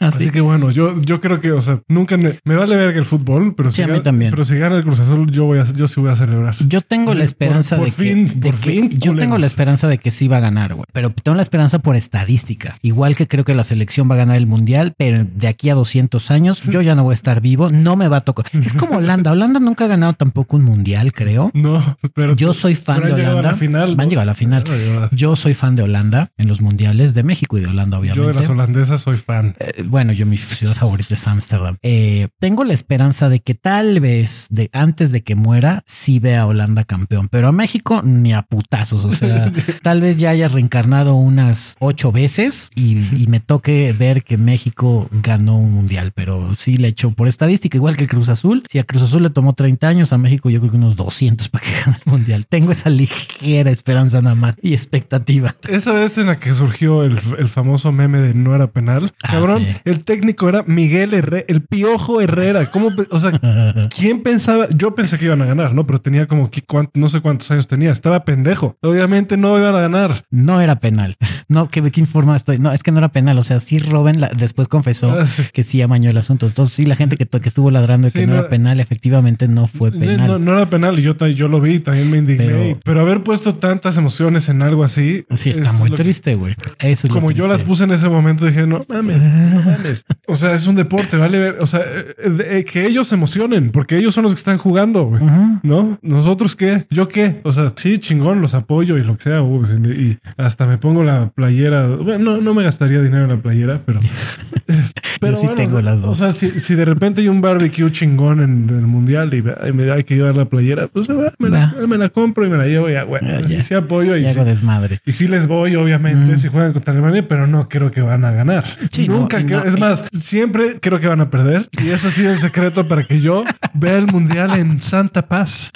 Así. 0.00 0.24
Así 0.24 0.30
que 0.30 0.40
bueno, 0.40 0.70
yo, 0.70 1.00
yo 1.02 1.20
creo 1.20 1.40
que, 1.40 1.52
o 1.52 1.60
sea, 1.60 1.80
nunca 1.86 2.16
me, 2.16 2.38
me 2.44 2.56
vale 2.56 2.74
ver 2.76 2.96
el 2.96 3.04
fútbol, 3.04 3.54
pero 3.54 3.70
Sí, 3.70 3.76
si, 3.76 3.82
a 3.82 3.86
mí 3.86 3.92
gana- 3.92 4.02
también. 4.02 4.30
pero 4.30 4.44
si 4.44 4.56
gana 4.56 4.76
el 4.76 4.82
Cruz 4.82 4.98
Azul, 5.00 5.19
yo 5.26 5.44
voy 5.44 5.58
a, 5.58 5.64
yo 5.64 5.88
sí 5.88 6.00
voy 6.00 6.10
a 6.10 6.16
celebrar. 6.16 6.54
Yo 6.68 6.80
tengo 6.80 7.12
la 7.14 7.20
Por- 7.20 7.24
esperanza 7.24 7.76
por 7.76 7.86
de 7.86 7.92
fin, 7.92 8.28
que, 8.28 8.34
de 8.34 8.40
por 8.40 8.54
que- 8.60 8.70
fin, 8.70 8.90
yo 8.90 9.14
tengo 9.16 9.38
la 9.38 9.46
esperanza 9.46 9.88
de 9.88 9.98
que 9.98 10.10
sí 10.10 10.28
va 10.28 10.38
a 10.38 10.40
ganar, 10.40 10.74
güey. 10.74 10.86
Pero 10.92 11.10
tengo 11.12 11.36
la 11.36 11.42
esperanza 11.42 11.78
por 11.80 11.96
estadística. 11.96 12.76
Igual 12.82 13.16
que 13.16 13.26
creo 13.26 13.44
que 13.44 13.54
la 13.54 13.64
selección 13.64 14.10
va 14.10 14.14
a 14.14 14.18
ganar 14.18 14.36
el 14.36 14.46
mundial, 14.46 14.94
pero 14.96 15.24
de 15.24 15.48
aquí 15.48 15.70
a 15.70 15.74
200 15.74 16.30
años 16.30 16.62
yo 16.64 16.80
ya 16.82 16.94
no 16.94 17.02
voy 17.04 17.12
a 17.12 17.14
estar 17.14 17.40
vivo, 17.40 17.70
no 17.70 17.96
me 17.96 18.08
va 18.08 18.18
a 18.18 18.20
tocar. 18.20 18.46
Es 18.52 18.72
como 18.74 18.96
Holanda. 18.98 19.32
Holanda 19.40 19.60
nunca 19.60 19.84
ha 19.84 19.88
ganado 19.88 20.12
tampoco 20.14 20.56
un 20.56 20.64
mundial, 20.64 21.12
creo. 21.12 21.50
No, 21.54 21.98
pero 22.14 22.34
Yo 22.36 22.52
soy 22.54 22.74
fan 22.74 23.02
de 23.04 23.12
Holanda. 23.12 23.38
A 23.40 23.42
la 23.42 23.54
final, 23.54 23.88
Van 23.94 23.96
¿no? 23.96 24.02
a 24.02 24.06
llegar 24.06 24.22
a 24.22 24.26
la 24.26 24.34
final. 24.34 24.64
Yo 25.12 25.36
soy 25.36 25.54
fan 25.54 25.76
de 25.76 25.82
Holanda 25.82 26.30
en 26.38 26.48
los 26.48 26.60
mundiales 26.60 27.14
de 27.14 27.22
México 27.22 27.58
y 27.58 27.60
de 27.60 27.66
Holanda, 27.68 27.98
obviamente. 27.98 28.20
Yo 28.22 28.28
de 28.28 28.34
las 28.34 28.48
holandesas 28.48 29.00
soy 29.02 29.16
fan. 29.16 29.54
Eh, 29.58 29.82
bueno, 29.86 30.12
yo 30.12 30.26
mi 30.26 30.36
ciudad 30.36 30.74
favorita 30.74 31.14
es 31.14 31.26
Ámsterdam. 31.26 31.76
Eh, 31.82 32.28
tengo 32.38 32.64
la 32.64 32.72
esperanza 32.74 33.28
de 33.28 33.40
que 33.40 33.54
tal 33.54 34.00
vez 34.00 34.46
de 34.50 34.68
antes 34.72 35.09
de 35.12 35.22
que 35.22 35.34
muera 35.34 35.82
sí 35.86 36.18
vea 36.18 36.42
a 36.42 36.46
Holanda 36.46 36.84
campeón, 36.84 37.28
pero 37.30 37.48
a 37.48 37.52
México 37.52 38.02
ni 38.04 38.32
a 38.32 38.42
putazos. 38.42 39.04
O 39.04 39.12
sea, 39.12 39.52
tal 39.82 40.00
vez 40.00 40.16
ya 40.16 40.30
haya 40.30 40.48
reencarnado 40.48 41.14
unas 41.14 41.76
ocho 41.80 42.12
veces 42.12 42.70
y, 42.74 42.98
y 43.16 43.26
me 43.28 43.40
toque 43.40 43.94
ver 43.98 44.22
que 44.22 44.36
México 44.38 45.08
ganó 45.10 45.56
un 45.58 45.72
mundial, 45.72 46.12
pero 46.14 46.54
sí 46.54 46.76
le 46.76 46.88
echo 46.88 47.10
por 47.12 47.28
estadística, 47.28 47.76
igual 47.76 47.96
que 47.96 48.04
el 48.04 48.08
Cruz 48.10 48.28
Azul. 48.28 48.62
Si 48.68 48.78
a 48.78 48.84
Cruz 48.84 49.02
Azul 49.02 49.22
le 49.22 49.30
tomó 49.30 49.52
30 49.54 49.88
años, 49.88 50.12
a 50.12 50.18
México 50.18 50.50
yo 50.50 50.60
creo 50.60 50.70
que 50.72 50.76
unos 50.78 50.96
200 50.96 51.48
para 51.48 51.64
que 51.64 51.70
gane 51.84 51.98
el 52.04 52.10
mundial. 52.12 52.46
Tengo 52.48 52.72
esa 52.72 52.90
ligera 52.90 53.70
esperanza 53.70 54.20
nada 54.20 54.34
más 54.36 54.56
y 54.62 54.74
expectativa. 54.74 55.54
Esa 55.68 55.92
vez 55.92 56.18
en 56.18 56.26
la 56.26 56.38
que 56.38 56.54
surgió 56.54 57.02
el, 57.02 57.18
el 57.38 57.48
famoso 57.48 57.92
meme 57.92 58.20
de 58.20 58.34
no 58.34 58.54
era 58.54 58.68
penal, 58.70 59.10
Ah, 59.22 59.32
cabrón, 59.32 59.64
sí. 59.66 59.76
el 59.84 60.04
técnico 60.04 60.48
era 60.48 60.62
Miguel 60.66 61.14
Herrera, 61.14 61.44
el 61.48 61.62
piojo 61.62 62.20
Herrera. 62.20 62.70
¿Cómo? 62.70 62.90
O 63.10 63.18
sea, 63.20 63.32
¿quién 63.96 64.22
pensaba? 64.22 64.68
Yo 64.70 64.94
pensé 65.00 65.18
que 65.18 65.24
iban 65.26 65.42
a 65.42 65.46
ganar, 65.46 65.74
¿no? 65.74 65.86
Pero 65.86 66.00
tenía 66.00 66.26
como 66.26 66.50
que 66.50 66.62
cuánto- 66.62 66.92
no 67.00 67.08
sé 67.08 67.20
cuántos 67.20 67.50
años 67.50 67.66
tenía. 67.66 67.90
Estaba 67.90 68.24
pendejo. 68.24 68.76
Obviamente 68.82 69.36
no 69.36 69.56
iban 69.58 69.74
a 69.74 69.80
ganar. 69.80 70.24
No 70.30 70.60
era 70.60 70.78
penal. 70.80 71.16
No, 71.50 71.68
que 71.68 71.82
qué 71.90 71.98
informado 72.00 72.36
estoy. 72.36 72.58
No, 72.58 72.70
es 72.70 72.84
que 72.84 72.92
no 72.92 72.98
era 72.98 73.08
penal. 73.08 73.36
O 73.36 73.42
sea, 73.42 73.58
sí 73.58 73.80
Robin 73.80 74.20
la- 74.20 74.28
después 74.28 74.68
confesó 74.68 75.10
Ah, 75.18 75.26
sí. 75.26 75.42
que 75.52 75.64
sí 75.64 75.82
amañó 75.82 76.08
el 76.08 76.16
asunto. 76.16 76.46
Entonces 76.46 76.76
sí, 76.76 76.86
la 76.86 76.94
gente 76.94 77.16
que, 77.16 77.26
que 77.26 77.48
estuvo 77.48 77.72
ladrando 77.72 78.06
de 78.06 78.12
que 78.12 78.24
no, 78.24 78.34
no 78.34 78.38
era 78.38 78.48
penal, 78.48 78.78
efectivamente 78.78 79.48
no 79.48 79.66
fue 79.66 79.90
penal. 79.90 80.44
no 80.44 80.52
era 80.52 80.70
penal 80.70 80.96
y 81.00 81.02
yo, 81.02 81.16
yo 81.26 81.48
lo 81.48 81.60
vi, 81.60 81.80
también 81.80 82.08
me 82.08 82.18
indigné. 82.18 82.46
Pero- 82.46 82.80
Pero, 82.84 83.00
haber 83.00 83.24
puesto 83.24 83.52
tantas 83.56 83.96
emociones 83.96 84.48
en 84.48 84.62
algo 84.62 84.84
así. 84.84 85.24
sí, 85.34 85.50
está 85.50 85.70
es 85.70 85.74
muy 85.80 85.90
triste, 85.90 86.36
güey. 86.36 86.54
Eso 86.78 87.08
es 87.08 87.12
lo 87.12 87.20
como 87.20 87.32
yo 87.32 87.48
las 87.48 87.62
puse 87.64 87.82
en 87.82 87.90
ese 87.92 88.08
momento, 88.08 88.46
dije, 88.46 88.64
no 88.66 88.80
mames, 88.88 89.20
no 89.24 89.62
mames. 89.64 90.04
O 90.28 90.36
sea, 90.36 90.54
es 90.54 90.68
un 90.68 90.76
deporte, 90.76 91.16
vale 91.16 91.38
ver. 91.38 91.56
O 91.60 91.66
sea, 91.66 91.80
eh, 91.80 92.14
eh, 92.48 92.64
que 92.70 92.86
ellos 92.86 93.08
se 93.08 93.16
emocionen, 93.16 93.70
porque 93.72 93.96
ellos 93.96 94.14
son 94.14 94.22
los 94.24 94.32
que 94.34 94.38
están 94.38 94.58
jugando, 94.58 94.89
güey. 95.04 95.22
Ujú. 95.22 95.58
¿No? 95.62 95.98
¿Nosotros 96.02 96.56
qué? 96.56 96.86
¿Yo 96.90 97.08
qué? 97.08 97.40
O 97.44 97.52
sea, 97.52 97.72
sí, 97.76 97.98
chingón, 97.98 98.40
los 98.40 98.54
apoyo 98.54 98.98
y 98.98 99.04
lo 99.04 99.14
que 99.14 99.22
sea. 99.22 99.42
uh, 99.42 99.62
y 99.86 100.18
hasta 100.36 100.66
me 100.66 100.78
pongo 100.78 101.04
la 101.04 101.30
playera. 101.30 101.86
Bueno, 101.88 102.18
no, 102.36 102.40
no 102.40 102.54
me 102.54 102.62
gastaría 102.62 103.00
dinero 103.00 103.24
en 103.24 103.30
la 103.30 103.36
playera, 103.36 103.80
pero. 103.84 104.00
pero 105.20 105.36
sí 105.36 105.46
tengo 105.54 105.80
las 105.80 106.02
dos. 106.02 106.10
O 106.10 106.14
sea, 106.14 106.30
si, 106.32 106.50
si 106.50 106.74
de 106.74 106.84
repente 106.84 107.20
hay 107.20 107.28
un 107.28 107.40
barbecue 107.40 107.90
chingón 107.90 108.40
en, 108.40 108.68
el 108.68 108.86
mundial 108.86 109.32
y, 109.34 109.42
me 109.72 109.90
hay 109.92 110.04
que 110.04 110.14
llevar 110.16 110.36
la 110.36 110.46
playera, 110.46 110.88
pues 110.88 111.08
eh, 111.08 111.14
me 111.38 111.48
la, 111.50 111.74
me 111.86 111.98
la 111.98 112.08
compro 112.08 112.46
y 112.46 112.50
me 112.50 112.56
la 112.56 112.66
llevo 112.66 112.88
ya, 112.88 113.02
güey. 113.04 113.22
Ah, 113.24 113.40
ya. 113.46 113.56
Y 113.56 113.60
sí 113.60 113.74
apoyo 113.74 114.16
y 114.16 114.26
Y 114.26 114.32
sí, 114.32 114.40
desmadre. 114.40 114.98
y 115.04 115.12
sí 115.12 115.28
les 115.28 115.46
voy, 115.46 115.76
obviamente, 115.76 116.32
Mm. 116.32 116.36
si 116.36 116.48
juegan 116.48 116.72
contra 116.72 116.92
Alemania, 116.92 117.26
pero 117.28 117.46
no 117.46 117.68
creo 117.68 117.90
que 117.90 118.00
van 118.02 118.24
a 118.24 118.30
ganar. 118.30 118.64
Sí, 118.90 119.08
no, 119.08 119.18
Nunca 119.20 119.40
y 119.40 119.44
creo- 119.44 119.60
no, 119.60 119.66
es 119.66 119.78
más, 119.78 120.04
siempre 120.12 120.78
creo 120.80 121.00
que 121.00 121.06
van 121.08 121.20
a 121.20 121.30
perder. 121.30 121.68
Y 121.82 121.88
eso 121.88 122.08
ha 122.08 122.10
sido 122.10 122.32
el 122.32 122.38
secreto 122.38 122.86
para 122.88 123.04
que 123.04 123.20
yo 123.20 123.42
vea 123.74 123.96
el 123.98 124.06
mundial 124.06 124.58
en 124.58 124.69
Santa 124.78 125.26
Paz. 125.26 125.72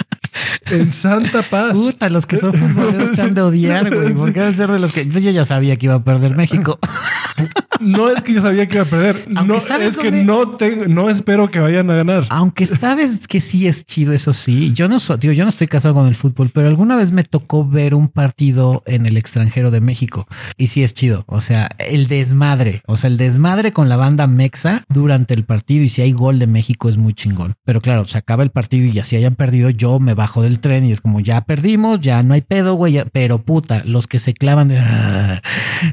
En 0.69 0.93
Santa 0.93 1.41
Paz. 1.41 1.73
Puta, 1.73 2.09
los 2.09 2.25
que 2.25 2.37
son 2.37 2.53
futboleros 2.53 3.11
te 3.13 3.21
han 3.21 3.33
de 3.33 3.41
odiar, 3.41 3.93
güey. 3.93 4.13
Porque 4.13 4.39
deben 4.39 4.55
ser 4.55 4.71
de 4.71 4.79
los 4.79 4.93
que 4.93 5.05
pues 5.05 5.23
yo 5.23 5.31
ya 5.31 5.45
sabía 5.45 5.77
que 5.77 5.87
iba 5.87 5.95
a 5.95 6.03
perder 6.03 6.35
México. 6.35 6.79
No 7.79 8.09
es 8.09 8.21
que 8.23 8.33
yo 8.33 8.41
sabía 8.41 8.67
que 8.67 8.75
iba 8.75 8.83
a 8.83 8.87
perder. 8.87 9.25
Aunque 9.35 9.53
No, 9.53 9.59
¿sabes 9.59 9.89
es 9.91 9.97
que 9.97 10.11
no 10.11 10.49
tengo, 10.57 10.85
no 10.87 11.09
espero 11.09 11.49
que 11.51 11.59
vayan 11.59 11.89
a 11.91 11.95
ganar. 11.95 12.25
Aunque 12.29 12.65
sabes 12.65 13.27
que 13.27 13.41
sí 13.41 13.67
es 13.67 13.85
chido, 13.85 14.13
eso 14.13 14.33
sí. 14.33 14.71
Yo 14.73 14.87
no 14.87 14.99
soy, 14.99 15.17
digo, 15.19 15.33
yo 15.33 15.43
no 15.43 15.49
estoy 15.49 15.67
casado 15.67 15.93
con 15.93 16.07
el 16.07 16.15
fútbol, 16.15 16.49
pero 16.53 16.67
alguna 16.67 16.95
vez 16.95 17.11
me 17.11 17.23
tocó 17.23 17.65
ver 17.67 17.93
un 17.93 18.07
partido 18.07 18.83
en 18.85 19.05
el 19.05 19.17
extranjero 19.17 19.71
de 19.71 19.81
México 19.81 20.27
y 20.57 20.67
sí 20.67 20.83
es 20.83 20.93
chido. 20.93 21.23
O 21.27 21.41
sea, 21.41 21.69
el 21.79 22.07
desmadre, 22.07 22.81
o 22.87 22.97
sea, 22.97 23.09
el 23.09 23.17
desmadre 23.17 23.71
con 23.71 23.89
la 23.89 23.97
banda 23.97 24.27
Mexa 24.27 24.83
durante 24.89 25.33
el 25.33 25.43
partido 25.43 25.83
y 25.83 25.89
si 25.89 26.01
hay 26.01 26.11
gol 26.11 26.39
de 26.39 26.47
México 26.47 26.89
es 26.89 26.97
muy 26.97 27.13
chingón. 27.13 27.53
Pero 27.65 27.81
claro, 27.81 28.05
se 28.05 28.17
acaba 28.17 28.43
el 28.43 28.51
partido 28.51 28.85
y 28.85 28.91
ya 28.91 29.03
si 29.03 29.15
hayan 29.15 29.35
perdido, 29.35 29.69
yo 29.69 29.99
me 29.99 30.13
bajo 30.13 30.41
del 30.41 30.59
tren 30.59 30.85
y 30.85 30.91
es 30.91 31.01
como 31.01 31.19
ya 31.19 31.41
perdimos, 31.41 31.99
ya 31.99 32.23
no 32.23 32.33
hay 32.33 32.41
pedo, 32.41 32.75
güey. 32.75 33.01
Pero 33.11 33.39
puta, 33.41 33.83
los 33.85 34.07
que 34.07 34.19
se 34.19 34.33
clavan 34.33 34.67
de 34.69 34.79
"Ah, 34.79 35.41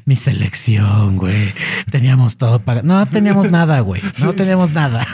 mi 0.04 0.16
selección, 0.16 1.16
güey. 1.16 1.52
Teníamos 1.90 2.36
todo 2.36 2.60
para. 2.60 2.82
No 2.82 3.04
teníamos 3.06 3.50
nada, 3.50 3.80
güey. 3.80 4.02
No 4.18 4.32
teníamos 4.32 4.72
nada. 4.72 5.06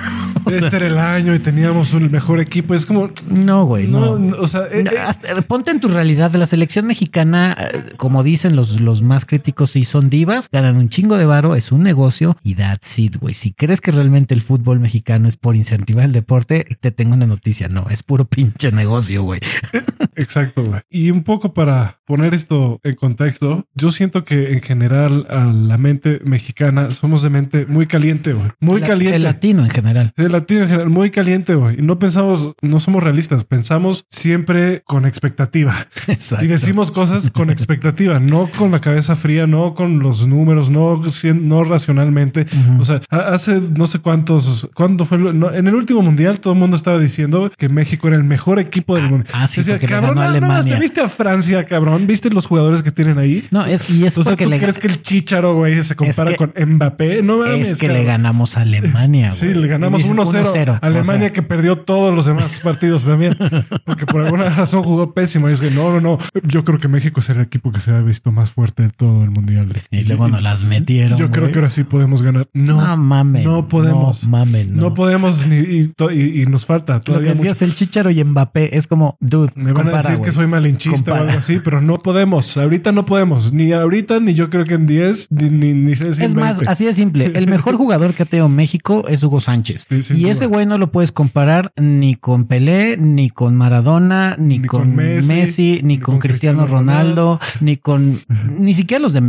O 0.45 0.51
sea, 0.51 0.61
Este 0.61 0.77
era 0.77 0.87
el 0.87 0.99
año 0.99 1.35
y 1.35 1.39
teníamos 1.39 1.93
un 1.95 2.11
mejor 2.11 2.41
equipo. 2.41 2.75
Es 2.75 2.87
como, 2.87 3.11
no, 3.31 3.65
güey, 3.65 3.87
no. 3.87 4.19
no, 4.19 4.37
o 4.39 4.47
sea, 4.47 4.63
eh, 4.71 4.85
eh, 4.91 4.99
hasta- 4.99 5.41
ponte 5.43 5.71
en 5.71 5.81
tu 5.81 5.89
realidad 5.89 6.33
la 6.35 6.47
selección 6.47 6.87
mexicana, 6.87 7.57
eh, 7.59 7.85
como 7.97 8.23
dicen 8.23 8.57
los, 8.57 8.81
los 8.81 9.03
más 9.03 9.25
críticos, 9.25 9.71
sí 9.73 9.85
son 9.85 10.09
divas, 10.11 10.49
ganan 10.51 10.77
un 10.77 10.89
chingo 10.89 11.17
de 11.19 11.27
varo, 11.27 11.55
es 11.55 11.73
un 11.73 11.83
negocio 11.83 12.37
y 12.43 12.55
that's 12.55 12.99
it, 12.99 13.17
güey. 13.17 13.35
Si 13.35 13.53
crees 13.53 13.81
que 13.81 13.91
realmente 13.91 14.35
el 14.35 14.43
fútbol 14.43 14.81
mexicano 14.81 15.29
es 15.29 15.37
por 15.37 15.57
incentivar 15.57 16.05
el 16.05 16.13
deporte, 16.13 16.67
te 16.81 16.91
tengo 16.91 17.15
una 17.15 17.27
noticia, 17.27 17.69
no, 17.69 17.87
es 17.91 18.03
puro 18.03 18.25
pinche 18.25 18.73
negocio, 18.73 19.23
güey. 19.23 19.41
Exacto, 20.19 20.63
güey. 20.65 20.81
Y 20.91 21.11
un 21.11 21.23
poco 21.25 21.55
para 21.55 22.01
poner 22.07 22.35
esto 22.35 22.81
en 22.85 22.95
contexto, 22.95 23.65
yo 23.75 23.91
siento 23.91 24.25
que 24.25 24.53
en 24.53 24.61
general 24.63 25.27
a 25.31 25.45
la 25.45 25.79
mente 25.79 26.21
mexicana 26.25 26.91
somos 26.91 27.23
de 27.23 27.31
mente 27.31 27.67
muy 27.67 27.87
caliente, 27.87 28.33
güey. 28.33 28.49
Muy 28.61 28.81
La- 28.81 28.87
caliente. 28.87 29.17
El 29.17 29.23
latino 29.25 29.63
en 29.65 29.71
general. 29.71 30.13
El 30.17 30.33
latino 30.33 30.61
en 30.63 30.69
general, 30.69 30.91
muy 30.91 31.11
caliente, 31.11 31.55
güey. 31.55 31.79
Y 31.79 31.83
no 31.83 31.99
pensamos, 31.99 32.55
no 32.63 32.81
somos 32.81 33.03
realistas, 33.03 33.45
pensamos 33.45 34.05
siempre 34.11 34.83
con 34.87 35.07
expectativa. 35.07 35.75
Exacto. 36.09 36.45
Y 36.45 36.49
decimos 36.49 36.91
cosas 36.91 37.31
con 37.31 37.51
expectativa, 37.51 38.19
no 38.21 38.49
con 38.57 38.71
la 38.71 38.81
cabeza 38.81 39.15
fría, 39.17 39.47
no 39.47 39.75
con 39.75 39.99
los 40.01 40.27
números, 40.27 40.71
no, 40.71 41.01
no 41.35 41.65
racionalmente. 41.65 42.47
O 42.79 42.85
sea, 42.85 43.01
ha- 43.11 43.35
hace 43.35 43.61
no 43.61 43.87
sé 43.87 43.99
cuántos, 44.01 44.69
¿cuándo 44.75 45.05
fue? 45.05 45.19
no, 45.19 45.53
en 45.53 45.67
el 45.69 45.75
último 45.75 46.03
mundial 46.03 46.41
todo 46.41 46.53
el 46.55 46.59
mundo 46.59 46.77
estaba 46.77 46.99
diciendo 46.99 47.51
que 47.57 47.69
México 47.69 48.09
era 48.09 48.17
el 48.17 48.25
mejor 48.25 48.59
equipo 48.59 48.97
del 48.97 49.09
mundo. 49.11 49.27
ah, 49.33 49.47
sí, 49.47 49.61
Decía, 49.61 49.75
porque 49.75 49.87
le 49.87 49.93
cabrón, 49.93 50.08
ganó 50.15 50.21
más 50.21 50.31
Alemania". 50.31 50.75
te 50.75 50.81
viste 50.81 51.01
a 51.01 51.09
Francia, 51.09 51.65
cabrón. 51.67 52.07
¿Viste 52.07 52.31
los 52.31 52.47
jugadores 52.47 52.83
que 52.83 52.91
tienen 52.91 53.19
ahí? 53.19 53.47
No, 53.51 53.65
es, 53.65 53.89
y 53.91 54.05
es 54.07 54.17
O 54.19 54.23
sea, 54.25 54.33
porque 54.33 54.45
¿tú 54.45 54.51
le, 54.51 54.59
crees 54.59 54.79
que 54.79 54.87
el 54.89 55.03
Chicharo, 55.03 55.55
güey, 55.55 55.81
se 55.83 55.95
compara 55.95 56.31
que- 56.31 56.37
con 56.37 56.53
Mbappé? 56.57 57.23
No 57.23 57.39
mames. 57.39 57.69
es 57.69 57.79
que 57.79 57.87
cabrón. 57.87 58.03
le 58.03 58.09
ganamos 58.09 58.57
a 58.57 58.63
Alemania. 58.63 59.31
Sí, 59.39 59.47
güey. 59.47 59.59
le 59.63 59.69
ganamos 59.69 60.01
Y 60.01 60.05
dices 60.05 60.17
1-0. 60.19 60.53
1-0, 60.53 60.79
Alemania 60.83 61.15
o 61.15 61.19
sea, 61.21 61.33
que 61.33 61.43
perdió 61.43 61.79
todos 61.79 62.15
los 62.15 62.27
demás 62.27 62.61
partidos 62.63 63.05
también. 63.05 63.37
Porque 63.85 64.07
por 64.07 64.23
alguna 64.25 64.49
razón 64.51 64.83
jugó 64.83 65.13
pésimo. 65.15 65.49
Y 65.49 65.53
es 65.53 65.61
que 65.61 65.71
no, 65.71 65.93
no, 65.93 66.01
no. 66.01 66.19
Yo 66.45 66.65
creo 66.65 66.79
que 66.79 66.89
México 66.89 67.21
es 67.21 67.29
el 67.31 67.41
equipo 67.41 67.73
que 67.73 67.81
se 67.81 67.93
ha 67.93 68.01
visto 68.01 68.33
más 68.33 68.51
fuerte 68.51 68.83
de 68.85 68.91
todo 68.91 69.25
el 69.25 69.31
mundial. 69.31 69.73
Y 69.91 70.03
luego 70.05 70.29
nos 70.29 70.43
las 70.43 70.63
metieron. 70.65 71.19
Yo 71.19 71.31
creo 71.31 71.45
güey. 71.45 71.53
que 71.53 71.59
ahora 71.59 71.71
sí 71.71 71.85
podemos 71.85 72.23
ganar. 72.23 72.49
No, 72.53 72.77
No 72.81 72.97
mamen. 72.97 73.45
no 73.45 73.69
podemos. 73.69 74.25
No 74.25 74.31
mamen. 74.31 74.75
No, 74.77 74.83
No, 74.89 74.95
podemos 74.95 75.47
ni 75.47 75.57
y, 75.57 75.93
y- 76.13 76.43
y 76.43 76.47
nos 76.47 76.67
falta 76.67 76.95
Lo 76.95 77.01
todavía 77.01 77.33
que 77.33 77.39
mucho. 77.39 77.49
decías 77.51 77.63
el 77.63 77.75
Chicharo 77.75 78.11
y 78.11 78.23
Mbappé 78.25 78.77
es 78.77 78.87
como, 78.87 79.17
dude, 79.21 79.53
Me 79.55 79.73
van 79.73 79.89
a 79.89 79.98
decir 80.03 80.21
que 80.21 80.33
soy 80.33 80.47
malinchista 80.47 80.97
Compara. 81.13 81.21
o 81.21 81.27
algo 81.29 81.39
así, 81.39 81.59
pero 81.63 81.81
no 81.81 81.97
podemos. 81.97 82.57
Ahorita 82.57 82.93
no 82.93 83.05
podemos. 83.05 83.53
Ni 83.53 83.73
ahorita, 83.73 84.21
ni 84.21 84.35
yo 84.35 84.51
creo 84.51 84.65
que 84.65 84.75
en 84.75 84.87
10, 84.87 85.29
ni, 85.31 85.51
ni, 85.51 85.75
ni 85.75 85.95
sé 85.95 86.13
si 86.15 86.25
Es 86.25 86.35
más, 86.35 86.59
20. 86.59 86.71
así 86.71 86.85
de 86.85 86.95
simple. 86.95 87.33
El 87.35 87.47
mejor 87.49 87.77
jugador 87.77 88.15
que 88.15 88.23
ha 88.23 88.27
tenido 88.27 88.49
México 88.49 89.07
es 89.09 89.23
Hugo 89.23 89.41
Sánchez. 89.41 89.87
Sí, 90.01 90.15
y 90.17 90.27
ese 90.29 90.47
güey 90.47 90.67
no 90.67 90.79
lo 90.79 90.91
puedes 90.93 91.13
comparar 91.13 91.73
ni 91.77 92.15
con 92.15 92.45
Pelé, 92.45 92.97
ni 92.97 93.31
con 93.31 93.57
Maradona, 93.57 94.37
ni, 94.39 94.59
Ni 94.59 94.67
con, 94.69 94.81
con 94.81 94.97
Messi, 94.97 95.29
Messi, 95.33 95.81
ni, 95.83 95.95
ni 95.95 95.99
con, 95.99 96.15
con 96.15 96.19
Cristiano, 96.21 96.61
Cristiano 96.63 96.79
Ronaldo, 96.81 97.41
ni 97.61 97.77
con 97.77 98.19
ni 98.59 98.75
siquiera 98.75 99.03
los 99.03 99.13
de 99.13 99.23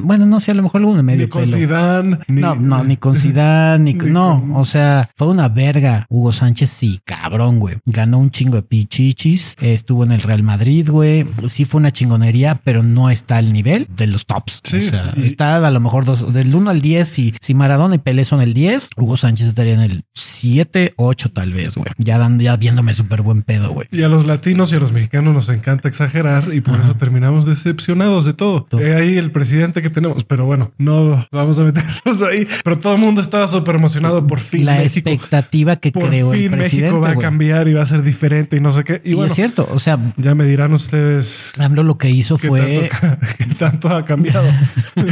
bueno, 0.00 0.26
no 0.26 0.40
sé, 0.40 0.50
a 0.50 0.54
lo 0.54 0.62
mejor 0.62 0.80
alguno 0.80 0.96
de 0.98 1.02
medio 1.02 1.24
Ni 1.26 1.28
con 1.30 1.42
pelo. 1.44 1.56
Zidane, 1.56 2.18
ni, 2.28 2.40
no, 2.40 2.54
no, 2.54 2.84
ni 2.84 2.96
con 2.96 3.14
Zidane, 3.16 3.84
ni, 3.84 3.94
Ni 3.94 4.10
no, 4.10 4.40
con- 4.40 4.56
o 4.56 4.64
sea, 4.64 5.08
fue 5.16 5.28
una 5.28 5.48
verga. 5.48 6.06
Hugo 6.08 6.32
Sánchez, 6.32 6.70
sí, 6.70 7.00
cabrón, 7.04 7.58
güey. 7.60 7.76
Ganó 7.86 8.18
un 8.18 8.30
chingo 8.30 8.56
de 8.56 8.62
pichichis, 8.62 9.56
estuvo 9.60 10.04
en 10.04 10.12
el 10.12 10.15
Real 10.22 10.42
Madrid, 10.42 10.88
güey. 10.90 11.26
Sí 11.48 11.64
fue 11.64 11.78
una 11.80 11.92
chingonería, 11.92 12.60
pero 12.64 12.82
no 12.82 13.10
está 13.10 13.36
al 13.38 13.52
nivel 13.52 13.88
de 13.96 14.06
los 14.06 14.26
tops. 14.26 14.60
Sí, 14.64 14.78
o 14.78 14.82
sea, 14.82 15.12
y- 15.16 15.24
está 15.26 15.56
a 15.66 15.70
lo 15.70 15.80
mejor 15.80 16.04
dos, 16.04 16.32
del 16.32 16.54
1 16.54 16.70
al 16.70 16.80
10. 16.80 17.08
Si, 17.08 17.34
si 17.40 17.54
Maradona 17.54 17.94
y 17.96 17.98
Pelé 17.98 18.24
son 18.24 18.40
el 18.40 18.54
10, 18.54 18.90
Hugo 18.96 19.16
Sánchez 19.16 19.48
estaría 19.48 19.74
en 19.74 19.80
el 19.80 20.04
7, 20.14 20.94
8 20.96 21.30
tal 21.32 21.52
vez, 21.52 21.76
güey. 21.76 21.90
Ya, 21.98 22.18
dando, 22.18 22.42
ya 22.44 22.56
viéndome 22.56 22.94
súper 22.94 23.22
buen 23.22 23.42
pedo, 23.42 23.70
güey. 23.72 23.86
Y 23.90 24.02
a 24.02 24.08
los 24.08 24.26
latinos 24.26 24.72
y 24.72 24.76
a 24.76 24.80
los 24.80 24.92
mexicanos 24.92 25.34
nos 25.34 25.48
encanta 25.48 25.88
exagerar 25.88 26.52
y 26.52 26.60
por 26.60 26.78
eso 26.80 26.94
terminamos 26.96 27.44
decepcionados 27.46 28.24
de 28.24 28.32
todo. 28.34 28.66
He 28.80 28.94
ahí 28.94 29.16
el 29.16 29.30
presidente 29.30 29.82
que 29.82 29.90
tenemos, 29.90 30.24
pero 30.24 30.44
bueno, 30.46 30.72
no 30.78 31.26
vamos 31.32 31.58
a 31.58 31.62
meternos 31.64 32.22
ahí. 32.28 32.46
Pero 32.64 32.78
todo 32.78 32.94
el 32.94 33.00
mundo 33.00 33.20
estaba 33.20 33.48
súper 33.48 33.76
emocionado 33.76 34.26
por 34.26 34.38
fin. 34.38 34.64
La 34.64 34.76
México, 34.76 35.08
expectativa 35.10 35.76
que 35.76 35.92
por 35.92 36.08
creó 36.08 36.32
el 36.32 36.50
presidente. 36.50 36.92
México 36.92 37.00
va 37.00 37.10
a 37.10 37.16
cambiar 37.16 37.68
y 37.68 37.74
va 37.74 37.82
a 37.82 37.86
ser 37.86 38.02
diferente 38.02 38.56
y 38.56 38.60
no 38.60 38.72
sé 38.72 38.84
qué. 38.84 39.00
Y, 39.04 39.12
Y, 39.12 39.14
bueno, 39.14 39.26
es 39.28 39.34
cierto, 39.34 39.68
o 39.72 39.78
sea, 39.78 39.95
mira, 39.96 40.14
Ya 40.16 40.34
me 40.34 40.44
dirán 40.44 40.72
ustedes 40.72 41.52
AMLO 41.58 41.82
lo 41.82 41.98
que 41.98 42.10
hizo 42.10 42.38
fue. 42.38 42.90
tanto, 43.00 43.26
qué 43.38 43.54
tanto 43.54 43.88
ha 43.88 44.04
cambiado. 44.04 44.48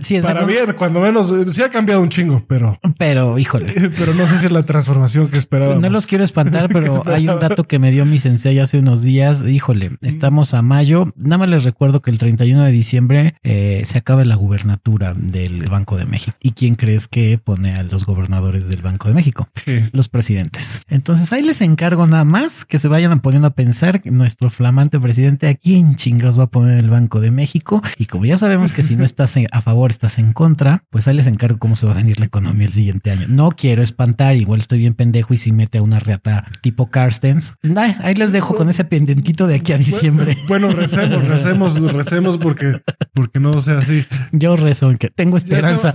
Sí, 0.00 0.20
Para 0.20 0.44
bien, 0.44 0.74
cuando 0.76 1.00
menos 1.00 1.32
sí 1.48 1.62
ha 1.62 1.70
cambiado 1.70 2.00
un 2.00 2.08
chingo, 2.08 2.44
pero, 2.46 2.78
Pero, 2.98 3.38
híjole. 3.38 3.72
pero 3.98 4.14
no 4.14 4.26
sé 4.26 4.38
si 4.38 4.46
es 4.46 4.52
la 4.52 4.64
transformación 4.64 5.28
que 5.28 5.38
esperábamos. 5.38 5.82
No 5.82 5.90
los 5.90 6.06
quiero 6.06 6.24
espantar, 6.24 6.68
pero 6.72 7.02
hay 7.06 7.28
un 7.28 7.38
dato 7.38 7.64
que 7.64 7.78
me 7.78 7.90
dio 7.90 8.04
mi 8.04 8.18
sensei 8.18 8.58
hace 8.58 8.78
unos 8.78 9.02
días. 9.02 9.44
Híjole, 9.44 9.92
estamos 10.02 10.54
a 10.54 10.62
mayo. 10.62 11.12
Nada 11.16 11.38
más 11.38 11.50
les 11.50 11.64
recuerdo 11.64 12.02
que 12.02 12.10
el 12.10 12.18
31 12.18 12.64
de 12.64 12.72
diciembre 12.72 13.34
eh, 13.42 13.82
se 13.84 13.98
acaba 13.98 14.24
la 14.24 14.34
gubernatura 14.34 15.14
del 15.14 15.64
Banco 15.66 15.96
de 15.96 16.06
México. 16.06 16.36
¿Y 16.40 16.52
quién 16.52 16.74
crees 16.74 17.08
que 17.08 17.38
pone 17.42 17.70
a 17.70 17.82
los 17.82 18.06
gobernadores 18.06 18.68
del 18.68 18.82
Banco 18.82 19.08
de 19.08 19.14
México? 19.14 19.48
Sí. 19.54 19.76
Los 19.92 20.08
presidentes. 20.08 20.82
Entonces 20.88 21.32
ahí 21.32 21.42
les 21.42 21.60
encargo 21.60 22.06
nada 22.06 22.24
más 22.24 22.64
que 22.64 22.78
se 22.78 22.88
vayan 22.88 23.20
poniendo 23.20 23.48
a 23.48 23.50
pensar 23.50 23.73
que 24.00 24.10
nuestro 24.10 24.50
flamante 24.50 24.98
presidente 25.00 25.48
a 25.48 25.54
quién 25.54 25.96
chingados 25.96 26.38
va 26.38 26.44
a 26.44 26.50
poner 26.50 26.78
el 26.78 26.90
Banco 26.90 27.20
de 27.20 27.30
México. 27.30 27.82
Y 27.98 28.06
como 28.06 28.24
ya 28.24 28.36
sabemos 28.36 28.72
que 28.72 28.82
si 28.82 28.96
no 28.96 29.04
estás 29.04 29.34
a 29.50 29.60
favor, 29.60 29.90
estás 29.90 30.18
en 30.18 30.32
contra, 30.32 30.84
pues 30.90 31.08
ahí 31.08 31.14
les 31.16 31.26
encargo 31.26 31.58
cómo 31.58 31.74
se 31.76 31.86
va 31.86 31.92
a 31.92 31.96
venir 31.96 32.18
la 32.20 32.26
economía 32.26 32.66
el 32.66 32.72
siguiente 32.72 33.10
año. 33.10 33.26
No 33.28 33.50
quiero 33.50 33.82
espantar, 33.82 34.36
igual 34.36 34.60
estoy 34.60 34.78
bien 34.78 34.94
pendejo 34.94 35.34
y 35.34 35.36
si 35.38 35.50
mete 35.52 35.78
a 35.78 35.82
una 35.82 35.98
reata 35.98 36.46
tipo 36.60 36.88
Carstens. 36.90 37.54
Ahí 38.00 38.14
les 38.14 38.32
dejo 38.32 38.54
con 38.54 38.68
ese 38.70 38.84
pendientito 38.84 39.46
de 39.46 39.56
aquí 39.56 39.72
a 39.72 39.78
diciembre. 39.78 40.36
Bueno, 40.48 40.70
recemos, 40.70 41.26
recemos, 41.26 41.80
recemos 41.92 42.38
porque, 42.38 42.80
porque 43.12 43.40
no 43.40 43.60
sea 43.60 43.78
así. 43.78 44.04
Yo 44.32 44.54
rezo 44.56 44.92
que 44.98 45.08
tengo 45.10 45.36
esperanza. 45.36 45.94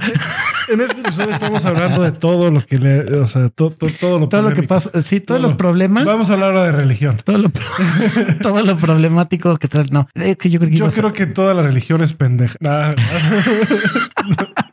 En 0.72 0.82
este 0.82 1.00
episodio 1.02 1.32
estamos 1.32 1.64
hablando 1.66 2.02
de 2.02 2.12
todo 2.12 2.52
lo 2.52 2.66
que 2.66 2.78
le, 2.78 3.18
o 3.20 3.26
sea, 3.26 3.50
to- 3.50 3.72
to- 3.72 3.88
todo 4.00 4.20
lo 4.20 4.30
Todo 4.30 4.42
lo 4.44 4.52
que 4.52 4.64
pasa, 4.64 4.90
sí, 5.02 5.20
todos 5.20 5.40
Todo. 5.40 5.48
los 5.50 5.54
problemas. 5.58 6.06
Vamos 6.06 6.30
a 6.30 6.34
hablar 6.34 6.50
ahora 6.50 6.64
de 6.66 6.72
religión. 6.74 7.18
Todo 7.24 7.38
lo, 7.38 7.50
todo 8.42 8.64
lo 8.64 8.78
problemático 8.78 9.58
que 9.58 9.68
trae. 9.68 9.86
No, 9.92 10.08
es 10.16 10.38
que 10.38 10.50
yo 10.50 10.60
creo 10.60 10.72
que 10.72 10.78
Yo 10.78 10.86
a- 10.88 10.92
creo 10.92 11.14
que 11.14 11.26
toda 11.28 11.54
la 11.54 11.62
religión 11.62 12.02
es 12.02 12.14
pendeja. 12.14 12.56
Nah. 12.62 12.92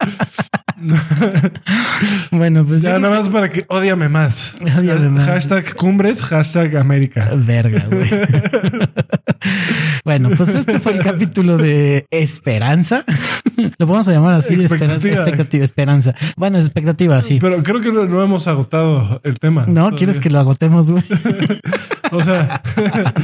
Bueno, 2.30 2.64
pues 2.64 2.82
ya 2.82 2.98
nada 2.98 3.16
más 3.18 3.28
para 3.28 3.48
que 3.48 3.64
odiame 3.68 4.08
más. 4.08 4.54
Más. 4.60 5.24
Hashtag 5.26 5.74
cumbres, 5.74 6.20
hashtag 6.22 6.76
América. 6.76 7.30
Verga, 7.34 7.84
güey. 7.90 8.10
bueno, 10.04 10.30
pues 10.36 10.50
este 10.50 10.78
fue 10.80 10.92
el 10.92 10.98
capítulo 11.00 11.56
de 11.56 12.06
Esperanza. 12.10 13.04
Lo 13.78 13.86
vamos 13.86 14.08
a 14.08 14.12
llamar 14.12 14.34
así, 14.34 14.54
Expectativa. 14.54 14.94
Esperanza, 14.96 15.22
expectativa, 15.22 15.64
Esperanza. 15.64 16.14
Bueno, 16.36 16.58
es 16.58 16.66
expectativa, 16.66 17.22
sí. 17.22 17.38
Pero 17.40 17.62
creo 17.62 17.80
que 17.80 17.92
no, 17.92 18.04
no 18.06 18.22
hemos 18.22 18.46
agotado 18.46 19.20
el 19.24 19.38
tema. 19.38 19.64
No, 19.66 19.90
¿quieres 19.92 20.20
que 20.20 20.30
lo 20.30 20.38
agotemos, 20.38 20.90
güey? 20.90 21.04
O 22.12 22.22
sea, 22.22 22.62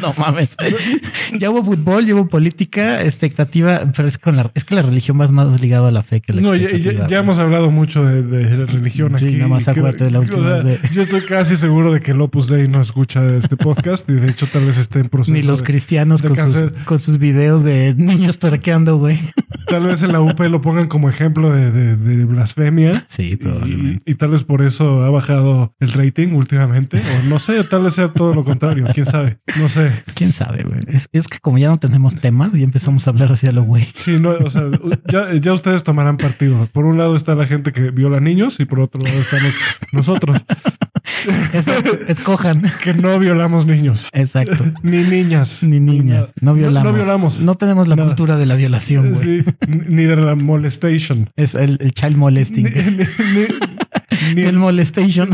no 0.00 0.12
mames. 0.18 0.56
Ya 1.38 1.50
hubo 1.50 1.62
fútbol, 1.62 2.04
ya 2.06 2.14
hubo 2.14 2.26
política, 2.26 3.02
expectativa, 3.02 3.82
pero 3.94 4.08
es, 4.08 4.18
con 4.18 4.36
la, 4.36 4.50
es 4.54 4.64
que 4.64 4.74
la 4.74 4.82
religión 4.82 5.20
va 5.20 5.28
más 5.28 5.60
ligado 5.60 5.86
a 5.86 5.92
la 5.92 6.02
fe 6.02 6.20
que 6.20 6.32
la 6.32 6.40
no, 6.42 6.56
ya, 6.56 6.70
ya- 7.06 7.18
hemos 7.18 7.38
hablado 7.42 7.70
mucho 7.70 8.04
de, 8.04 8.22
religión 8.66 9.16
Sí, 9.18 9.26
aquí. 9.26 9.36
nada 9.36 9.48
más 9.48 9.68
acuérdate 9.68 10.04
de 10.04 10.10
la 10.10 10.20
última 10.20 10.38
o 10.38 10.44
sea, 10.44 10.54
vez 10.70 10.82
de- 10.82 10.88
Yo 10.92 11.02
estoy 11.02 11.22
casi 11.22 11.56
seguro 11.56 11.92
de 11.92 12.00
que 12.00 12.12
el 12.12 12.20
Opus 12.20 12.48
Dei 12.48 12.68
no 12.68 12.80
escucha 12.80 13.22
este 13.36 13.56
podcast 13.56 14.08
y 14.10 14.14
de 14.14 14.30
hecho 14.30 14.46
tal 14.52 14.64
vez 14.66 14.78
esté 14.78 15.00
en 15.00 15.08
proceso. 15.10 15.32
Ni 15.34 15.42
los 15.42 15.60
de- 15.60 15.66
cristianos 15.66 16.22
con 16.22 16.36
sus, 16.36 16.72
con 16.84 16.98
sus 16.98 17.18
videos 17.18 17.64
de 17.64 17.94
niños 17.96 18.38
tuerqueando, 18.38 18.96
güey. 18.98 19.18
Tal 19.66 19.86
vez 19.86 20.02
en 20.02 20.12
la 20.12 20.20
UP 20.20 20.38
lo 20.40 20.60
pongan 20.60 20.88
como 20.88 21.08
ejemplo 21.08 21.50
de, 21.52 21.70
de- 21.70 21.96
de 21.96 22.24
blasfemia. 22.24 23.04
Sí, 23.06 23.36
probablemente. 23.36 23.98
Y, 24.06 24.12
y 24.12 24.14
tal 24.14 24.30
vez 24.30 24.42
por 24.44 24.62
eso 24.62 25.02
ha 25.04 25.10
bajado 25.10 25.74
el 25.80 25.92
rating 25.92 26.28
últimamente. 26.34 26.98
O 26.98 27.28
no 27.28 27.38
sé, 27.38 27.62
tal 27.64 27.84
vez 27.84 27.94
sea 27.94 28.08
todo 28.08 28.34
lo 28.34 28.44
contrario. 28.44 28.86
Quién 28.94 29.06
sabe. 29.06 29.38
No 29.58 29.68
sé. 29.68 29.90
¿Quién 30.14 30.32
sabe, 30.32 30.62
güey? 30.64 30.80
Es, 30.88 31.08
es 31.12 31.28
que 31.28 31.38
como 31.38 31.58
ya 31.58 31.68
no 31.68 31.76
tenemos 31.78 32.14
temas 32.14 32.54
y 32.56 32.62
empezamos 32.62 33.06
a 33.06 33.10
hablar 33.10 33.32
así 33.32 33.46
a 33.46 33.52
lo 33.52 33.62
güey. 33.62 33.86
Sí, 33.94 34.18
no, 34.20 34.30
o 34.30 34.50
sea, 34.50 34.64
ya, 35.10 35.32
ya 35.34 35.52
ustedes 35.52 35.82
tomarán 35.84 36.16
partido. 36.16 36.68
Por 36.72 36.84
un 36.86 36.98
lado 36.98 37.16
está 37.16 37.34
la 37.34 37.46
gente 37.46 37.72
que 37.72 37.90
viola 37.90 38.20
niños 38.20 38.58
y 38.60 38.64
por 38.64 38.80
otro 38.80 39.02
lado 39.02 39.18
estamos 39.18 39.52
nosotros 39.92 40.44
Exacto. 41.52 41.98
Escojan. 42.08 42.62
que 42.82 42.94
no 42.94 43.18
violamos 43.18 43.66
niños. 43.66 44.08
Exacto. 44.12 44.64
Ni 44.82 44.98
niñas. 45.04 45.62
Ni 45.62 45.80
niñas. 45.80 46.34
No 46.40 46.54
violamos. 46.54 46.90
No, 46.92 46.96
violamos. 46.96 47.40
No 47.40 47.54
tenemos 47.54 47.88
la 47.88 47.96
Nada. 47.96 48.08
cultura 48.08 48.38
de 48.38 48.46
la 48.46 48.54
violación, 48.56 49.12
güey. 49.14 49.22
Sí, 49.42 49.44
ni 49.68 50.04
de 50.04 50.16
la 50.16 50.34
molestation. 50.34 51.28
Es 51.36 51.54
el, 51.54 51.78
el 51.80 51.92
child 51.92 52.16
molesting. 52.16 52.64
Ni, 52.64 52.70
ni- 52.70 54.34
ni- 54.34 54.42
el 54.42 54.56
molestation. 54.58 55.30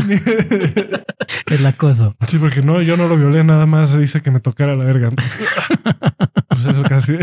el 1.47 1.65
acoso. 1.65 2.15
sí, 2.27 2.37
porque 2.37 2.61
no, 2.61 2.81
yo 2.81 2.97
no 2.97 3.07
lo 3.07 3.17
violé, 3.17 3.43
nada 3.43 3.65
más 3.65 3.97
dice 3.97 4.21
que 4.21 4.31
me 4.31 4.39
tocara 4.39 4.73
la 4.75 4.85
verga. 4.85 5.09
Pues 6.63 6.75
eso 6.77 6.83
casi. 6.83 7.17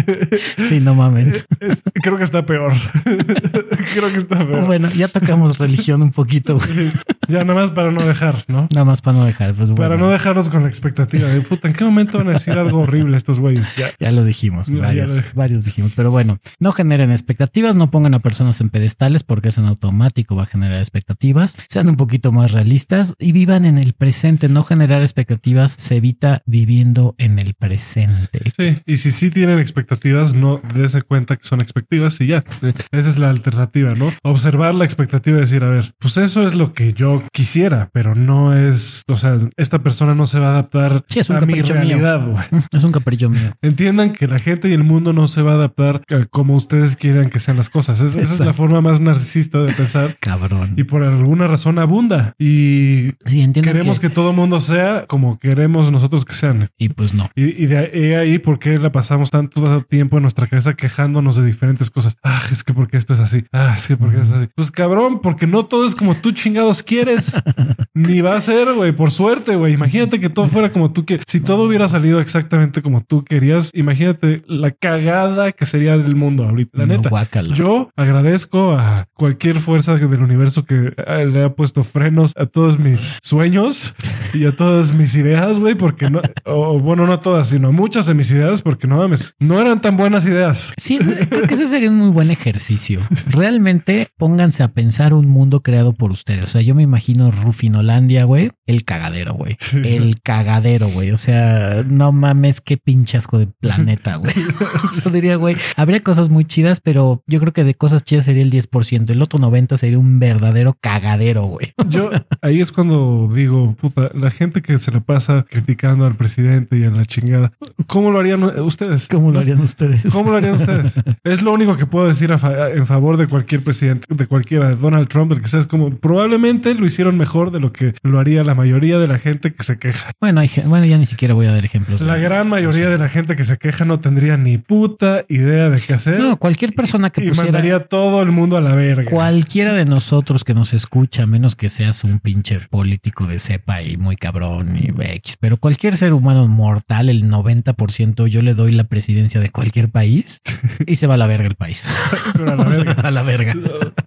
Sí, 0.69 0.81
no 0.81 0.95
mamen. 0.95 1.33
Es- 1.61 1.83
creo 2.03 2.17
que 2.19 2.25
está 2.25 2.45
peor. 2.47 2.73
creo 3.95 4.11
que 4.11 4.17
está 4.19 4.39
peor. 4.47 4.65
Bueno, 4.67 4.89
ya 4.91 5.09
tocamos 5.09 5.59
religión 5.59 6.03
un 6.03 6.11
poquito, 6.11 6.59
güey. 6.59 6.91
Ya 7.29 7.43
nada 7.45 7.55
más 7.61 7.71
para 7.73 7.91
no 7.91 8.07
dejar, 8.07 8.45
¿no? 8.49 8.69
Nada 8.71 8.85
más 8.85 9.03
para 9.03 9.19
no 9.19 9.25
dejar. 9.25 9.55
Pues 9.55 9.71
bueno, 9.71 9.77
Para 9.83 9.97
no 9.97 10.11
dejarnos 10.11 10.49
con 10.49 10.63
la 10.63 10.69
expectativa 10.69 11.29
de 11.29 11.41
puta, 11.41 11.69
¿en 11.69 11.75
qué 11.75 11.85
momento 11.85 12.19
van 12.19 12.29
a 12.29 12.33
decir 12.33 12.53
algo 12.55 12.81
horrible 12.81 13.17
estos 13.17 13.41
güeyes? 13.41 13.75
Ya. 13.77 13.89
Ya 13.99 14.13
lo 14.13 14.25
dijimos, 14.25 14.71
varios, 14.73 15.11
lo- 15.17 15.23
varios 15.35 15.65
dijimos. 15.65 15.93
Pero 15.97 16.11
bueno, 16.11 16.39
no 16.61 16.73
generen 16.73 17.11
expectativas, 17.11 17.75
no 17.77 17.91
pongan 17.91 18.15
a 18.15 18.21
personas 18.21 18.61
en 18.61 18.69
pedestales 18.71 19.25
porque 19.25 19.49
eso 19.49 19.61
en 19.61 19.67
automático 19.69 20.37
va 20.37 20.45
a 20.45 20.47
generar 20.47 20.79
expectativas. 20.79 21.57
Sean 21.69 21.89
un 21.89 21.97
poquito 21.97 22.31
más 22.33 22.53
realistas 22.53 23.15
y 23.19 23.33
vivan 23.33 23.65
en 23.65 23.79
el 23.79 23.93
presente. 23.93 24.49
No 24.49 24.63
generar 24.63 25.03
expectativas 25.03 25.75
se 25.79 25.97
evita 25.97 26.43
viviendo 26.47 27.15
en 27.19 27.39
el 27.39 27.55
presente. 27.55 28.41
Sí, 28.57 28.79
y 28.87 28.97
si 28.99 29.11
sí 29.11 29.26
tienen 29.31 29.59
expectativas, 29.59 30.35
no 30.35 30.61
dése 30.75 31.03
cuenta 31.03 31.37
que 31.37 31.45
son 31.47 31.61
expectativas 31.61 32.21
y 32.21 32.29
ya. 32.29 32.45
Eh, 32.63 32.73
Esa 32.93 33.09
es 33.11 33.19
la 33.19 33.31
alternativa, 33.31 33.93
¿no? 33.95 34.13
Observar 34.23 34.75
la 34.75 34.85
expectativa 34.85 35.39
y 35.39 35.41
decir, 35.41 35.63
a 35.65 35.69
ver, 35.69 35.93
pues 35.99 36.17
eso 36.17 36.43
es 36.43 36.55
lo 36.55 36.73
que 36.73 36.93
yo 36.93 37.23
quisiera, 37.33 37.89
pero 37.93 38.15
no 38.15 38.55
es, 38.57 39.03
o 39.09 39.17
sea, 39.17 39.39
esta 39.57 39.81
persona 39.83 40.15
no 40.15 40.27
se 40.27 40.39
va 40.41 40.49
a 40.49 40.51
adaptar 40.53 41.05
Sí, 41.09 41.19
es 41.21 41.31
un 41.31 41.37
a 41.37 41.41
mi 41.41 41.61
realidad, 41.63 42.27
güey. 42.31 42.45
Es 42.73 42.85
un 42.85 42.93
capricho 42.93 43.29
mío. 43.29 43.53
Entiendan 43.63 44.13
que 44.13 44.27
la 44.27 44.39
gente 44.39 44.69
y 44.69 44.73
el 44.73 44.85
mundo 44.85 45.13
no 45.13 45.27
se 45.27 45.43
va 45.43 45.53
a 45.53 45.55
adaptar 45.55 46.03
a 46.11 46.25
como 46.27 46.55
ustedes 46.57 46.97
quieran 46.97 47.31
que 47.31 47.41
sean 47.41 47.57
las 47.57 47.69
cosas. 47.71 48.01
Es- 48.01 48.17
esa 48.17 48.35
es 48.35 48.41
la 48.41 48.53
forma 48.53 48.81
más 48.81 49.01
narcisista 49.01 49.59
de 49.63 49.73
pensar 49.73 50.17
Cabrón. 50.21 50.75
y 50.77 50.85
por 50.85 51.03
alguna 51.03 51.47
razón 51.47 51.79
abunda. 51.79 52.35
Y 52.39 53.13
Sí, 53.25 53.41
entiendo 53.41 53.71
queremos 53.73 54.01
que... 54.01 54.09
todo 54.11 54.33
mundo 54.33 54.61
sea 54.61 55.05
como 55.07 55.39
queremos 55.39 55.91
nosotros 55.93 56.25
que 56.25 56.33
sean. 56.35 56.69
Y 56.79 56.89
pues 56.91 57.15
no. 57.15 57.29
Y, 57.35 57.63
y 57.63 57.67
de 57.67 57.79
ahí, 57.79 58.13
ahí 58.15 58.39
por 58.39 58.59
qué 58.59 58.79
la 58.79 58.93
pasamos 58.93 59.16
tanto 59.25 59.81
tiempo 59.83 60.17
en 60.17 60.23
nuestra 60.23 60.47
cabeza 60.47 60.75
quejándonos 60.75 61.37
de 61.37 61.45
diferentes 61.45 61.91
cosas. 61.91 62.17
Ah, 62.23 62.41
es 62.51 62.63
que 62.65 62.73
porque 62.73 62.97
esto 62.97 63.15
es 63.15 63.21
así. 63.21 63.45
Ah, 63.53 63.75
es 63.77 63.87
que 63.87 63.97
porque 63.97 64.21
es 64.21 64.31
así. 64.31 64.49
Pues 64.55 64.71
cabrón, 64.71 65.21
porque 65.21 65.47
no 65.47 65.65
todo 65.65 65.87
es 65.87 65.95
como 65.95 66.15
tú 66.15 66.33
chingados 66.33 66.83
quieres. 66.83 67.33
Ni 67.95 68.21
va 68.21 68.37
a 68.37 68.41
ser, 68.41 68.73
güey, 68.75 68.93
por 68.93 69.11
suerte, 69.11 69.57
güey. 69.57 69.73
Imagínate 69.73 70.21
que 70.21 70.29
todo 70.29 70.49
fuera 70.49 70.73
como 70.73 70.93
tú 70.93 71.05
quieres. 71.07 71.25
Si 71.29 71.41
todo 71.41 71.65
hubiera 71.65 71.89
salido 71.89 72.21
exactamente 72.21 72.83
como 72.83 73.03
tú 73.03 73.25
querías, 73.25 73.71
imagínate 73.75 74.43
la 74.47 74.71
cagada 74.71 75.53
que 75.53 75.67
sería 75.67 75.95
el 75.95 76.15
mundo 76.15 76.45
ahorita. 76.45 76.79
La 76.79 76.87
No, 76.87 76.93
neta. 76.93 77.09
Yo 77.55 77.91
agradezco 77.97 78.73
a 78.73 79.07
cualquier 79.15 79.57
fuerza 79.57 79.97
del 79.97 80.23
universo 80.23 80.65
que 80.65 80.93
le 81.27 81.45
ha 81.45 81.55
puesto 81.55 81.83
frenos 81.83 82.33
a 82.37 82.47
todos 82.47 82.79
mis 82.79 83.19
sueños 83.23 83.95
y 84.35 84.45
a 84.47 84.55
todas 84.55 84.93
mis 84.93 85.15
ideas, 85.15 85.59
güey, 85.59 85.75
porque 85.75 86.11
no, 86.11 86.21
o 86.45 86.79
bueno, 86.79 87.07
no 87.07 87.19
todas, 87.21 87.49
sino 87.49 87.73
muchas 87.73 88.07
de 88.07 88.15
mis 88.15 88.31
ideas, 88.31 88.63
porque 88.63 88.87
no 88.87 88.96
mames, 88.97 89.35
no 89.39 89.61
eran 89.61 89.81
tan 89.81 89.97
buenas 89.97 90.27
ideas. 90.27 90.73
Sí, 90.77 90.99
creo 90.99 91.43
que 91.43 91.55
ese 91.55 91.69
sería 91.69 91.91
un 91.91 91.97
muy 91.97 92.11
buen 92.11 92.31
ejercicio. 92.31 93.01
Realmente 93.29 94.09
pónganse 94.17 94.63
a 94.63 94.69
pensar 94.69 95.15
un 95.15 95.29
mundo 95.29 95.61
creado 95.61 95.93
por 95.93 96.11
ustedes. 96.11 96.45
O 96.45 96.47
sea, 96.49 96.63
yo 96.63 96.75
me 96.75 96.83
imagino 96.83 97.31
Rufinolandia, 97.31 98.25
güey, 98.25 98.51
el 98.67 98.85
cagadero, 98.85 99.35
güey. 99.35 99.57
El 99.73 100.21
cagadero, 100.23 100.89
güey. 100.89 101.11
O 101.11 101.17
sea, 101.17 101.85
no 101.89 102.13
mames, 102.13 102.61
qué 102.61 102.77
pinchasco 102.77 103.39
de 103.39 103.47
planeta, 103.47 104.17
güey. 104.17 104.35
Yo 105.05 105.11
diría, 105.11 105.37
güey, 105.37 105.57
habría 105.77 106.03
cosas 106.03 106.31
muy 106.31 106.45
chidas, 106.45 106.81
pero 106.81 107.23
yo 107.27 107.41
creo 107.41 107.53
que 107.53 107.65
de 107.65 107.75
cosas 107.75 108.05
chidas 108.05 108.25
sería 108.25 108.43
el 108.43 108.51
10%. 108.51 109.11
El 109.11 109.23
otro 109.23 109.39
90 109.39 109.77
sería 109.77 109.99
un 109.99 110.19
verdadero 110.19 110.77
cagadero, 110.81 111.45
güey. 111.45 111.73
Yo 111.89 112.11
ahí 112.43 112.61
es 112.61 112.73
cuando 112.73 113.29
digo, 113.33 113.75
puta, 113.75 114.09
la 114.15 114.31
gente 114.31 114.63
que 114.63 114.79
se 114.79 114.91
le 114.91 115.01
pasa 115.01 115.47
criticando 115.49 116.05
al 116.05 116.15
presidente 116.15 116.79
y 116.79 116.85
a 116.85 116.91
la 116.91 117.05
chingada, 117.05 117.53
¿cómo 117.87 118.11
lo 118.11 118.19
harían 118.19 118.43
ustedes? 118.61 118.86
¿Cómo 119.11 119.27
¿Cómo 119.27 119.33
lo 119.33 119.39
harían 119.41 119.61
ustedes? 119.61 120.03
¿Cómo 120.13 120.31
lo 120.31 120.37
harían 120.37 120.55
ustedes? 120.55 120.95
es 121.25 121.43
lo 121.43 121.53
único 121.53 121.77
que 121.77 121.87
puedo 121.87 122.07
decir 122.07 122.37
fa- 122.39 122.71
en 122.71 122.87
favor 122.87 123.17
de 123.17 123.27
cualquier 123.27 123.63
presidente, 123.63 124.07
de 124.09 124.27
cualquiera, 124.27 124.69
de 124.69 124.77
Donald 124.77 125.09
Trump, 125.09 125.33
el 125.33 125.41
que 125.41 125.49
sea, 125.49 125.61
es 125.61 125.67
como 125.67 125.91
probablemente 125.97 126.75
lo 126.75 126.87
hicieron 126.87 127.17
mejor 127.17 127.51
de 127.51 127.59
lo 127.61 127.73
que 127.73 127.95
lo 128.03 128.21
haría 128.21 128.45
la 128.45 128.55
mayoría 128.55 128.99
de 128.99 129.09
la 129.09 129.19
gente 129.19 129.53
que 129.53 129.63
se 129.65 129.79
queja. 129.79 130.13
Bueno, 130.21 130.41
hay, 130.41 130.51
bueno, 130.65 130.85
ya 130.87 130.97
ni 130.99 131.07
siquiera 131.07 131.35
voy 131.35 131.47
a 131.47 131.53
dar 131.53 131.65
ejemplos. 131.65 132.01
La 132.03 132.15
de- 132.15 132.23
gran 132.23 132.49
mayoría 132.49 132.89
de 132.89 132.99
la 132.99 133.09
gente 133.09 133.35
que 133.37 133.45
se 133.45 133.57
queja 133.59 133.85
no 133.85 133.99
tendría 134.01 134.37
ni 134.37 134.59
puta 134.59 135.25
idea 135.29 135.69
de 135.71 135.81
qué 135.81 135.95
hacer 135.95 136.21
No, 136.21 136.37
cualquier 136.37 136.73
persona 136.73 137.11
que 137.11 137.25
y 137.25 137.29
pusiera 137.29 137.51
mandaría 137.53 137.77
a 137.77 137.81
todo 137.81 138.23
el 138.23 138.31
mundo 138.31 138.57
a 138.57 138.61
la 138.61 138.75
verga. 138.75 139.11
cualquiera 139.11 139.73
de 139.73 139.85
nosotros 139.87 140.45
que 140.45 140.55
nos 140.55 140.73
escucha, 140.75 141.25
a 141.25 141.27
menos 141.27 141.57
que 141.57 141.69
seas 141.69 142.05
un 142.05 142.21
pinche 142.21 142.61
político 142.71 143.27
de 143.27 143.39
cepa 143.39 143.83
y 143.83 143.97
muy 143.97 144.17
cabrón 144.17 144.77
y 144.77 144.89
X, 145.17 145.37
pero 145.41 145.57
cualquier 145.57 145.97
ser 145.97 146.13
humano 146.13 146.47
mortal, 146.47 147.09
el 147.09 147.25
90%, 147.25 148.27
yo 148.27 148.43
le 148.43 148.55
doy 148.55 148.73
la 148.77 148.85
presidencia 148.85 149.41
de 149.41 149.51
cualquier 149.51 149.91
país 149.91 150.43
y 150.87 150.97
se 150.97 151.07
va 151.07 151.15
a 151.15 151.17
la 151.17 151.27
verga 151.27 151.47
el 151.47 151.57
país. 151.57 151.85
Pero 152.35 152.53
a 152.53 152.57
la 152.57 152.65
O 152.67 152.71
sea, 152.71 152.85
verga. 152.85 153.03
a 153.03 153.11
la 153.11 153.23
verga. 153.23 153.55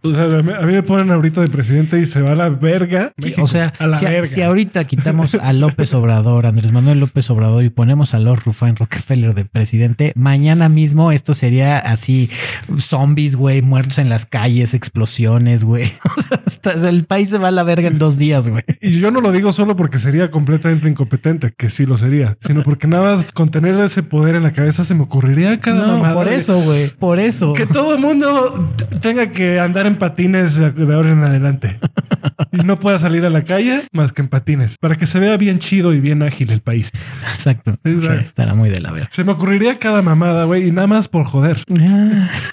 O 0.01 0.13
sea, 0.13 0.23
a 0.23 0.41
mí, 0.41 0.73
me 0.73 0.83
ponen 0.83 1.11
ahorita 1.11 1.41
de 1.41 1.47
presidente 1.47 1.99
y 1.99 2.05
se 2.05 2.21
va 2.21 2.31
a 2.31 2.35
la 2.35 2.49
verga. 2.49 3.11
México. 3.17 3.43
O 3.43 3.47
sea, 3.47 3.73
a 3.79 3.87
la 3.87 3.99
si, 3.99 4.05
verga. 4.05 4.27
si 4.27 4.41
ahorita 4.41 4.83
quitamos 4.85 5.35
a 5.35 5.53
López 5.53 5.93
Obrador, 5.93 6.45
Andrés 6.45 6.71
Manuel 6.71 6.99
López 6.99 7.29
Obrador 7.29 7.63
y 7.63 7.69
ponemos 7.69 8.13
a 8.13 8.19
Lord 8.19 8.41
Rufán 8.45 8.75
Rockefeller 8.75 9.33
de 9.33 9.45
presidente, 9.45 10.13
mañana 10.15 10.69
mismo 10.69 11.11
esto 11.11 11.33
sería 11.33 11.79
así 11.79 12.29
zombies, 12.77 13.35
güey, 13.35 13.61
muertos 13.61 13.97
en 13.97 14.09
las 14.09 14.25
calles, 14.25 14.73
explosiones, 14.73 15.63
güey. 15.63 15.91
O 16.49 16.77
sea, 16.77 16.89
el 16.89 17.05
país 17.05 17.29
se 17.29 17.37
va 17.37 17.49
a 17.49 17.51
la 17.51 17.63
verga 17.63 17.87
en 17.87 17.99
dos 17.99 18.17
días, 18.17 18.49
güey. 18.49 18.63
Y 18.81 18.99
yo 18.99 19.11
no 19.11 19.21
lo 19.21 19.31
digo 19.31 19.53
solo 19.53 19.77
porque 19.77 19.97
sería 19.97 20.29
completamente 20.29 20.89
incompetente, 20.89 21.53
que 21.55 21.69
sí 21.69 21.85
lo 21.85 21.97
sería, 21.97 22.37
sino 22.41 22.63
porque 22.63 22.87
nada 22.87 23.15
más 23.15 23.25
con 23.33 23.49
tener 23.49 23.79
ese 23.79 24.03
poder 24.03 24.35
en 24.35 24.43
la 24.43 24.51
cabeza 24.59 24.83
se 24.83 24.93
me 24.93 25.03
ocurriría 25.03 25.59
cada 25.59 25.85
No, 25.87 25.93
mamada 25.93 26.13
por 26.15 26.27
eso, 26.27 26.59
güey, 26.61 26.89
por 26.89 27.19
eso. 27.19 27.53
Que 27.53 27.65
todo 27.65 27.95
el 27.95 28.01
mundo 28.01 28.71
tenga 29.01 29.29
que 29.29 29.59
andar 29.59 29.87
en 29.87 29.95
patines 29.95 30.57
de 30.57 30.93
ahora 30.93 31.11
en 31.11 31.23
adelante 31.23 31.79
y 32.51 32.57
no 32.57 32.77
pueda 32.79 32.99
salir 32.99 33.25
a 33.25 33.29
la 33.29 33.43
calle 33.43 33.83
más 33.93 34.11
que 34.11 34.21
en 34.21 34.27
patines 34.27 34.77
para 34.77 34.95
que 34.95 35.05
se 35.07 35.19
vea 35.19 35.37
bien 35.37 35.59
chido 35.59 35.93
y 35.93 35.99
bien 36.01 36.23
ágil 36.23 36.51
el 36.51 36.61
país. 36.61 36.91
Exacto. 37.23 37.77
Exacto. 37.83 38.21
Sí, 38.21 38.27
estará 38.27 38.53
muy 38.53 38.69
de 38.69 38.79
la 38.81 38.91
verga. 38.91 39.07
Se 39.11 39.23
me 39.23 39.31
ocurriría 39.31 39.79
cada 39.79 40.01
mamada, 40.01 40.43
güey, 40.45 40.67
y 40.67 40.71
nada 40.71 40.87
más 40.87 41.07
por 41.07 41.23
joder. 41.25 41.63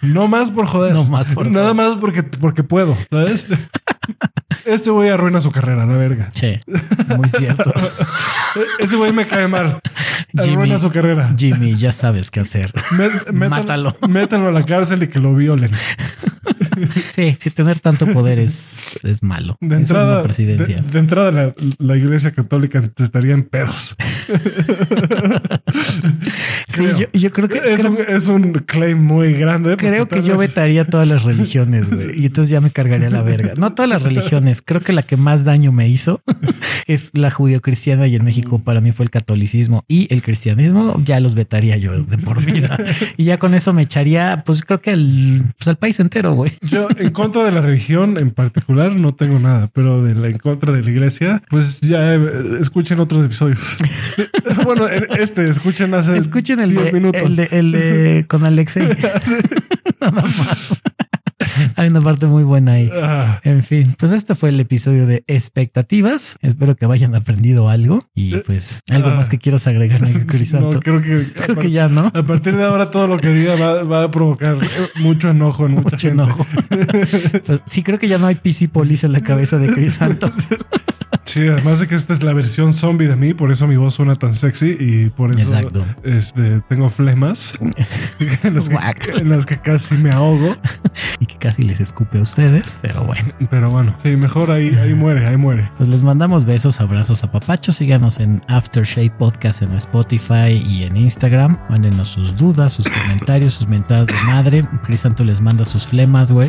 No 0.03 0.29
más 0.29 0.51
por 0.51 0.67
joder. 0.67 0.95
No 0.95 1.05
más 1.05 1.29
por 1.31 1.51
Nada 1.51 1.73
joder. 1.73 1.77
más 1.91 1.99
porque, 1.99 2.23
porque 2.23 2.63
puedo, 2.63 2.97
¿sabes? 3.11 3.47
Este 4.67 4.91
güey 4.91 5.09
arruina 5.11 5.41
su 5.41 5.51
carrera, 5.53 5.87
la 5.87 5.97
verga. 5.97 6.31
Che, 6.33 6.61
muy 7.17 7.29
cierto. 7.31 7.73
Ese 8.79 8.97
güey 8.97 9.13
me 9.13 9.27
cae 9.27 9.47
mal. 9.49 9.81
Jimmy. 10.33 10.55
Arruina 10.55 10.79
su 10.79 10.91
carrera. 10.91 11.33
Jimmy, 11.37 11.75
ya 11.77 11.93
sabes 11.93 12.31
qué 12.31 12.41
hacer. 12.41 12.73
Mátalo. 13.33 13.97
Métanlo 14.09 14.49
a 14.49 14.53
la 14.53 14.65
cárcel 14.65 15.03
y 15.05 15.09
que 15.09 15.19
lo 15.21 15.35
violen. 15.35 15.71
Sí, 17.11 17.35
sí, 17.41 17.51
tener 17.51 17.81
tanto 17.81 18.05
poder 18.13 18.39
es, 18.39 18.99
es 19.03 19.23
malo. 19.23 19.57
De 19.63 19.77
es 19.77 19.89
entrada, 19.89 20.23
presidencia. 20.23 20.77
de, 20.77 20.83
de 20.91 20.99
entrada 20.99 21.31
la, 21.31 21.55
la 21.79 21.97
iglesia 21.97 22.33
católica 22.33 22.83
estaría 22.99 23.33
en 23.33 23.45
pedos. 23.45 23.97
Sí, 26.69 26.83
yo, 26.99 27.07
yo 27.19 27.33
creo 27.33 27.49
que 27.49 27.57
Es, 27.57 27.81
creo, 27.81 27.91
un, 27.93 27.99
es 28.07 28.29
un 28.29 28.53
claim 28.53 29.03
muy 29.03 29.33
grande. 29.33 29.77
creo 29.79 30.07
que 30.09 30.23
yo 30.23 30.37
vetaría 30.37 30.85
todas 30.85 31.09
las 31.09 31.23
religiones, 31.25 31.89
güey. 31.89 32.07
Y 32.21 32.27
entonces 32.27 32.51
ya 32.51 32.61
me 32.61 32.71
cargaría 32.71 33.09
la 33.09 33.23
verga. 33.23 33.55
No 33.57 33.73
todas 33.73 33.89
las 33.89 34.03
religiones. 34.03 34.61
Creo 34.63 34.83
que 34.83 34.93
la 34.93 35.03
que 35.03 35.17
más 35.17 35.45
daño 35.45 35.73
me 35.73 35.89
hizo 35.89 36.21
es 36.87 37.11
la 37.15 37.31
judio-cristiana 37.31 38.07
y 38.07 38.17
en 38.17 38.25
México 38.25 38.59
para 38.59 38.81
mí 38.81 38.93
fue 38.93 39.05
el 39.05 39.11
catolicismo 39.11 39.85
y 39.89 40.13
el 40.13 40.23
cristianismo 40.23 41.01
ya 41.05 41.21
los 41.21 41.35
vetaría 41.35 41.77
yo 41.77 42.03
de 42.03 42.19
por 42.19 42.45
vida. 42.45 42.77
Y 43.17 43.25
ya 43.25 43.39
con 43.39 43.55
eso 43.55 43.73
me 43.73 43.83
echaría, 43.83 44.43
pues 44.45 44.63
creo 44.63 44.81
que 44.81 44.91
el, 44.91 45.45
pues, 45.57 45.69
al 45.69 45.77
país 45.77 45.99
entero, 46.01 46.35
güey. 46.35 46.53
Yo 46.63 46.89
en 46.97 47.11
contra 47.11 47.45
de 47.45 47.53
la 47.53 47.61
religión 47.61 48.19
en 48.19 48.31
particular 48.33 48.99
no 48.99 49.15
tengo 49.15 49.39
nada, 49.39 49.71
pero 49.73 50.03
de 50.03 50.15
la, 50.15 50.29
en 50.29 50.39
contra 50.39 50.73
de 50.73 50.83
la 50.83 50.91
iglesia, 50.91 51.43
pues 51.49 51.81
ya 51.81 52.15
eh, 52.15 52.21
escuchen 52.61 53.01
otros 53.01 53.25
episodios. 53.25 53.61
bueno, 54.65 54.89
en 54.89 55.07
este 55.19 55.49
escuchen 55.49 55.86
hace 55.95 56.17
Escuchen 56.17 56.61
el 56.61 56.71
10 56.71 56.85
de, 56.85 56.93
minutos. 56.93 57.23
el 57.23 57.37
de, 57.37 57.49
el 57.53 57.73
de 57.73 58.25
con 58.29 58.45
Alexei. 58.45 58.87
Nada 60.01 60.13
más. 60.23 60.81
Hay 61.77 61.89
una 61.89 62.01
parte 62.01 62.27
muy 62.27 62.45
buena 62.45 62.73
ahí. 62.73 62.91
Ah, 62.93 63.41
En 63.45 63.63
fin, 63.63 63.95
pues 63.99 64.13
este 64.13 64.35
fue 64.35 64.49
el 64.51 64.61
episodio 64.61 65.07
de 65.07 65.23
expectativas. 65.27 66.39
Espero 66.43 66.75
que 66.77 66.87
hayan 66.87 67.15
aprendido 67.15 67.69
algo 67.69 68.07
y 68.15 68.37
pues 68.39 68.81
algo 68.91 69.11
más 69.11 69.29
que 69.29 69.39
quieras 69.39 69.67
agregar, 69.67 70.01
no, 70.61 70.71
creo 70.81 71.01
que, 71.03 71.33
Creo 71.33 71.57
que 71.57 71.71
ya 71.71 71.89
no. 71.89 72.11
A 72.15 72.23
partir 72.23 72.57
de 72.57 72.65
ahora 72.65 72.91
todo 72.91 73.07
lo 73.07 73.19
que 73.19 73.29
diga 73.29 73.55
va, 73.57 73.83
va 73.85 74.05
a 74.05 74.11
provocar 74.11 74.57
mucho 74.97 75.31
enojo 75.31 75.67
en 75.67 75.73
mucha 75.73 75.85
Mucho 75.97 76.09
gente. 76.09 76.23
enojo. 76.23 76.47
Pues 77.47 77.63
sí, 77.67 77.83
creo 77.83 77.99
que 77.99 78.09
ya 78.09 78.19
no 78.19 78.27
hay 78.27 78.35
PC 78.37 78.69
Police 78.69 79.07
en 79.07 79.13
la 79.13 79.21
cabeza 79.21 79.59
de 79.59 79.73
Crisanto. 79.73 80.31
Sí, 81.37 81.47
además 81.49 81.81
de 81.81 81.87
que 81.87 81.95
esta 81.95 82.15
es 82.15 82.23
la 82.23 82.33
versión 82.33 82.73
zombie 82.73 83.07
de 83.07 83.15
mí, 83.15 83.35
por 83.35 83.53
eso 83.53 83.67
mi 83.67 83.77
voz 83.77 83.93
suena 83.93 84.15
tan 84.15 84.35
sexy 84.35 84.75
y 84.81 85.11
por 85.11 85.39
eso 85.39 85.55
Exacto. 85.55 85.85
este, 86.03 86.63
tengo 86.67 86.89
flemas 86.89 87.59
en 88.43 88.55
las, 88.55 88.71
Guac. 88.71 88.97
que, 88.97 89.19
en 89.19 89.29
las 89.29 89.45
que 89.45 89.59
casi 89.59 89.97
me 89.97 90.11
ahogo. 90.11 90.57
y 91.21 91.27
que 91.27 91.37
casi 91.37 91.63
les 91.63 91.79
escupe 91.83 92.21
a 92.21 92.23
ustedes, 92.23 92.79
pero 92.81 93.03
bueno. 93.05 93.23
Pero 93.51 93.69
bueno, 93.69 93.95
sí, 94.03 94.17
mejor 94.17 94.51
ahí, 94.51 94.75
ahí 94.77 94.95
muere, 94.95 95.27
ahí 95.27 95.37
muere. 95.37 95.71
Pues 95.77 95.91
les 95.91 96.03
mandamos 96.03 96.47
besos, 96.47 96.81
abrazos 96.81 97.23
a 97.23 97.31
papachos. 97.31 97.77
Síganos 97.77 98.19
en 98.19 98.41
Aftershave 98.49 99.11
Podcast 99.11 99.61
en 99.61 99.75
Spotify 99.75 100.53
y 100.67 100.85
en 100.85 100.97
Instagram. 100.97 101.59
Mándenos 101.69 102.09
sus 102.09 102.35
dudas, 102.35 102.73
sus 102.73 102.89
comentarios, 102.89 103.53
sus 103.53 103.69
mentadas 103.69 104.07
de 104.07 104.15
madre. 104.25 104.67
Crisanto 104.85 105.23
les 105.23 105.43
manda 105.43 105.67
sus 105.67 105.87
flemas, 105.87 106.33
güey. 106.33 106.49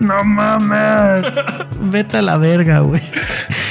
No 0.00 0.24
mames. 0.24 1.32
Vete 1.80 2.18
a 2.18 2.22
la 2.22 2.36
verga, 2.36 2.80
güey. 2.80 3.02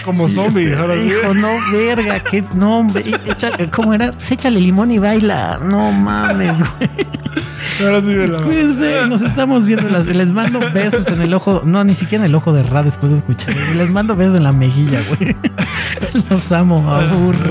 Como 0.05 0.27
zombie, 0.27 0.73
ahora 0.73 0.99
sí. 0.99 1.09
Hijo, 1.09 1.33
no, 1.33 1.49
verga, 1.71 2.19
que 2.19 2.43
no, 2.55 2.79
hombre, 2.79 3.03
échale, 3.25 3.69
¿cómo 3.69 3.93
era? 3.93 4.11
Échale 4.29 4.59
limón 4.59 4.91
y 4.91 4.99
baila. 4.99 5.59
No 5.63 5.91
mames, 5.91 6.59
güey. 6.59 6.89
Ahora 7.81 8.01
sí 8.01 8.13
la 8.15 8.41
Cuídense, 8.41 9.07
nos 9.07 9.21
estamos 9.21 9.65
viendo. 9.65 9.89
Las, 9.89 10.05
les 10.05 10.31
mando 10.31 10.59
besos 10.73 11.07
en 11.07 11.21
el 11.21 11.33
ojo, 11.33 11.61
no, 11.65 11.83
ni 11.83 11.93
siquiera 11.93 12.23
en 12.23 12.29
el 12.29 12.35
ojo 12.35 12.53
de 12.53 12.63
Ra 12.63 12.83
después 12.83 13.11
de 13.11 13.17
escuchar. 13.17 13.55
Les 13.75 13.89
mando 13.89 14.15
besos 14.15 14.35
en 14.35 14.43
la 14.43 14.51
mejilla, 14.51 14.99
güey. 15.09 15.35
Los 16.29 16.51
amo, 16.51 16.89
aburro. 16.93 17.49